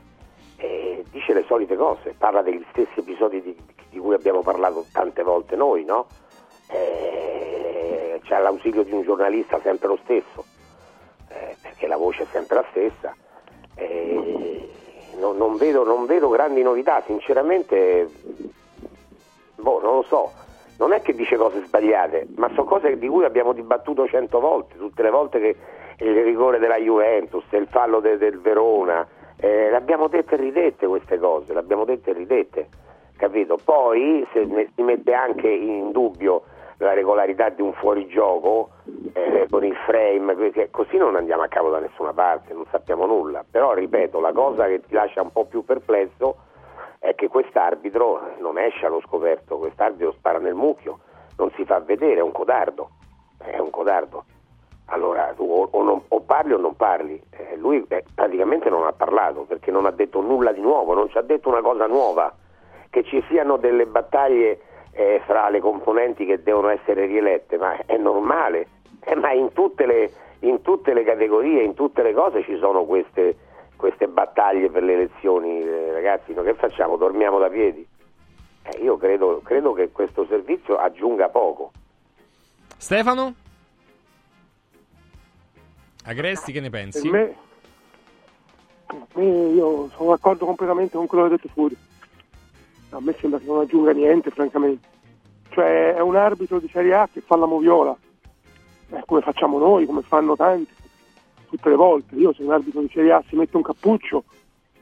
[0.57, 3.56] E dice le solite cose, parla degli stessi episodi di,
[3.89, 6.07] di cui abbiamo parlato tante volte noi, no?
[6.68, 7.68] Eh,
[8.23, 10.45] c'è l'ausilio di un giornalista sempre lo stesso,
[11.29, 13.15] eh, perché la voce è sempre la stessa.
[13.75, 14.69] Eh,
[15.19, 18.09] non, non vedo, non vedo grandi novità, sinceramente,
[19.55, 20.31] boh, non lo so.
[20.77, 24.77] Non è che dice cose sbagliate, ma sono cose di cui abbiamo dibattuto cento volte,
[24.77, 25.55] tutte le volte che
[26.05, 29.05] il rigore della Juventus, il fallo de- del Verona,
[29.37, 32.69] eh, abbiamo dette e ridette queste cose, le abbiamo dette e ridette,
[33.17, 33.59] capito?
[33.61, 36.43] Poi se si mette anche in dubbio
[36.80, 38.69] la regolarità di un fuorigioco
[39.14, 40.35] eh, con il frame,
[40.72, 43.43] così non andiamo a capo da nessuna parte, non sappiamo nulla.
[43.49, 46.38] Però ripeto, la cosa che ti lascia un po' più perplesso
[46.99, 50.99] è che quest'arbitro non esce allo scoperto, quest'arbitro spara nel mucchio,
[51.38, 52.89] non si fa vedere, è un codardo,
[53.38, 54.23] è un codardo.
[54.91, 57.22] Allora tu o, o non- o parli o non parli.
[57.30, 61.10] Eh, lui eh, praticamente non ha parlato perché non ha detto nulla di nuovo, non
[61.10, 62.34] ci ha detto una cosa nuova,
[62.89, 64.61] che ci siano delle battaglie
[64.91, 68.68] eh, fra le componenti che devono essere rielette, ma è normale,
[69.02, 70.11] Eh, ma in tutte, le,
[70.41, 73.38] in tutte le categorie, in tutte le cose ci sono queste,
[73.78, 76.98] queste battaglie per le elezioni, eh, ragazzi, no, che facciamo?
[76.98, 77.88] Dormiamo da piedi?
[78.64, 81.72] Eh, io credo, credo che questo servizio aggiunga poco.
[82.78, 83.34] Stefano?
[86.06, 87.10] Agresti, che ne pensi?
[87.10, 87.36] Per me,
[88.86, 91.78] per me io sono d'accordo completamente con quello che ha detto Furio.
[92.91, 94.88] A me sembra che non aggiunga niente, francamente.
[95.49, 97.95] Cioè è un arbitro di Serie A che fa la moviola,
[98.91, 100.72] eh, come facciamo noi, come fanno tanti,
[101.49, 102.16] tutte le volte.
[102.16, 104.24] Io se un arbitro di Serie A si mette un cappuccio,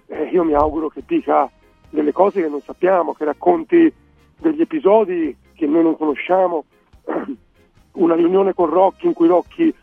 [0.08, 1.50] eh, io mi auguro che dica
[1.90, 3.92] delle cose che non sappiamo, che racconti
[4.40, 6.66] degli episodi che noi non conosciamo,
[7.94, 9.74] una riunione con Rocchi in cui Rocchi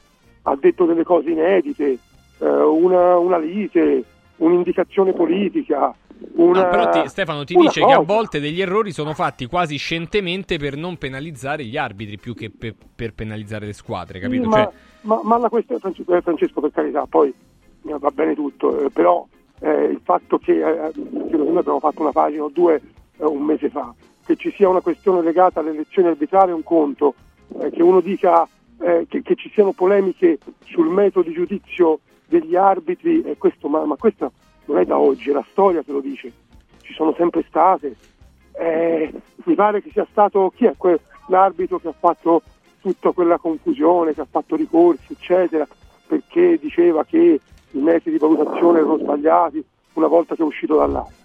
[0.43, 1.99] ha detto delle cose inedite,
[2.39, 4.05] eh, una, una lite,
[4.37, 5.95] un'indicazione politica,
[6.35, 6.63] una...
[6.63, 8.13] No, però ti- Stefano ti dice che a cosa.
[8.13, 12.75] volte degli errori sono fatti quasi scientemente per non penalizzare gli arbitri più che pe-
[12.95, 14.45] per penalizzare le squadre, capito?
[14.45, 17.29] Sì, ma, Cioè, ma, ma la questione, Francesco, eh, Francesco, per carità, poi
[17.87, 19.27] eh, va bene tutto, eh, però
[19.61, 22.81] eh, il fatto che, eh, noi abbiamo fatto una pagina o due
[23.19, 23.95] eh, un mese fa,
[24.25, 27.15] che ci sia una questione legata alle elezioni arbitrali è un conto,
[27.71, 28.49] che uno dica
[28.79, 32.01] che, che ci siano polemiche sul metodo di giudizio
[32.39, 34.33] degli arbitri, e questo, ma, ma questo
[34.67, 36.33] non è da oggi, è la storia che lo dice,
[36.83, 37.97] ci sono sempre state.
[38.53, 39.13] Eh,
[39.45, 42.43] mi pare che sia stato chi è que- l'arbitro che ha fatto
[42.81, 45.67] tutta quella confusione, che ha fatto ricorsi, eccetera,
[46.07, 47.41] perché diceva che
[47.71, 51.23] i metodi di valutazione erano sbagliati una volta che è uscito dall'area.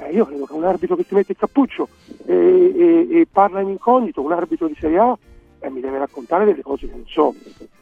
[0.00, 1.88] Eh, io credo che un arbitro che si mette il cappuccio
[2.26, 5.16] e, e- e parla in incognito, un arbitro di Serie A,
[5.60, 7.34] eh, mi deve raccontare delle cose che non so,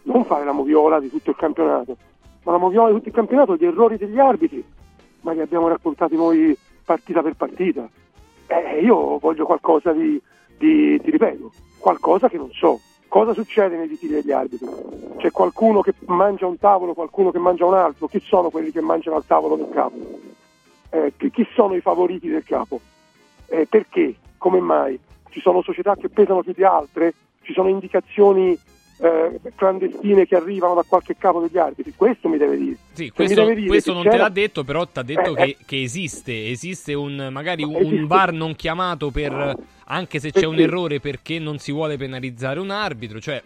[0.03, 1.97] non fare la moviola di tutto il campionato,
[2.43, 4.65] ma la moviola tutto il campionato, gli errori degli arbitri,
[5.21, 7.89] ma li abbiamo raccontati noi partita per partita.
[8.47, 10.21] Eh, io voglio qualcosa di,
[10.59, 12.81] di, ti ripeto, qualcosa che non so.
[13.09, 14.67] Cosa succede nei litigi degli arbitri?
[15.19, 18.07] C'è qualcuno che mangia un tavolo, qualcuno che mangia un altro?
[18.09, 19.99] Chi sono quelli che mangiano al tavolo del capo?
[20.91, 22.81] Eh, chi, chi sono i favoriti del capo?
[23.47, 24.17] Eh, perché?
[24.39, 24.99] Come mai?
[25.29, 27.13] Ci sono società che pesano più di altre?
[27.43, 28.59] Ci sono indicazioni
[28.99, 31.93] eh, clandestine che arrivano da qualche capo degli arbitri?
[31.97, 32.77] Questo mi deve dire.
[32.93, 35.33] sì, questo, deve dire questo che non te c'era- l'ha detto, però ti ha detto
[35.33, 35.57] Eh, che, eh.
[35.67, 37.95] che esiste, esiste un magari un, Esiste.
[37.95, 39.57] un VAR non chiamato per
[39.87, 43.43] anche se c'è un errore perché non si vuole penalizzare un arbitro, cioè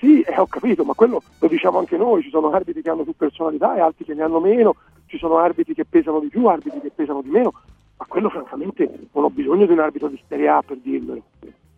[0.00, 3.04] Sì, eh, ho capito, ma quello lo diciamo anche noi, ci sono arbitri che hanno
[3.04, 4.74] più personalità e altri che ne hanno meno,
[5.06, 7.52] ci sono arbitri che pesano di più, arbitri che pesano di meno,
[7.96, 11.22] ma quello francamente non ho bisogno di un arbitro di Serie A per dirmelo.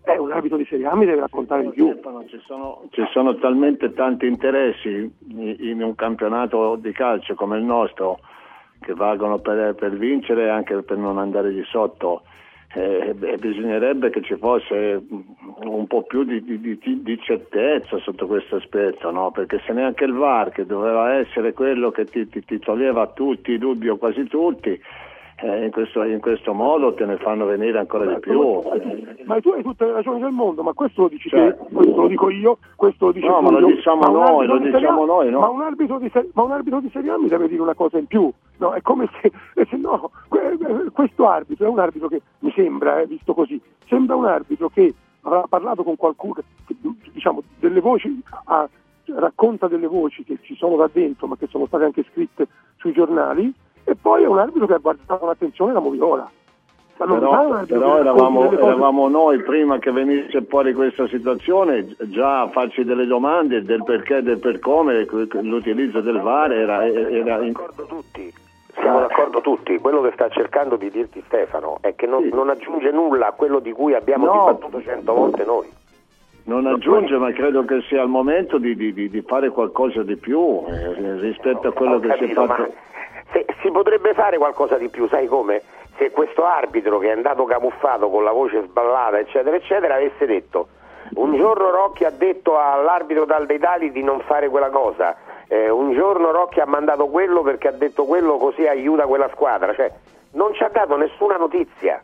[0.09, 1.95] Eh, un arbitro di Serie A mi deve raccontare di più.
[2.29, 8.19] Ci sono, ci sono talmente tanti interessi in, un campionato di calcio come il nostro
[8.81, 12.23] che valgono per, per vincere e anche per non andare di sotto.
[12.75, 15.03] Eh, bisognerebbe che ci fosse
[15.63, 19.31] un po' più di, di- di- di certezza sotto questo aspetto, no?
[19.31, 23.53] perché se neanche il VAR, che doveva essere quello che ti, ti- ti toglieva tutti
[23.53, 24.79] i dubbi o quasi tutti,
[25.41, 28.61] eh, in, questo, in questo modo te ne fanno venire ancora di più.
[29.25, 31.65] Ma tu hai tutte le ragioni del mondo, ma questo lo dici Certo.
[31.65, 34.59] te, questo lo dico io, questo lo dice No, ma lo diciamo un noi, lo
[34.59, 35.41] di diciamo noi, no?
[35.41, 37.99] Ma un, arbitro di ma un arbitro di Serie A mi deve dire una cosa
[37.99, 38.31] in più.
[38.57, 42.53] No, è come se, eh, se no, eh, questo arbitro è un arbitro che mi
[42.57, 44.93] sembra, eh, visto così, sembra un arbitro che
[45.23, 46.45] avrà parlato con qualcuno, che,
[47.13, 48.69] diciamo, delle voci, ha-
[49.15, 52.93] racconta delle voci che ci sono da dentro, ma che sono state anche scritte sui
[52.93, 53.53] giornali,
[53.89, 56.31] e poi è un arbitro che ha guardato con attenzione la moviola.
[56.99, 62.83] Un Però, però eravamo, eravamo noi prima che venisse fuori questa situazione già a farci
[62.83, 65.07] delle domande del perché e del per come
[65.43, 67.55] l'utilizzo del VAR era, era in-
[68.75, 72.91] Siamo d'accordo tutti, quello che sta cercando di dirti Stefano è che non, non aggiunge
[72.91, 74.33] nulla a quello di cui abbiamo No.
[74.33, 75.69] dibattuto cento volte noi.
[76.49, 80.65] Non aggiunge, ma credo che sia il momento di, di- di- fare qualcosa di più
[80.67, 82.73] eh, rispetto a quello Ho che si è fatto.
[83.33, 85.61] se- si potrebbe fare qualcosa di più, sai come?
[85.99, 90.69] Se questo arbitro che è andato camuffato con la voce sballata, eccetera, eccetera, avesse detto
[91.17, 95.17] un giorno Rocchi ha detto all'arbitro dal Deitali di non fare quella cosa,
[95.49, 99.75] eh, un giorno Rocchi ha mandato quello perché ha detto quello così aiuta quella squadra,
[99.75, 99.91] cioè
[100.33, 102.01] non ci ha dato nessuna notizia,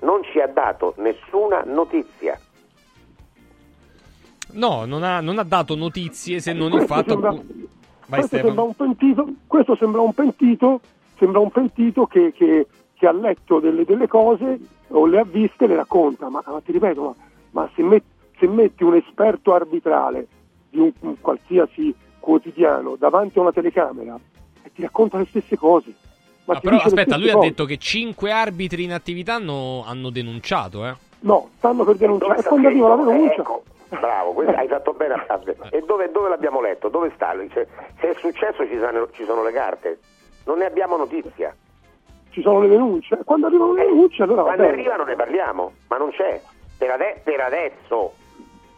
[0.00, 2.38] non ci ha dato nessuna notizia.
[4.54, 8.46] No, non ha, non ha dato notizie se non il fatto sembra- Vai questo Stefano.
[8.48, 10.80] sembra un pentito, questo sembra un pentito,
[11.18, 14.58] sembra un pentito che, che- che ha letto delle, delle cose
[14.88, 17.14] o le ha viste e le racconta, ma, ma ti ripeto, ma,
[17.62, 18.04] ma se, met-
[18.38, 20.26] se metti un esperto arbitrale
[20.70, 24.18] di un, un qualsiasi quotidiano davanti a una telecamera
[24.62, 25.92] e ti racconta le stesse cose.
[26.46, 27.48] Ma Ah, però aspetta, lui stesse ha cose.
[27.48, 30.94] detto che cinque arbitri in attività hanno, hanno denunciato, eh.
[31.20, 32.38] No, stanno per denunciare.
[32.40, 33.62] E quando arriva la denuncia, Ecco,
[33.98, 35.40] bravo, hai fatto bene a
[35.70, 36.88] E dove, dove l'abbiamo letto?
[36.88, 37.32] Dove sta?
[37.50, 37.66] Cioè,
[38.00, 39.98] se è successo ci sono, ci sono le carte.
[40.46, 41.54] Non ne abbiamo notizia.
[42.30, 43.18] ci sono le denunce.
[43.24, 46.40] Quando arrivano le denunce, allora Quando arrivano ne parliamo, ma non c'è.
[46.76, 48.12] Per, ade- per adesso,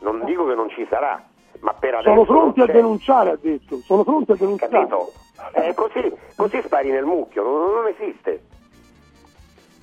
[0.01, 1.22] non dico che non ci sarà,
[1.60, 3.78] ma per adesso Sono pronti a denunciare, ha detto.
[3.78, 4.70] Sono pronti a denunciare.
[4.70, 5.12] Capito?
[5.52, 8.43] Eh, così, così spari nel mucchio, non, non esiste.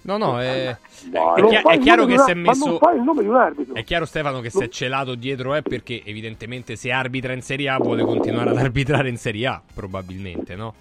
[0.06, 0.78] No, no, è, è,
[1.12, 2.78] Ma è non chiaro che si è una- Ma non messo...
[2.78, 3.74] fai il nome di un arbitro.
[3.74, 7.70] È chiaro Stefano che si è celato dietro è perché evidentemente se arbitra in Serie
[7.70, 10.74] A vuole continuare ad arbitrare in Serie A, probabilmente, no?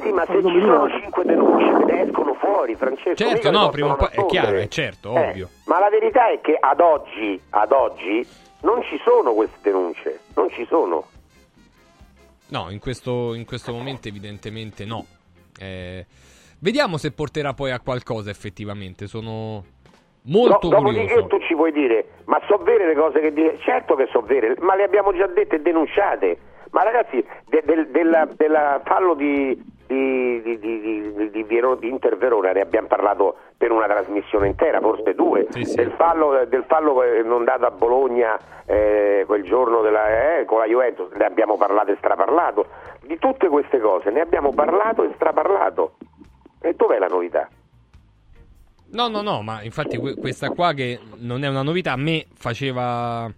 [0.00, 3.16] Sì, ma se ci sono cinque denunce ne escono fuori, Francesco.
[3.16, 5.48] Certo, no, prima o poi è chiaro, è certo, Eh, ovvio.
[5.64, 8.24] Ma la verità è che ad oggi, ad oggi,
[8.60, 11.06] non ci sono queste denunce, non ci sono.
[12.48, 15.04] No, in questo, in questo momento evidentemente no.
[15.58, 16.06] Eh,
[16.60, 19.06] Vediamo se porterà poi a qualcosa effettivamente.
[19.06, 19.64] Sono
[20.24, 21.26] molto dopodiché curioso.
[21.28, 23.58] tu ci puoi dire, ma so vere le cose che dici?
[23.60, 26.38] Certo che so vere, ma le abbiamo già dette e denunciate.
[26.70, 29.54] Ma ragazzi, de- del, della, della fallo di,
[29.86, 34.48] di, di, di, di, di Viero- di Inter Verona ne abbiamo parlato per una trasmissione
[34.48, 35.46] intera, forse due.
[35.50, 38.36] Del, fallo, del fallo eh, non dato a Bologna
[38.66, 42.66] eh, quel giorno della, eh, con la Juventus ne abbiamo parlato e straparlato.
[43.00, 45.92] Di tutte queste cose ne abbiamo parlato e straparlato.
[46.60, 47.48] E dov'è la novità?
[48.90, 52.26] No, no, no, ma infatti que- questa qua che non è una novità, a me
[52.34, 53.30] faceva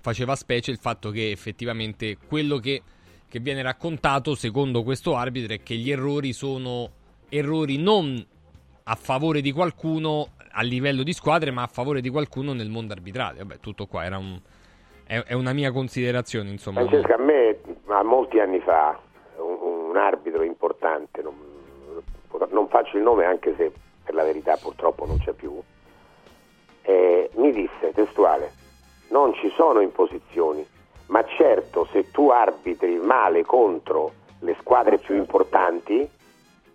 [0.00, 2.82] faceva specie il fatto che effettivamente quello che,
[3.28, 6.90] che viene raccontato secondo questo arbitro è che gli errori sono
[7.28, 8.24] errori non
[8.84, 12.92] a favore di qualcuno a livello di squadre, ma a favore di qualcuno nel mondo
[12.92, 13.38] arbitrale.
[13.38, 14.40] Vabbè, tutto qua era un,
[15.06, 16.80] è, è una mia considerazione, insomma.
[16.80, 18.98] Francesca, a me a molti anni fa
[19.36, 21.34] un, un arbitro importante, non,
[22.50, 23.72] non faccio il nome anche se
[24.04, 25.60] per la verità purtroppo non c'è più,
[26.82, 28.52] eh, mi disse testuale,
[29.08, 30.66] non ci sono imposizioni,
[31.06, 36.08] ma certo se tu arbitri male contro le squadre più importanti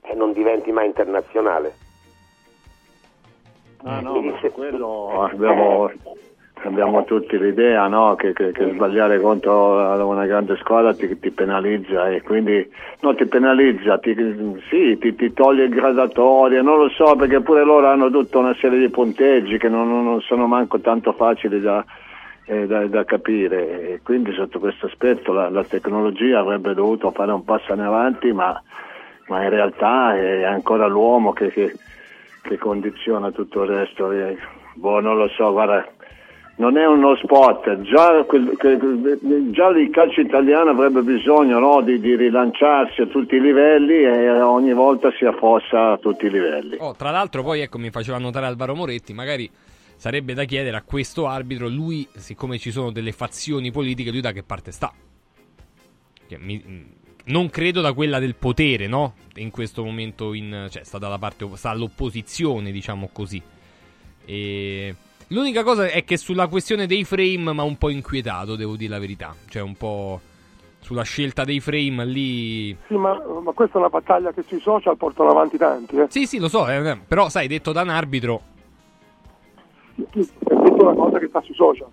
[0.01, 1.81] eh, non diventi mai internazionale.
[3.83, 5.91] Ah, no, su quello abbiamo,
[6.67, 8.15] abbiamo tutti l'idea no?
[8.15, 12.69] che, che- che sbagliare contro una grande squadra ti, ti penalizza e quindi
[13.01, 14.15] no, ti penalizza, ti,
[14.69, 18.53] sì, ti, ti toglie il gradatorio, non lo so perché pure loro hanno tutta una
[18.55, 21.83] serie di punteggi che non, non sono manco tanto facili da,
[22.45, 27.31] eh, da- da capire e quindi sotto questo aspetto la, la tecnologia avrebbe dovuto fare
[27.31, 28.61] un passo in avanti ma,
[29.27, 31.73] ma in realtà è ancora l'uomo che- che
[32.45, 34.11] che condiziona tutto il resto.
[34.11, 34.37] eh.
[34.73, 35.87] Boh, non lo so, guarda,
[36.55, 41.99] non è uno sport, già, quel- que- già il calcio italiano avrebbe bisogno no, di,
[41.99, 46.77] di rilanciarsi a tutti i livelli e ogni volta si affossa a tutti i livelli.
[46.79, 49.49] Oh, tra l'altro, poi ecco, mi faceva notare Alvaro Moretti, magari
[49.95, 54.31] sarebbe da chiedere a questo arbitro, lui, siccome ci sono delle fazioni politiche, lui da
[54.31, 54.93] che parte sta?
[56.27, 59.15] Che mi- non credo da quella del potere, no?
[59.35, 63.41] In questo momento in, cioè, sta dalla parte sta all'opposizione, diciamo così.
[64.25, 64.95] E
[65.27, 68.91] l'unica cosa è che sulla questione dei frame mi ha un po' inquietato, devo dire
[68.91, 69.35] la verità.
[69.47, 70.19] Cioè, un po'
[70.79, 74.97] sulla scelta dei frame lì Sì, ma, ma questa è una battaglia che sui social
[74.97, 75.95] portano avanti tanti.
[75.95, 76.07] Eh.
[76.09, 78.41] Sì, sì, lo so, eh, però sai, detto da un arbitro,
[79.95, 81.87] Tu hai detto una cosa che sta sui social.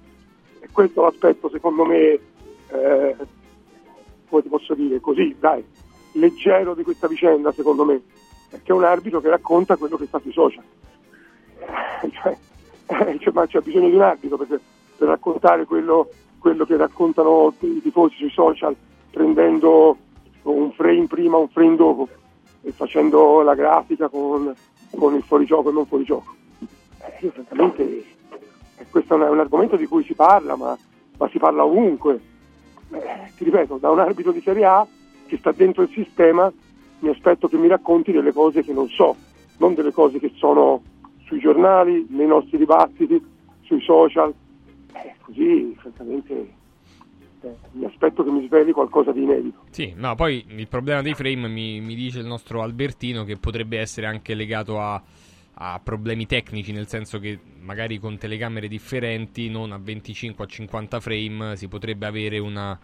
[0.61, 2.19] E questo è l'aspetto, secondo me,
[2.69, 3.17] eh,
[4.29, 5.65] come ti posso dire, così, dai,
[6.13, 8.01] leggero di questa vicenda, secondo me.
[8.51, 10.65] Perché è un arbitro che racconta quello che sta sui social.
[12.03, 12.37] Eh, Cioè,
[12.91, 14.61] eh, ma c'è bisogno di un arbitro per,
[14.97, 16.09] per raccontare quello,
[16.39, 18.75] quello che raccontano i tifosi sui social,
[19.11, 19.97] prendendo
[20.43, 22.09] un frame prima, un frame dopo
[22.63, 24.53] e facendo la grafica con,
[24.97, 26.35] con il fuorigioco e non fuorigioco.
[27.01, 27.83] Eh, io francamente
[28.77, 30.77] eh, questo è un, è un argomento di cui si parla, ma,
[31.17, 32.21] ma si parla ovunque.
[32.91, 34.87] Eh, ti ripeto, da un arbitro di Serie A
[35.27, 36.53] che sta dentro il sistema
[36.99, 39.17] mi aspetto che mi racconti delle cose che non so,
[39.59, 40.83] non delle cose che sono
[41.31, 43.25] sui giornali, nei nostri dibattiti,
[43.63, 44.35] sui social.
[44.93, 46.53] Eh, così, francamente,
[47.43, 49.63] eh, mi aspetto che mi sveli qualcosa di inedito.
[49.71, 53.79] Sì, no, poi il problema dei frame mi, mi dice il nostro Albertino che potrebbe
[53.79, 55.01] essere anche legato a,
[55.55, 60.99] a problemi tecnici, nel senso che magari con telecamere differenti, non a 25 a 50
[60.99, 62.77] frame, si potrebbe avere una...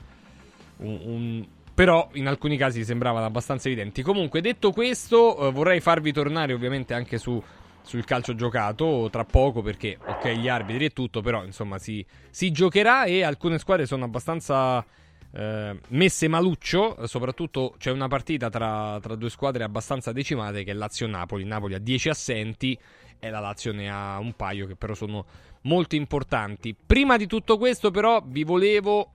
[0.78, 4.01] un- un- però in alcuni casi sembravano abbastanza evidenti.
[4.01, 7.43] Comunque, detto questo, eh, vorrei farvi tornare ovviamente anche su,
[7.87, 12.51] sul calcio giocato tra poco perché, ok, gli arbitri e tutto, però insomma si, si
[12.51, 14.85] giocherà e alcune squadre sono abbastanza
[15.33, 20.75] eh, messe maluccio, soprattutto c'è una partita tra, tra due squadre abbastanza decimate che è
[20.75, 22.77] Lazio-Napoli, Napoli ha 10 assenti
[23.21, 25.25] e la Lazio ne ha un paio che però sono
[25.63, 26.75] molto importanti.
[26.75, 29.11] Prima di tutto questo però vi volevo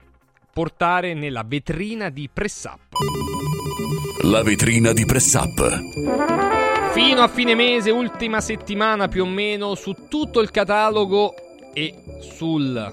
[0.50, 2.80] portare nella vetrina di Press Up.
[4.22, 6.51] La vetrina di Press Up.
[6.92, 11.34] Fino a fine mese, ultima settimana più o meno, su tutto il catalogo
[11.72, 12.92] e sulla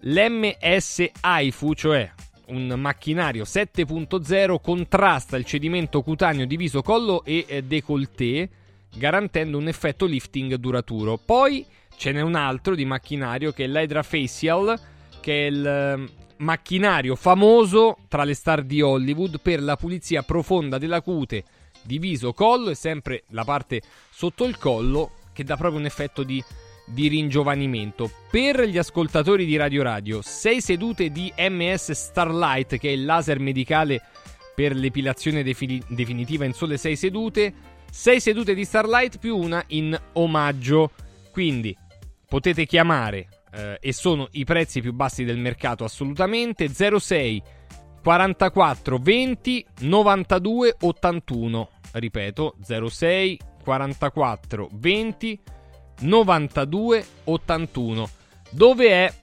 [0.00, 2.12] L'MS AIFU, cioè
[2.50, 8.48] un macchinario 7.0, contrasta il cedimento cutaneo di viso, collo e eh, décolleté,
[8.94, 11.16] garantendo un effetto lifting duraturo.
[11.16, 11.64] Poi
[11.96, 14.78] ce n'è un altro di macchinario che è l'Hydra Facial,
[15.20, 16.08] che è il eh,
[16.38, 21.44] macchinario famoso tra le star di Hollywood per la pulizia profonda della cute
[21.82, 26.22] di viso, collo e sempre la parte sotto il collo che dà proprio un effetto
[26.22, 26.42] di
[26.92, 28.10] di ringiovanimento.
[28.30, 33.38] Per gli ascoltatori di Radio Radio, 6 sedute di MS Starlight, che è il laser
[33.38, 34.02] medicale
[34.54, 37.52] per l'epilazione defini- definitiva in sole 6 sedute,
[37.90, 40.92] 6 sedute di Starlight più una in omaggio.
[41.32, 41.76] Quindi
[42.26, 47.42] potete chiamare eh, e sono i prezzi più bassi del mercato assolutamente 06
[48.02, 51.70] 44 20 92 81.
[51.92, 55.59] Ripeto 06 44 20 92
[57.24, 58.08] 81.
[58.50, 59.14] Dove è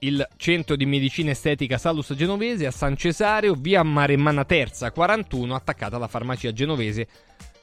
[0.00, 2.66] il centro di medicina estetica Salus Genovese?
[2.66, 7.06] A San Cesareo, via Maremmana Terza 41, attaccata alla farmacia genovese.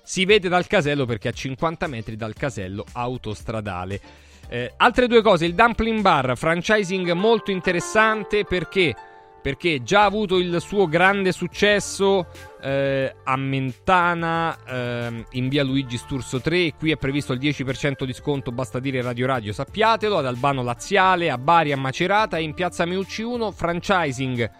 [0.03, 4.01] Si vede dal casello perché a 50 metri dal casello autostradale.
[4.49, 8.93] Eh, altre due cose, il Dumpling Bar, franchising molto interessante perché
[9.41, 12.27] perché già ha avuto il suo grande successo
[12.61, 18.13] eh, a Mentana eh, in via Luigi Sturzo 3 qui è previsto il 10% di
[18.13, 22.53] sconto basta dire Radio Radio sappiatelo ad Albano Laziale a Bari a Macerata e in
[22.53, 24.51] piazza Meucci 1 franchising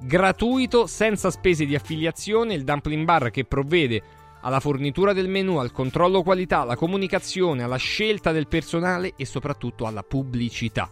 [0.00, 4.02] gratuito senza spese di affiliazione il Dumpling Bar che provvede
[4.44, 9.86] alla fornitura del menu, al controllo qualità, alla comunicazione, alla scelta del personale e soprattutto
[9.86, 10.88] alla pubblicità.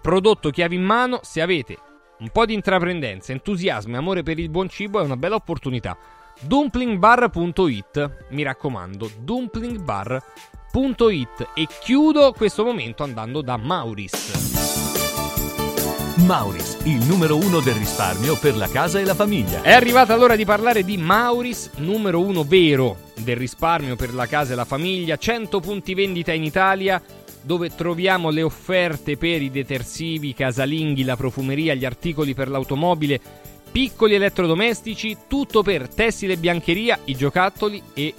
[0.00, 1.76] Prodotto chiave in mano, se avete
[2.18, 5.96] un po' di intraprendenza, entusiasmo e amore per il buon cibo è una bella opportunità.
[6.40, 14.54] Dumplingbar.it, mi raccomando, dumplingbar.it e chiudo questo momento andando da Mauris.
[16.24, 19.60] Mauris, il numero uno del risparmio per la casa e la famiglia.
[19.60, 24.54] È arrivata l'ora di parlare di Mauris, numero uno vero del risparmio per la casa
[24.54, 27.00] e la famiglia, 100 punti vendita in Italia
[27.46, 33.20] dove troviamo le offerte per i detersivi, i casalinghi, la profumeria, gli articoli per l'automobile,
[33.70, 38.12] piccoli elettrodomestici, tutto per tessile e biancheria, i giocattoli e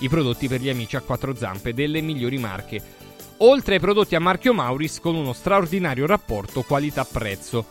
[0.00, 2.82] i prodotti per gli amici a quattro zampe delle migliori marche.
[3.38, 7.64] Oltre ai prodotti a marchio Mauris con uno straordinario rapporto qualità-prezzo.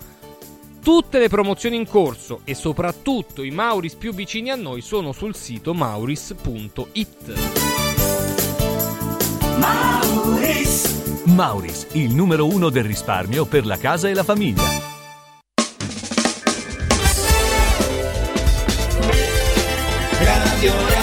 [0.82, 5.36] Tutte le promozioni in corso e soprattutto i Mauris più vicini a noi sono sul
[5.36, 7.87] sito mauris.it.
[9.60, 11.24] Mauris.
[11.26, 14.64] Mauris, il numero uno del risparmio per la casa e la famiglia.
[20.20, 20.97] Radio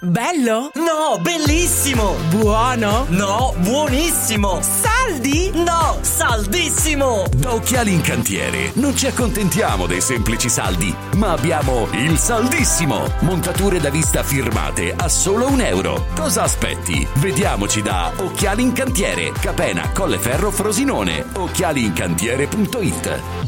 [0.00, 0.70] Bello?
[0.74, 2.14] No, bellissimo!
[2.30, 3.06] Buono?
[3.08, 4.60] No, buonissimo!
[4.62, 5.50] Saldi?
[5.54, 7.24] No, saldissimo!
[7.34, 13.10] Da Occhiali in Cantiere non ci accontentiamo dei semplici saldi, ma abbiamo il saldissimo!
[13.22, 16.06] Montature da vista firmate a solo un euro.
[16.14, 17.04] Cosa aspetti?
[17.14, 21.24] Vediamoci da Occhiali in Cantiere, Capena, Colleferro, Frosinone.
[21.34, 23.47] Occhialiincantiere.it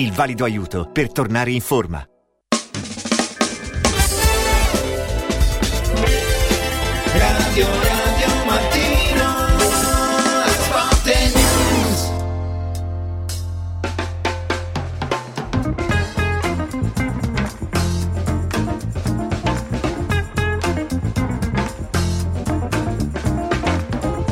[0.00, 2.06] il valido aiuto per tornare in forma.
[7.14, 9.58] Radio Radio Mattino
[10.46, 12.12] Sport News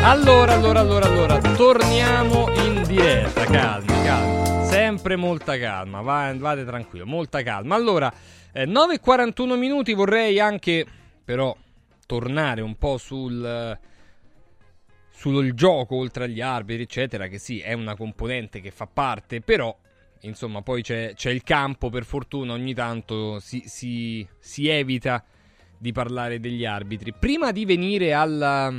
[0.02, 4.55] Allora, allora, allora, allora, torniamo in diretta, calma, calma,
[4.96, 7.74] sempre molta calma, va, vate tranquillo, molta calma.
[7.74, 8.12] Allora,
[8.52, 10.86] eh, 9.41 minuti vorrei anche
[11.22, 11.54] però
[12.06, 13.78] tornare un po' sul
[15.10, 19.74] sul gioco oltre agli arbitri, eccetera, che sì, è una componente che fa parte, però
[20.20, 25.24] insomma poi c'è, c'è il campo, per fortuna ogni tanto si, si, si evita
[25.78, 27.12] di parlare degli arbitri.
[27.14, 28.72] Prima di venire alla,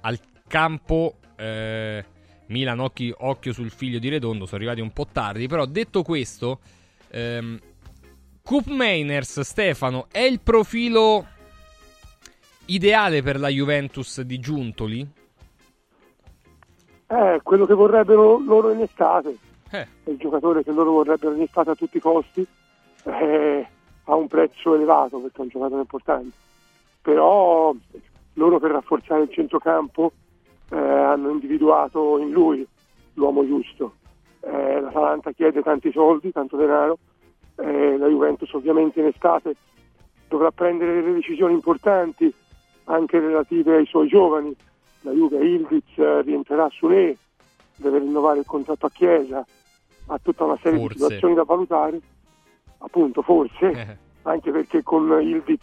[0.00, 2.04] al campo eh,
[2.48, 6.60] Milan occhi, occhio sul figlio di Redondo, sono arrivati un po' tardi, però detto questo,
[7.10, 7.58] ehm,
[8.42, 11.26] Coop Mainers, Stefano, è il profilo
[12.66, 15.06] ideale per la Juventus di Giuntoli?
[17.06, 19.36] È quello che vorrebbero loro in estate.
[19.70, 19.86] Eh.
[20.04, 22.46] È il giocatore che loro vorrebbero in estate a tutti i costi.
[23.04, 23.66] eh,
[24.04, 26.36] ha un prezzo elevato perché è un giocatore importante.
[27.02, 27.74] Però
[28.34, 30.12] loro per rafforzare il centrocampo
[30.70, 32.66] eh, hanno individuato in lui
[33.14, 33.94] l'uomo giusto.
[34.40, 36.98] Eh, L'Atalanta chiede tanti soldi, tanto denaro.
[37.56, 39.54] eh, la Juventus ovviamente in estate
[40.28, 42.32] dovrà prendere delle decisioni importanti
[42.84, 44.54] anche relative ai suoi giovani.
[45.02, 47.16] La Juve Ildiz eh, rientrerà su lei,
[47.76, 49.44] deve rinnovare il contratto a Chiesa,
[50.08, 50.94] ha tutta una serie Forse.
[50.96, 52.00] di situazioni da valutare,
[52.78, 55.60] appunto forse, anche perché con Ildiz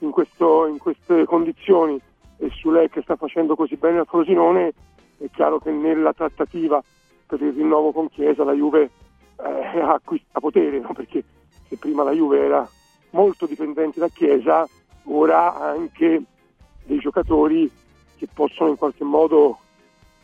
[0.00, 1.98] in, questo- in queste condizioni
[2.38, 4.72] e su lei che sta facendo così bene al Frosinone,
[5.18, 6.82] è chiaro che nella trattativa
[7.26, 8.90] per il rinnovo con Chiesa la Juve
[9.36, 10.92] eh, acquista potere, no?
[10.92, 11.24] perché
[11.68, 12.68] se prima la Juve era
[13.10, 14.68] molto dipendente da Chiesa,
[15.04, 16.22] ora ha anche
[16.84, 17.70] dei giocatori
[18.16, 19.58] che possono in qualche modo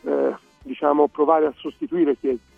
[0.03, 2.49] eh, diciamo, provare a sostituire Chiesa.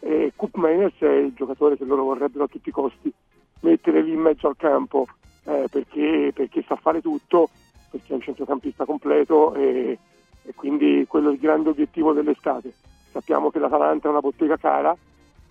[0.00, 3.12] E Coop Mainers è il giocatore che loro vorrebbero a tutti i costi
[3.60, 5.06] mettere lì in mezzo al campo
[5.44, 7.50] eh, perché, perché sa fare tutto,
[7.92, 9.98] perché è un centrocampista completo e,
[10.42, 12.72] e quindi quello è il grande obiettivo dell'estate.
[13.12, 14.96] Sappiamo che l'Atalanta è una bottega cara.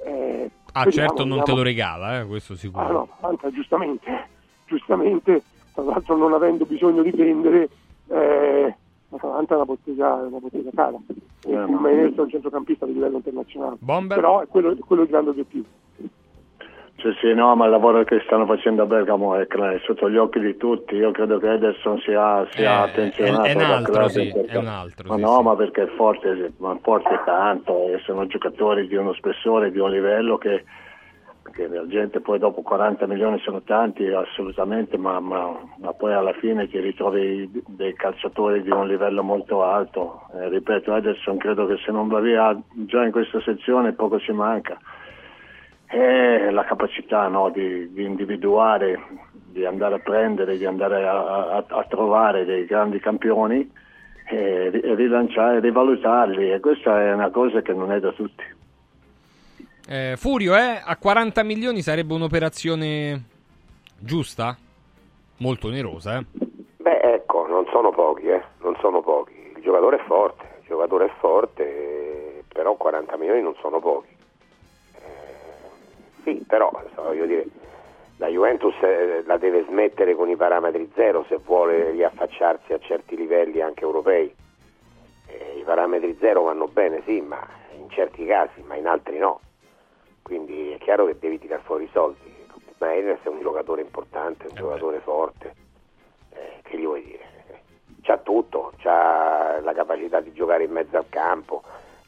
[0.04, 2.84] eh, Ah, vediamo, certo, non te lo regala, eh, questo sicuro.
[2.84, 4.28] Ah no, Fanta, giustamente,
[4.66, 5.44] giustamente,
[5.74, 7.70] tra l'altro non avendo bisogno di vendere,
[8.08, 8.76] eh,
[9.10, 10.98] l'Atalanta è una bottega, è una bottega cara.
[11.44, 13.76] E Eh, è un centrocampista di livello internazionale.
[13.80, 14.18] Bomber?
[14.18, 15.66] Però è quello, quello il grande obiettivo.
[17.02, 19.48] Sì, sì, no, ma il lavoro che stanno facendo a Bergamo è,
[19.86, 20.96] sotto gli occhi di tutti.
[20.96, 23.44] Io credo che Ederson sia, sia Eh, attenzionato.
[23.48, 25.44] è- è un altro, sì, perché- è un altro, Ma sì, no, sì.
[25.44, 29.90] ma perché è forte, ma forte tanto, e sono giocatori di uno spessore, di un
[29.90, 30.64] livello che,
[31.54, 36.34] che la gente poi dopo 40 milioni sono tanti, assolutamente, ma, ma- ma poi alla
[36.34, 40.28] fine ti ritrovi dei calciatori di un livello molto alto.
[40.36, 42.56] Eh, ripeto, Ederson credo che se non va via
[42.86, 44.78] già in questa sezione poco ci manca
[45.92, 49.00] è la capacità no, di, di individuare,
[49.32, 53.70] di andare a prendere, di andare a, a- a trovare dei grandi campioni
[54.30, 58.44] e, ri- e rilanciare, rivalutarli e questa è una cosa che non è da tutti.
[59.90, 63.24] Eh, Furio, eh, a 40 milioni sarebbe un'operazione
[64.00, 64.56] giusta?
[65.38, 66.26] Molto onerosa, eh?
[66.78, 69.34] Beh, ecco, non sono pochi, eh, non sono pochi.
[69.56, 74.11] Il giocatore è forte, il giocatore è forte, però 40 milioni non sono pochi.
[76.24, 77.46] Eh, sì, però, voglio dire,
[78.18, 83.16] la Juventus eh, la deve smettere con i parametri zero se vuole riaffacciarsi a certi
[83.16, 84.34] livelli anche europei.
[85.28, 87.46] Eh, I parametri zero vanno bene, sì, ma
[87.76, 89.42] in certi casi, ma in altri no.
[90.22, 92.30] Quindi è chiaro che devi tirare fuori i soldi.
[92.78, 95.56] Maines è un giocatore importante, un giocatore forte.
[96.34, 97.30] Eh, che gli vuoi dire?
[98.02, 101.62] C'ha tutto, c'ha la capacità di giocare in mezzo al campo,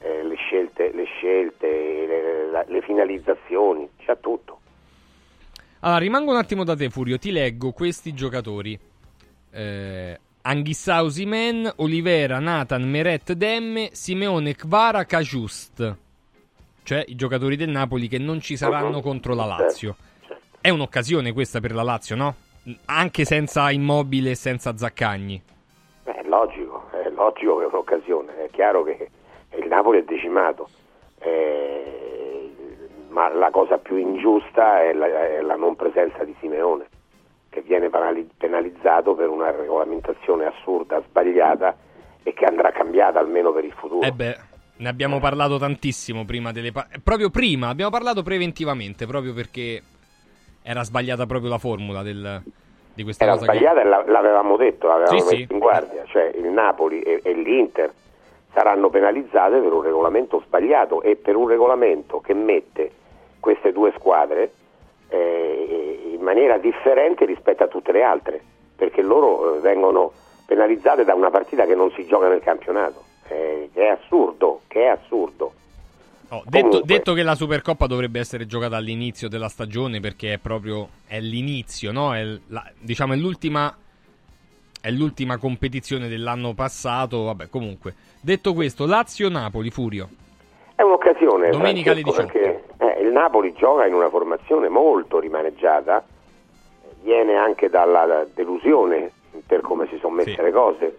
[0.04, 4.60] eh, le scelte, le, scelte le, la- le finalizzazioni, c'ha tutto.
[5.80, 7.18] Allora, rimango un attimo da te, Furio.
[7.18, 8.78] Ti leggo questi giocatori.
[9.52, 15.98] Eh, Anghissà Osimen, Olivera, Nathan, Meret Demme, Simeone Kvara, Cajust.
[16.84, 19.96] Cioè i giocatori del Napoli che non ci saranno contro la Lazio.
[20.60, 22.36] È un'occasione questa per la Lazio, no?
[22.86, 25.42] Anche senza Immobile e senza Zaccagni.
[26.04, 29.10] Beh, È logico, è logico che è un'occasione, è chiaro che
[29.58, 30.70] il Napoli è decimato,
[31.20, 32.52] eh,
[33.10, 36.86] ma la cosa più ingiusta è la, è la non presenza di Simeone,
[37.50, 41.76] che viene penali- penalizzato per una regolamentazione assurda, sbagliata
[42.24, 44.08] e che andrà cambiata almeno per il futuro.
[44.08, 44.38] Eh beh,
[44.78, 49.82] ne abbiamo parlato tantissimo prima delle pa- proprio prima, abbiamo parlato preventivamente, proprio perché
[50.64, 52.42] era sbagliata proprio la formula del-
[52.96, 55.48] di questa Era cosa che- sbagliata e la- l'avevamo detto, l'avevamo Sì, messo sì.
[55.52, 57.92] in guardia, cioè il Napoli e, e l'Inter
[58.54, 62.92] saranno penalizzate per un regolamento sbagliato e per un regolamento che mette
[63.40, 64.54] queste due squadre
[65.10, 68.42] eh, in maniera differente rispetto a tutte le altre,
[68.76, 70.12] perché loro eh, vengono
[70.46, 74.84] penalizzate da una partita che non si gioca nel campionato, eh, che è assurdo, che
[74.84, 75.54] è assurdo.
[76.30, 80.88] Oh, detto, detto che la Supercoppa dovrebbe essere giocata all'inizio della stagione perché è proprio
[81.06, 82.16] è l'inizio, no?
[82.16, 83.76] È, la- diciamo è l'ultima
[84.84, 87.94] è l'ultima competizione dell'anno passato, vabbè, comunque.
[88.20, 90.10] Detto questo, Lazio-Napoli, Furio.
[90.76, 96.04] È un'occasione Domenica alle Francesco, perché eh, il Napoli gioca in una formazione molto rimaneggiata,
[97.02, 99.10] viene anche dalla delusione
[99.48, 100.98] per come si sono messe le cose,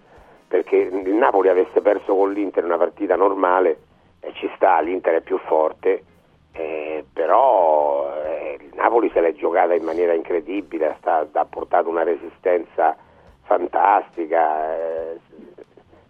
[0.49, 3.81] perché il Napoli avesse perso con l'Inter una partita normale,
[4.21, 6.05] eh, ci sta, l'Inter è più forte,
[6.53, 12.03] eh, però eh, il Napoli se l'è giocata in maniera incredibile, sta- ha portato una
[12.03, 12.97] resistenza
[13.45, 14.75] fantastica.
[14.75, 15.19] eh,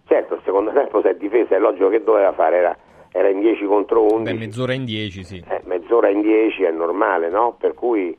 [0.06, 2.76] certo, il secondo tempo si è difesa, è logico che doveva fare, era,
[3.12, 4.32] era in 10 contro 11.
[4.32, 5.44] Beh, mezz'ora in 10, sì.
[5.48, 7.54] Eh, mezz'ora in 10 è normale, no?
[7.58, 8.16] Per cui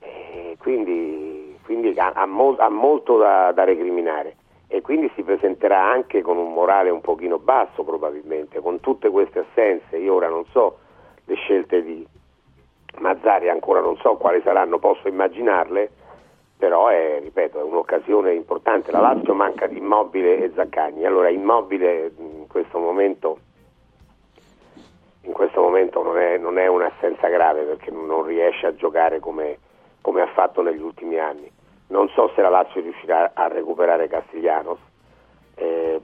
[0.00, 4.36] eh, quindi, quindi ha, ha mol- ha molto da, da recriminare
[4.68, 9.40] e quindi si presenterà anche con un morale un pochino basso probabilmente, con tutte queste
[9.48, 9.96] assenze.
[9.96, 10.78] Io ora non so
[11.24, 12.06] le scelte di
[12.98, 15.90] Mazzari, ancora non so quali saranno, posso immaginarle,
[16.56, 18.90] però è, ripeto, è un'occasione importante.
[18.90, 23.38] La Lazio manca di Immobile e Zaccagni, allora Immobile in questo momento
[25.26, 29.58] in questo momento non è, non è un'assenza grave perché non riesce a giocare come,
[30.00, 31.50] come ha fatto negli ultimi anni.
[31.88, 34.78] Non so se la Lazio riuscirà a recuperare Castiglianos,
[35.56, 36.00] eh,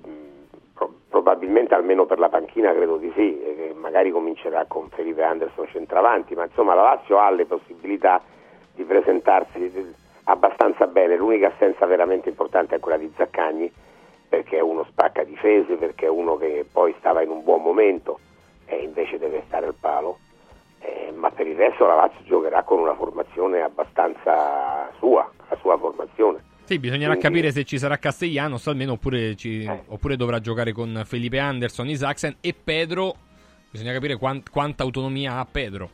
[0.75, 5.23] pro- probabilmente almeno per la panchina credo di sì, e che magari comincerà con Felipe
[5.23, 8.21] Anderson centravanti, ma insomma la Lazio ha le possibilità
[8.75, 9.71] di presentarsi
[10.25, 13.71] abbastanza bene, l'unica assenza veramente importante è quella di Zaccagni,
[14.29, 18.19] perché è uno spacca difese, perché è uno che poi stava in un buon momento
[18.67, 20.19] e invece deve stare al palo.
[20.81, 25.77] Eh, ma per il resto la Lazio giocherà con una formazione abbastanza sua, la sua
[25.79, 26.43] formazione.
[26.65, 31.03] Sì, bisognerà Quindi- capire se ci sarà Castellanos almeno oppure, ci- oppure dovrà giocare con
[31.05, 33.15] Felipe Anderson, Isaacsen e Pedro.
[33.71, 35.91] Bisogna capire quan- quanta autonomia ha Pedro.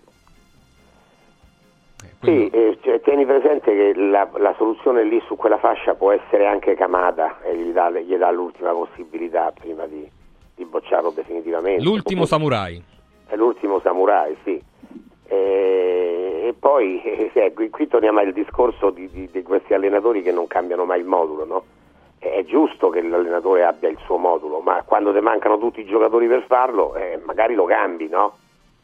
[2.21, 6.47] Sì, eh, cioè, tieni presente che la, la soluzione lì su quella fascia può essere
[6.47, 10.09] anche Camada e gli dà, gli dà l'ultima possibilità prima di,
[10.55, 11.83] di bocciarlo definitivamente.
[11.83, 12.83] L'ultimo samurai.
[13.27, 14.61] È l'ultimo samurai, sì.
[15.29, 17.01] E, e poi
[17.33, 21.01] eh, qui, qui torniamo al discorso di, di- di questi allenatori che non cambiano mai
[21.01, 21.65] il modulo, no?
[22.19, 26.27] È giusto che l'allenatore abbia il suo modulo, ma quando ti mancano tutti i giocatori
[26.27, 28.39] per farlo, eh, magari lo cambi, no?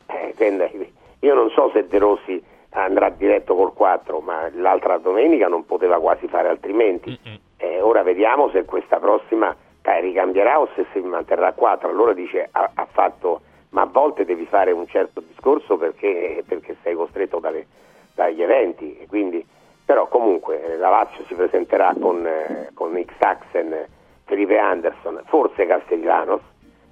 [0.06, 2.40] Eh, quindi io non so se De Rossi
[2.82, 7.18] andrà diretto col 4, ma l'altra domenica non poteva quasi fare altrimenti.
[7.56, 11.88] Eh, ora vediamo se questa prossima eh, ricambierà o se si manterrà a 4.
[11.88, 16.76] Allora dice ha, ha fatto, ma a volte devi fare un certo discorso perché, perché
[16.82, 17.66] sei costretto dalle-
[18.14, 18.98] dagli eventi.
[18.98, 19.44] E quindi,
[19.84, 23.88] però comunque eh, la Lazio si presenterà con, eh, con X-Axen, eh,
[24.24, 26.40] Felipe Anderson, forse Castellanos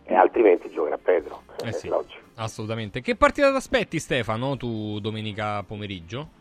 [0.05, 1.43] e altrimenti giocherà Pedro.
[1.65, 2.22] Eh sì, logico.
[2.43, 3.01] Assolutamente.
[3.01, 6.41] Che partita ti aspetti, Stefano, tu domenica pomeriggio?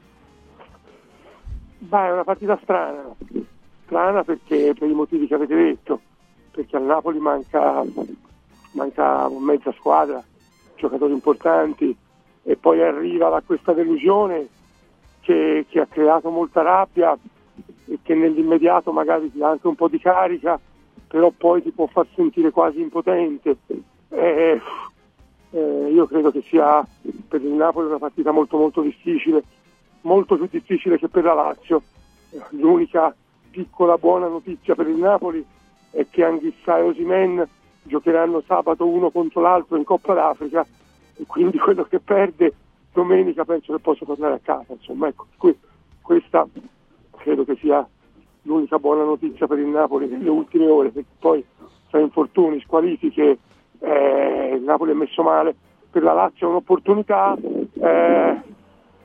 [1.79, 3.03] Beh, è una partita strana,
[3.85, 5.99] strana perché per i motivi che avete detto,
[6.51, 7.83] perché al Napoli manca,
[8.73, 10.23] manca mezza squadra,
[10.75, 11.95] giocatori importanti
[12.43, 14.47] e poi arriva da questa delusione
[15.21, 17.17] che, che ha creato molta rabbia
[17.87, 20.59] e che nell'immediato magari ti dà anche un po' di carica,
[21.07, 23.57] però poi ti può far sentire quasi impotente.
[24.09, 24.61] Eh,
[25.51, 26.85] eh, io credo che sia
[27.27, 29.43] per il Napoli una partita molto molto difficile,
[30.01, 31.81] molto più difficile che per la Lazio.
[32.51, 33.13] L'unica
[33.49, 35.45] piccola buona notizia per il Napoli
[35.91, 37.47] è che Anghissà e Osimen
[37.83, 40.65] giocheranno sabato uno contro l'altro in Coppa d'Africa
[41.15, 42.53] e quindi quello che perde
[42.93, 44.73] domenica penso che possa tornare a casa.
[44.73, 45.57] Insomma, ecco, que-
[46.01, 46.47] questa
[47.17, 47.85] credo che sia
[48.43, 51.45] l'unica buona notizia per il Napoli nelle ultime ore, perché poi
[51.89, 53.37] tra infortuni, squalifiche,
[53.81, 55.55] eh, il Napoli è messo male,
[55.89, 57.35] per la Lazio è un'opportunità,
[57.73, 58.41] eh,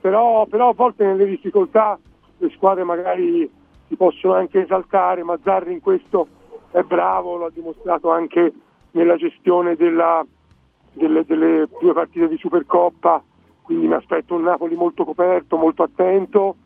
[0.01, 1.99] però, però a volte nelle difficoltà
[2.39, 3.51] le squadre magari
[3.89, 6.29] si possono anche esaltare, ma Zarri in questo
[6.71, 8.53] è bravo, lo ha dimostrato anche
[8.93, 10.25] nella gestione della-
[10.93, 13.23] delle, delle due partite di Supercoppa,
[13.63, 16.57] quindi mi aspetto un Napoli molto coperto, molto attento,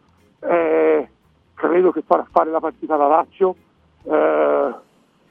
[0.41, 1.09] eh,
[1.55, 3.55] credo che farà fare la partita alla Lazio,
[4.05, 4.75] eh,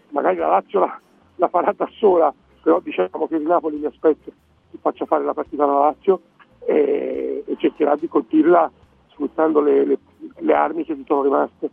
[0.09, 0.99] magari la Lazio la,
[1.35, 4.31] la farà da sola, però diciamo che il Napoli mi aspetto
[4.71, 6.21] che faccia fare la partita alla Lazio
[6.65, 8.71] e, e cercherà di colpirla
[9.11, 9.97] sfruttando le, le-
[10.37, 11.69] le armi che gli sono rimaste.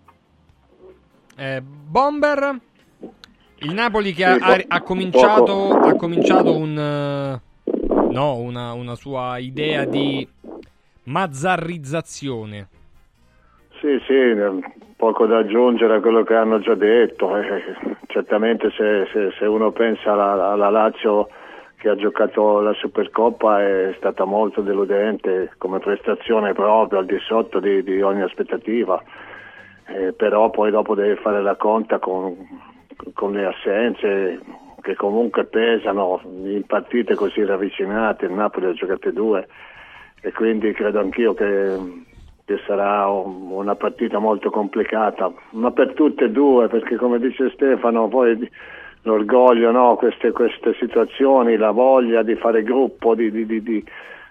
[1.37, 2.59] Eh, Bomber,
[3.59, 7.41] il Napoli che ha, ha- ha cominciato, ha cominciato un, eh,
[8.13, 10.27] no, una, una sua idea di
[11.05, 12.69] mazzarrizzazione.
[13.81, 14.13] Sì, sì,
[15.07, 17.37] poco da aggiungere a quello che hanno già detto.
[17.37, 17.63] Eh,
[18.09, 21.29] certamente se, se- se uno pensa alla, alla Lazio
[21.77, 27.61] che ha giocato la Supercoppa è stata molto deludente come prestazione proprio al di sotto
[27.61, 29.01] di, di ogni aspettativa.
[29.87, 32.35] Eh, però poi dopo deve fare la conta con,
[33.15, 34.41] con le assenze
[34.81, 39.47] che comunque pesano in partite così ravvicinate, il Napoli ha giocate due
[40.21, 41.77] e quindi credo anch'io che,
[42.47, 47.51] che sarà un- una partita molto complicata, ma per tutte e due, perché come dice
[47.51, 48.49] Stefano, poi
[49.03, 49.97] l'orgoglio, no?
[49.97, 53.85] queste, queste situazioni, la voglia di fare gruppo, di, di- di- di-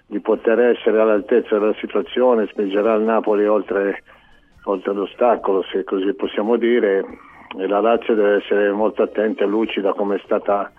[0.07, 4.03] di poter essere all'altezza della situazione, spingerà il Napoli oltre,
[4.63, 7.03] oltre l'ostacolo, se così possiamo dire,
[7.57, 10.71] e la Lazio deve essere molto attenta e lucida come è stata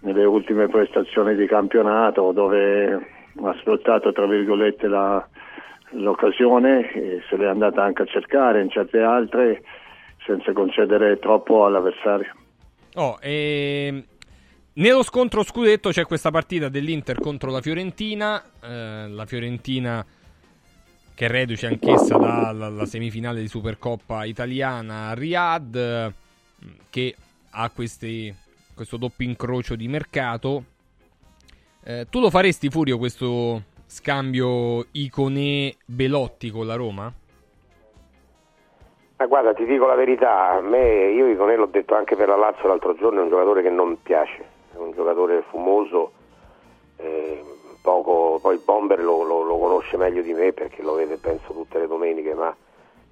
[0.00, 2.92] nelle ultime prestazioni di campionato dove
[3.42, 5.26] ha sfruttato tra virgolette la-
[5.92, 9.62] l'occasione e se l'è andata anche a cercare in certe altre
[10.24, 12.34] senza concedere troppo all'avversario.
[12.94, 14.04] Oh, ehm,
[14.74, 18.42] nello scontro scudetto c'è questa partita dell'Inter contro la Fiorentina.
[18.62, 20.04] eh, la Fiorentina
[21.14, 26.12] che reduce anch'essa dalla semifinale di Supercoppa italiana a Riyadh,
[26.88, 27.14] che
[27.50, 28.34] ha questi-
[28.74, 30.64] questo doppio incrocio di mercato.
[31.84, 33.62] Eh, tu lo faresti, Furio, questo
[33.92, 37.12] scambio Icone-Belotti con la Roma?
[39.18, 42.36] Ma guarda, ti dico la verità, a me, io Iconè l'ho detto anche per la
[42.36, 46.10] Lazio l'altro giorno, è un giocatore che non mi piace, è un giocatore fumoso,
[46.96, 47.44] eh,
[47.82, 51.78] poco, poi Bomber lo, lo- lo conosce meglio di me perché lo vede penso tutte
[51.78, 52.54] le domeniche, ma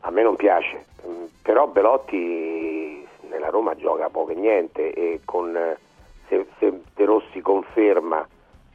[0.01, 0.87] a me non piace.
[1.07, 5.77] Mm, Però Belotti nella Roma gioca poco e niente e con, eh,
[6.29, 8.27] se, se De Rossi conferma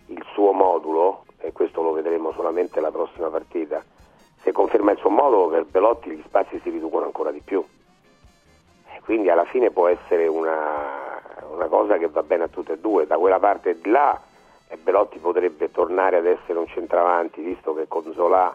[0.08, 3.84] il suo modulo, e questo lo vedremo solamente la prossima partita,
[4.42, 7.64] se conferma il suo modulo per Belotti gli spazi si riducono ancora di più.
[9.04, 11.22] Quindi alla fine può essere una,
[11.52, 13.06] una cosa che va bene a tutte e due.
[13.06, 14.20] Da quella parte di là
[14.82, 18.54] Belotti potrebbe tornare ad essere un centravanti, visto che con Zola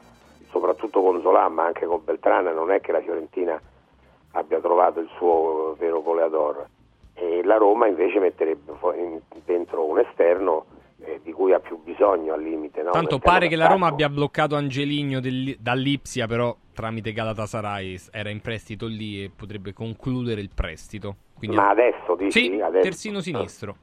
[0.51, 3.61] soprattutto con Zola ma anche con Beltrana non è che la Fiorentina
[4.33, 6.67] abbia trovato il suo vero goleador
[7.15, 8.73] e la Roma invece metterebbe
[9.45, 10.65] dentro un esterno
[11.05, 12.83] eh, di cui ha più bisogno al limite.
[12.83, 12.91] No?
[12.91, 18.41] Tanto pare che la Roma abbia bloccato Angeligno del- dall'Ipsia, però tramite Galatasaray era in
[18.41, 21.17] prestito lì e potrebbe concludere il prestito.
[21.37, 22.53] Quindi Ma adesso dici?
[22.53, 22.83] Sì, Adesso?
[22.83, 23.77] terzino sinistro.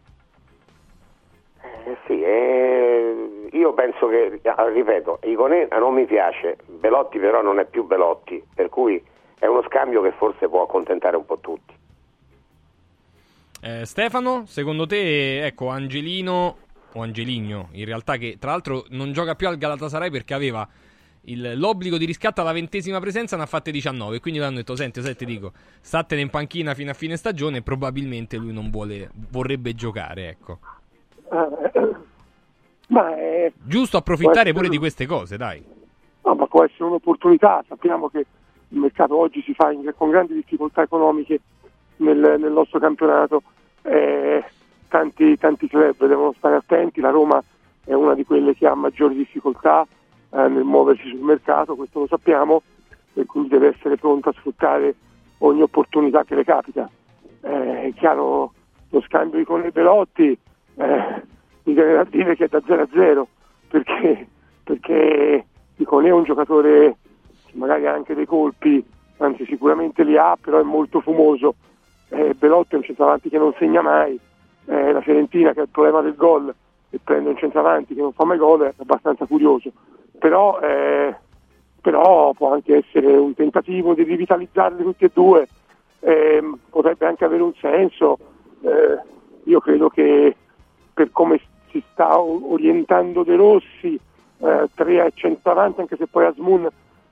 [1.62, 7.60] Eh, sì, eh, io penso che, ah, ripeto, Iconè non mi piace, Belotti però non
[7.60, 9.02] è più Belotti, per cui
[9.40, 11.74] è uno scambio che forse può accontentare un po' tutti.
[13.62, 16.58] Eh, Stefano, secondo te, ecco, Angelino
[16.98, 20.68] o Angeligno, in realtà che tra l'altro non gioca più al Galatasaray perché aveva
[21.30, 25.02] il- l'obbligo di riscatto alla ventesima presenza, ne ha fatte 19, quindi l'hanno detto, senti,
[25.02, 25.52] se ti dico,
[25.82, 30.60] statene in panchina fino a fine stagione probabilmente lui non vuole, vorrebbe giocare, ecco.
[32.88, 35.62] Eh, ma è, Giusto approfittare pure di queste cose, dai.
[36.24, 37.62] no, ma può essere un'opportunità.
[37.68, 38.20] Sappiamo che
[38.70, 41.42] il mercato oggi si fa in- con grandi difficoltà economiche
[41.98, 43.44] nel, nel nostro campionato.
[43.82, 44.42] Eh,
[44.88, 47.02] tanti, tanti club devono stare attenti.
[47.02, 47.42] La Roma
[47.84, 49.86] è una di quelle che ha maggiori difficoltà
[50.32, 52.62] eh, nel muoversi sul mercato, questo lo sappiamo,
[53.14, 54.96] e quindi deve essere pronta a sfruttare
[55.40, 56.90] ogni opportunità che le capita.
[57.42, 58.54] Eh, è chiaro
[58.90, 60.38] lo scambio con i Belotti
[60.78, 61.24] eh,
[61.64, 63.28] mi viene da dire che è da 0 a 0
[63.68, 64.28] perché,
[64.64, 65.46] perché
[65.76, 66.98] Iconè è un giocatore
[67.46, 68.84] che magari ha anche dei colpi,
[69.18, 71.56] anzi sicuramente li ha, però è molto fumoso.
[72.10, 74.18] Eh, Belotti è un centravanti che non segna mai,
[74.68, 76.54] eh, la Fiorentina che ha il problema del gol
[76.90, 79.72] e prende un centravanti che non fa mai gol è abbastanza curioso.
[80.20, 81.16] Però, eh,
[81.82, 85.48] però può anche essere un tentativo di rivitalizzarli tutti e due,
[86.00, 88.18] ehm, potrebbe anche avere un senso.
[88.62, 89.00] Eh,
[89.44, 90.36] io credo che
[90.94, 91.40] per come
[91.70, 94.00] si sta orientando De Rossi,
[94.40, 96.68] eh, tre a centravanti, anche se poi Asmun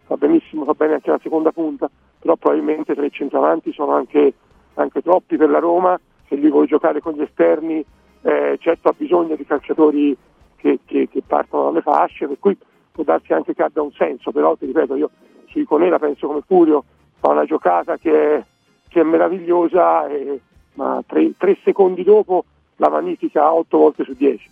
[0.08, 4.34] va benissimo, va bene anche la seconda punta, però probabilmente tre centravanti sono anche,
[4.76, 7.84] anche troppi per la Roma, se lui vuole giocare con gli esterni,
[8.22, 10.16] eh, certo ha bisogno di calciatori
[10.56, 12.58] che, che- che partono dalle fasce, per cui
[12.92, 15.10] può darsi anche che abbia un senso, però ti ripeto, io
[15.48, 16.84] su Iconera penso come Furio,
[17.20, 18.44] fa una giocata che è,
[18.88, 20.40] che è meravigliosa, e-
[20.74, 22.46] ma tre, tre secondi dopo
[22.78, 24.50] la magnifica 8 volte su 10.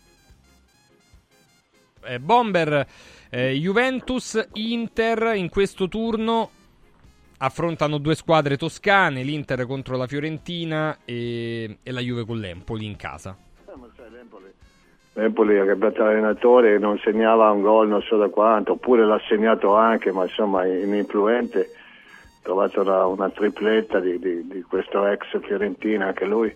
[2.06, 2.86] Eh, Bomber,
[3.30, 6.50] eh, Juventus, Inter in questo turno
[7.44, 12.96] affrontano due squadre toscane, l'Inter contro la Fiorentina e, e la Juve con l'Empoli in
[12.96, 13.36] casa.
[15.16, 19.76] Empoli ha cambiato allenatore, non segnava un gol non so da quanto, oppure l'ha segnato
[19.76, 21.60] anche, ma insomma ininfluente.
[21.60, 26.52] Ha trovato una, una tripletta di, di- di questo ex Fiorentina, anche lui.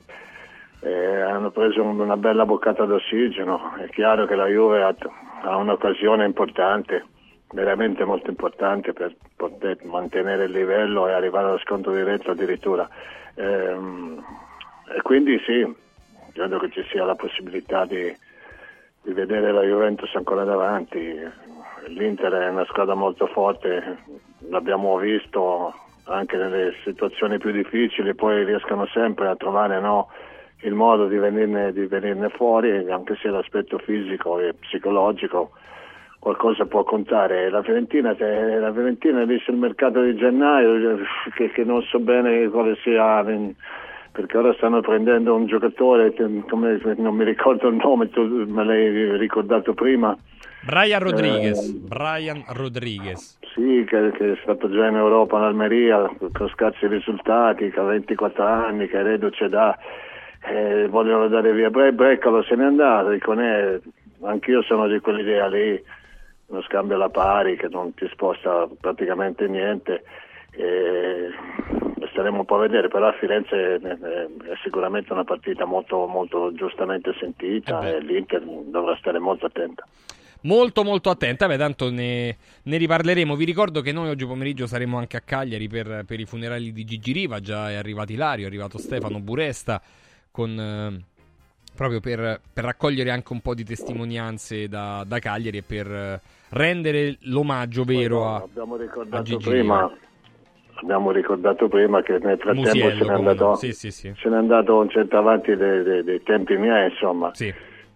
[0.80, 3.76] Eh, hanno preso una bella boccata d'ossigeno.
[3.76, 4.96] È chiaro che la Juve ha,
[5.44, 7.06] ha un'occasione importante,
[7.52, 12.88] veramente molto importante per poter mantenere il livello e arrivare allo scontro diretto addirittura.
[13.36, 14.24] Ehm,
[14.96, 15.66] e quindi sì,
[16.34, 18.16] credo che ci sia la possibilità di,
[19.02, 21.00] di vedere la Juventus ancora davanti.
[21.88, 23.98] L'Inter è una squadra molto forte,
[24.50, 25.74] l'abbiamo visto
[26.06, 30.10] anche nelle situazioni più difficili, poi riescono sempre a trovare no,
[30.62, 35.52] il modo di venirne, di venirne fuori, anche se l'aspetto fisico e psicologico
[36.20, 37.50] qualcosa può contare.
[37.50, 41.00] La Fiorentina, se- la Fiorentina dice il mercato di gennaio,
[41.36, 43.24] che, che non so bene quale sia,
[44.12, 48.64] perché ora stanno prendendo un giocatore, che- come- non mi ricordo il nome, tu me
[48.64, 50.18] l'hai ricordato prima.
[50.62, 53.38] Brian Rodriguez, Eh, Brian Rodriguez.
[53.54, 57.84] Sì, che, che è stato già in Europa, in Almeria, con scarsi risultati, che ha
[57.84, 59.78] 24 anni, che è reduce da...
[60.50, 63.80] eh, vogliono dare via Bre- Breccolo, se n'è andato, Iconè,
[64.24, 65.82] anch'io sono di quell'idea lì,
[66.48, 70.04] uno scambio alla pari che non ti sposta praticamente niente.
[70.52, 71.30] E
[72.12, 76.52] staremo un po' a vedere, però a Firenze eh, è sicuramente una partita molto, molto
[76.54, 79.86] giustamente sentita e l'Inter dovrà stare molto attenta.
[80.42, 83.36] Molto molto attenta, beh tanto ne, ne riparleremo.
[83.36, 86.86] Vi ricordo che noi oggi pomeriggio saremo anche a Cagliari per, per i funerali di
[86.86, 89.82] Gigi Riva, già è arrivato Ilario, è arrivato Stefano Buresta,
[90.32, 91.04] con, eh,
[91.76, 96.22] proprio per, per raccogliere anche un po' di testimonianze da, da Cagliari e per eh,
[96.50, 99.92] rendere l'omaggio vero a, abbiamo a ricordato Gigi prima,
[100.76, 103.56] abbiamo ricordato prima che nel frattempo Musiello, se n'è, andato, no.
[103.56, 104.14] Sì, sì, sì.
[104.16, 107.32] se n'è andato un centravanti dei, dei- dei tempi miei, insomma.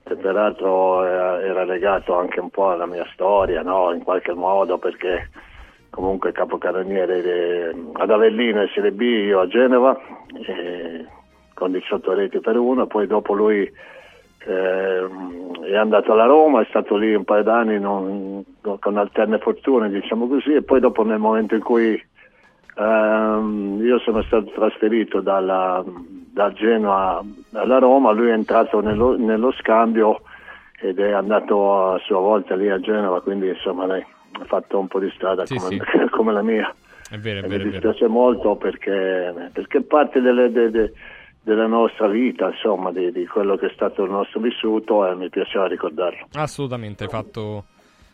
[0.03, 3.93] Che peraltro era, era legato anche un po' alla mia storia, no?
[3.93, 5.29] in qualche modo, perché
[5.89, 9.97] comunque capocannoniere de- ad Avellino e Serie B, io a Genova,
[10.45, 11.05] e
[11.53, 13.71] con 18 reti per uno, poi dopo lui
[14.43, 18.43] è andato alla Roma, è stato lì un paio d'anni non-
[18.79, 22.01] con alterne fortune, diciamo così, e poi dopo nel momento in cui
[22.77, 27.23] ehm, io sono stato trasferito dalla, da Genoa
[27.53, 30.21] alla Roma, lui è entrato nello, nello scambio
[30.79, 34.01] ed è andato a sua volta lì a Genova, quindi insomma lei
[34.39, 35.79] ha fatto un po' di strada Sì, come, sì.
[36.09, 36.73] come la mia.
[37.09, 40.93] È vero, è vero, mi dispiace molto perché, perché parte delle- de- de-
[41.43, 45.29] della nostra vita, insomma, di, di quello che è stato il nostro vissuto e mi
[45.29, 46.27] piaceva ricordarlo.
[46.33, 47.65] Assolutamente, hai fatto,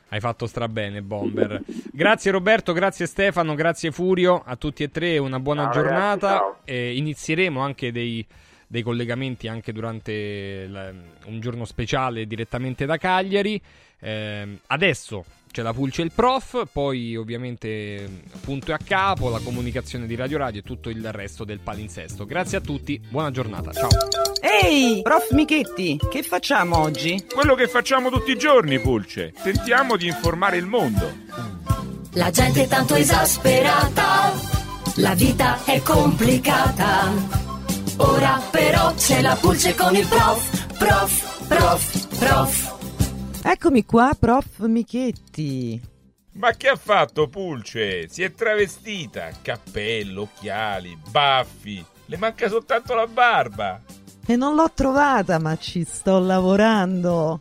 [0.09, 1.61] hai fatto strabene, Bomber.
[1.91, 6.27] Grazie Roberto, grazie Stefano, grazie Furio, a tutti e tre una buona Ciao, giornata.
[6.27, 6.57] ragazzi, ciao.
[6.63, 8.25] E inizieremo anche dei,
[8.65, 10.91] dei collegamenti anche durante la-
[11.25, 13.61] un giorno speciale direttamente da Cagliari.
[13.99, 18.07] Ehm, adesso c'è la Pulce e il Prof, poi ovviamente
[18.41, 22.25] punto e a capo, la comunicazione di Radio Radio e tutto il resto del palinsesto.
[22.25, 23.89] Grazie a tutti, buona giornata, ciao.
[24.41, 27.25] Ehi, prof Michetti, che facciamo oggi?
[27.33, 29.33] Quello che facciamo tutti i giorni, Pulce.
[29.41, 31.11] Tentiamo di informare il mondo.
[32.13, 34.33] La gente è tanto esasperata,
[34.95, 37.11] la vita è complicata.
[37.97, 42.66] Ora però c'è la pulce con il prof, prof, prof, prof.
[43.49, 45.81] Eccomi qua, prof Michetti.
[46.33, 48.09] Ma che ha fatto Pulce?
[48.09, 49.29] Si è travestita.
[49.41, 51.81] Cappello, occhiali, baffi.
[52.07, 53.81] Le manca soltanto la barba.
[54.25, 57.39] E non l'ho trovata, ma ci sto lavorando.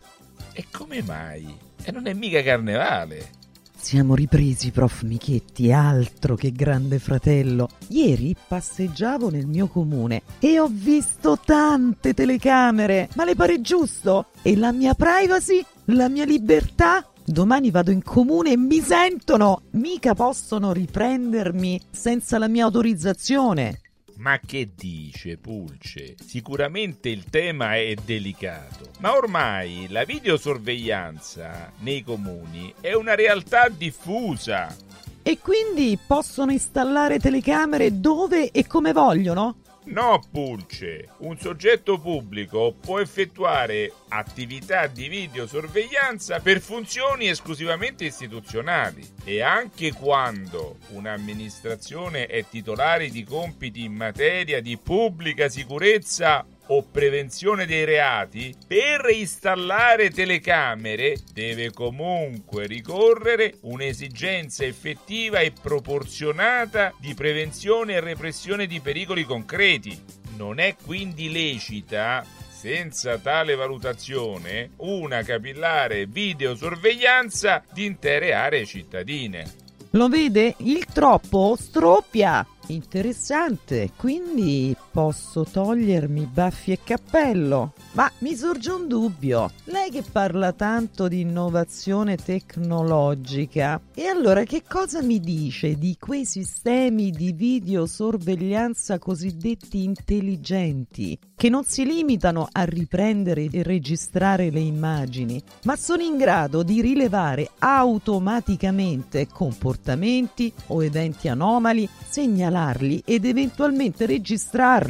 [0.53, 1.53] E come mai?
[1.83, 3.31] E non è mica carnevale.
[3.77, 7.69] Siamo ripresi, prof Michetti, altro che grande fratello.
[7.89, 13.09] Ieri passeggiavo nel mio comune e ho visto tante telecamere.
[13.17, 14.27] Ma le pare giusto?
[14.43, 15.67] E la mia privacy?
[15.91, 17.09] La mia libertà?
[17.25, 19.63] Domani vado in comune e mi sentono!
[19.73, 23.83] Mica possono riprendermi senza la mia autorizzazione.
[24.17, 26.17] Ma che dice Pulce?
[26.21, 34.75] Sicuramente il tema è delicato, ma ormai la videosorveglianza nei comuni è una realtà diffusa.
[35.23, 39.59] E quindi possono installare telecamere dove e come vogliono?
[39.87, 49.43] No, Pulce, un soggetto pubblico può effettuare attività di videosorveglianza per funzioni esclusivamente istituzionali e
[49.43, 57.85] anche quando un'amministrazione è titolare di compiti in materia di pubblica sicurezza o prevenzione dei
[57.85, 68.67] reati, per installare telecamere deve comunque ricorrere un'esigenza effettiva e proporzionata di prevenzione e repressione
[68.67, 69.99] di pericoli concreti.
[70.37, 79.65] Non è quindi lecita senza tale valutazione, una capillare videosorveglianza di intere aree cittadine.
[79.91, 80.55] Lo vede?
[80.59, 82.47] Il troppo stroppia.
[82.69, 87.75] Interessante, quindi posso togliermi baffi e cappello.
[87.93, 89.51] Ma mi sorge un dubbio.
[89.65, 96.25] Lei che parla tanto di innovazione tecnologica, e allora che cosa mi dice di quei
[96.25, 105.43] sistemi di videosorveglianza cosiddetti intelligenti, che non si limitano a riprendere e registrare le immagini,
[105.65, 114.85] ma sono in grado di rilevare automaticamente comportamenti o eventi anomali, segnalarli ed eventualmente registrarli.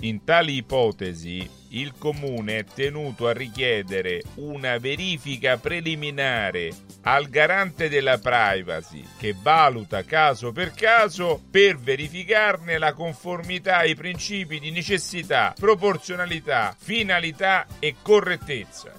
[0.00, 6.70] In tali ipotesi, il comune è tenuto a richiedere una verifica preliminare
[7.02, 14.58] al garante della privacy che valuta caso per caso per verificarne la conformità ai principi
[14.58, 18.92] di necessità, proporzionalità, finalità e correttezza.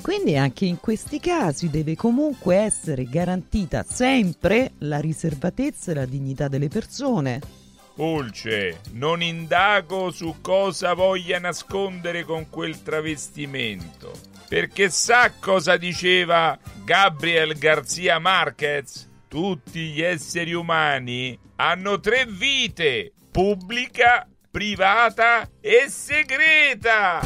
[0.00, 6.48] Quindi anche in questi casi deve comunque essere garantita sempre la riservatezza e la dignità
[6.48, 7.55] delle persone.
[7.96, 14.12] Pulce, non indago su cosa voglia nascondere con quel travestimento,
[14.50, 19.08] perché sa cosa diceva Gabriel Garcia Marquez?
[19.26, 27.20] Tutti gli esseri umani hanno tre vite, pubblica, privata e segreta.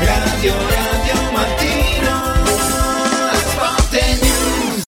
[0.00, 0.83] Radio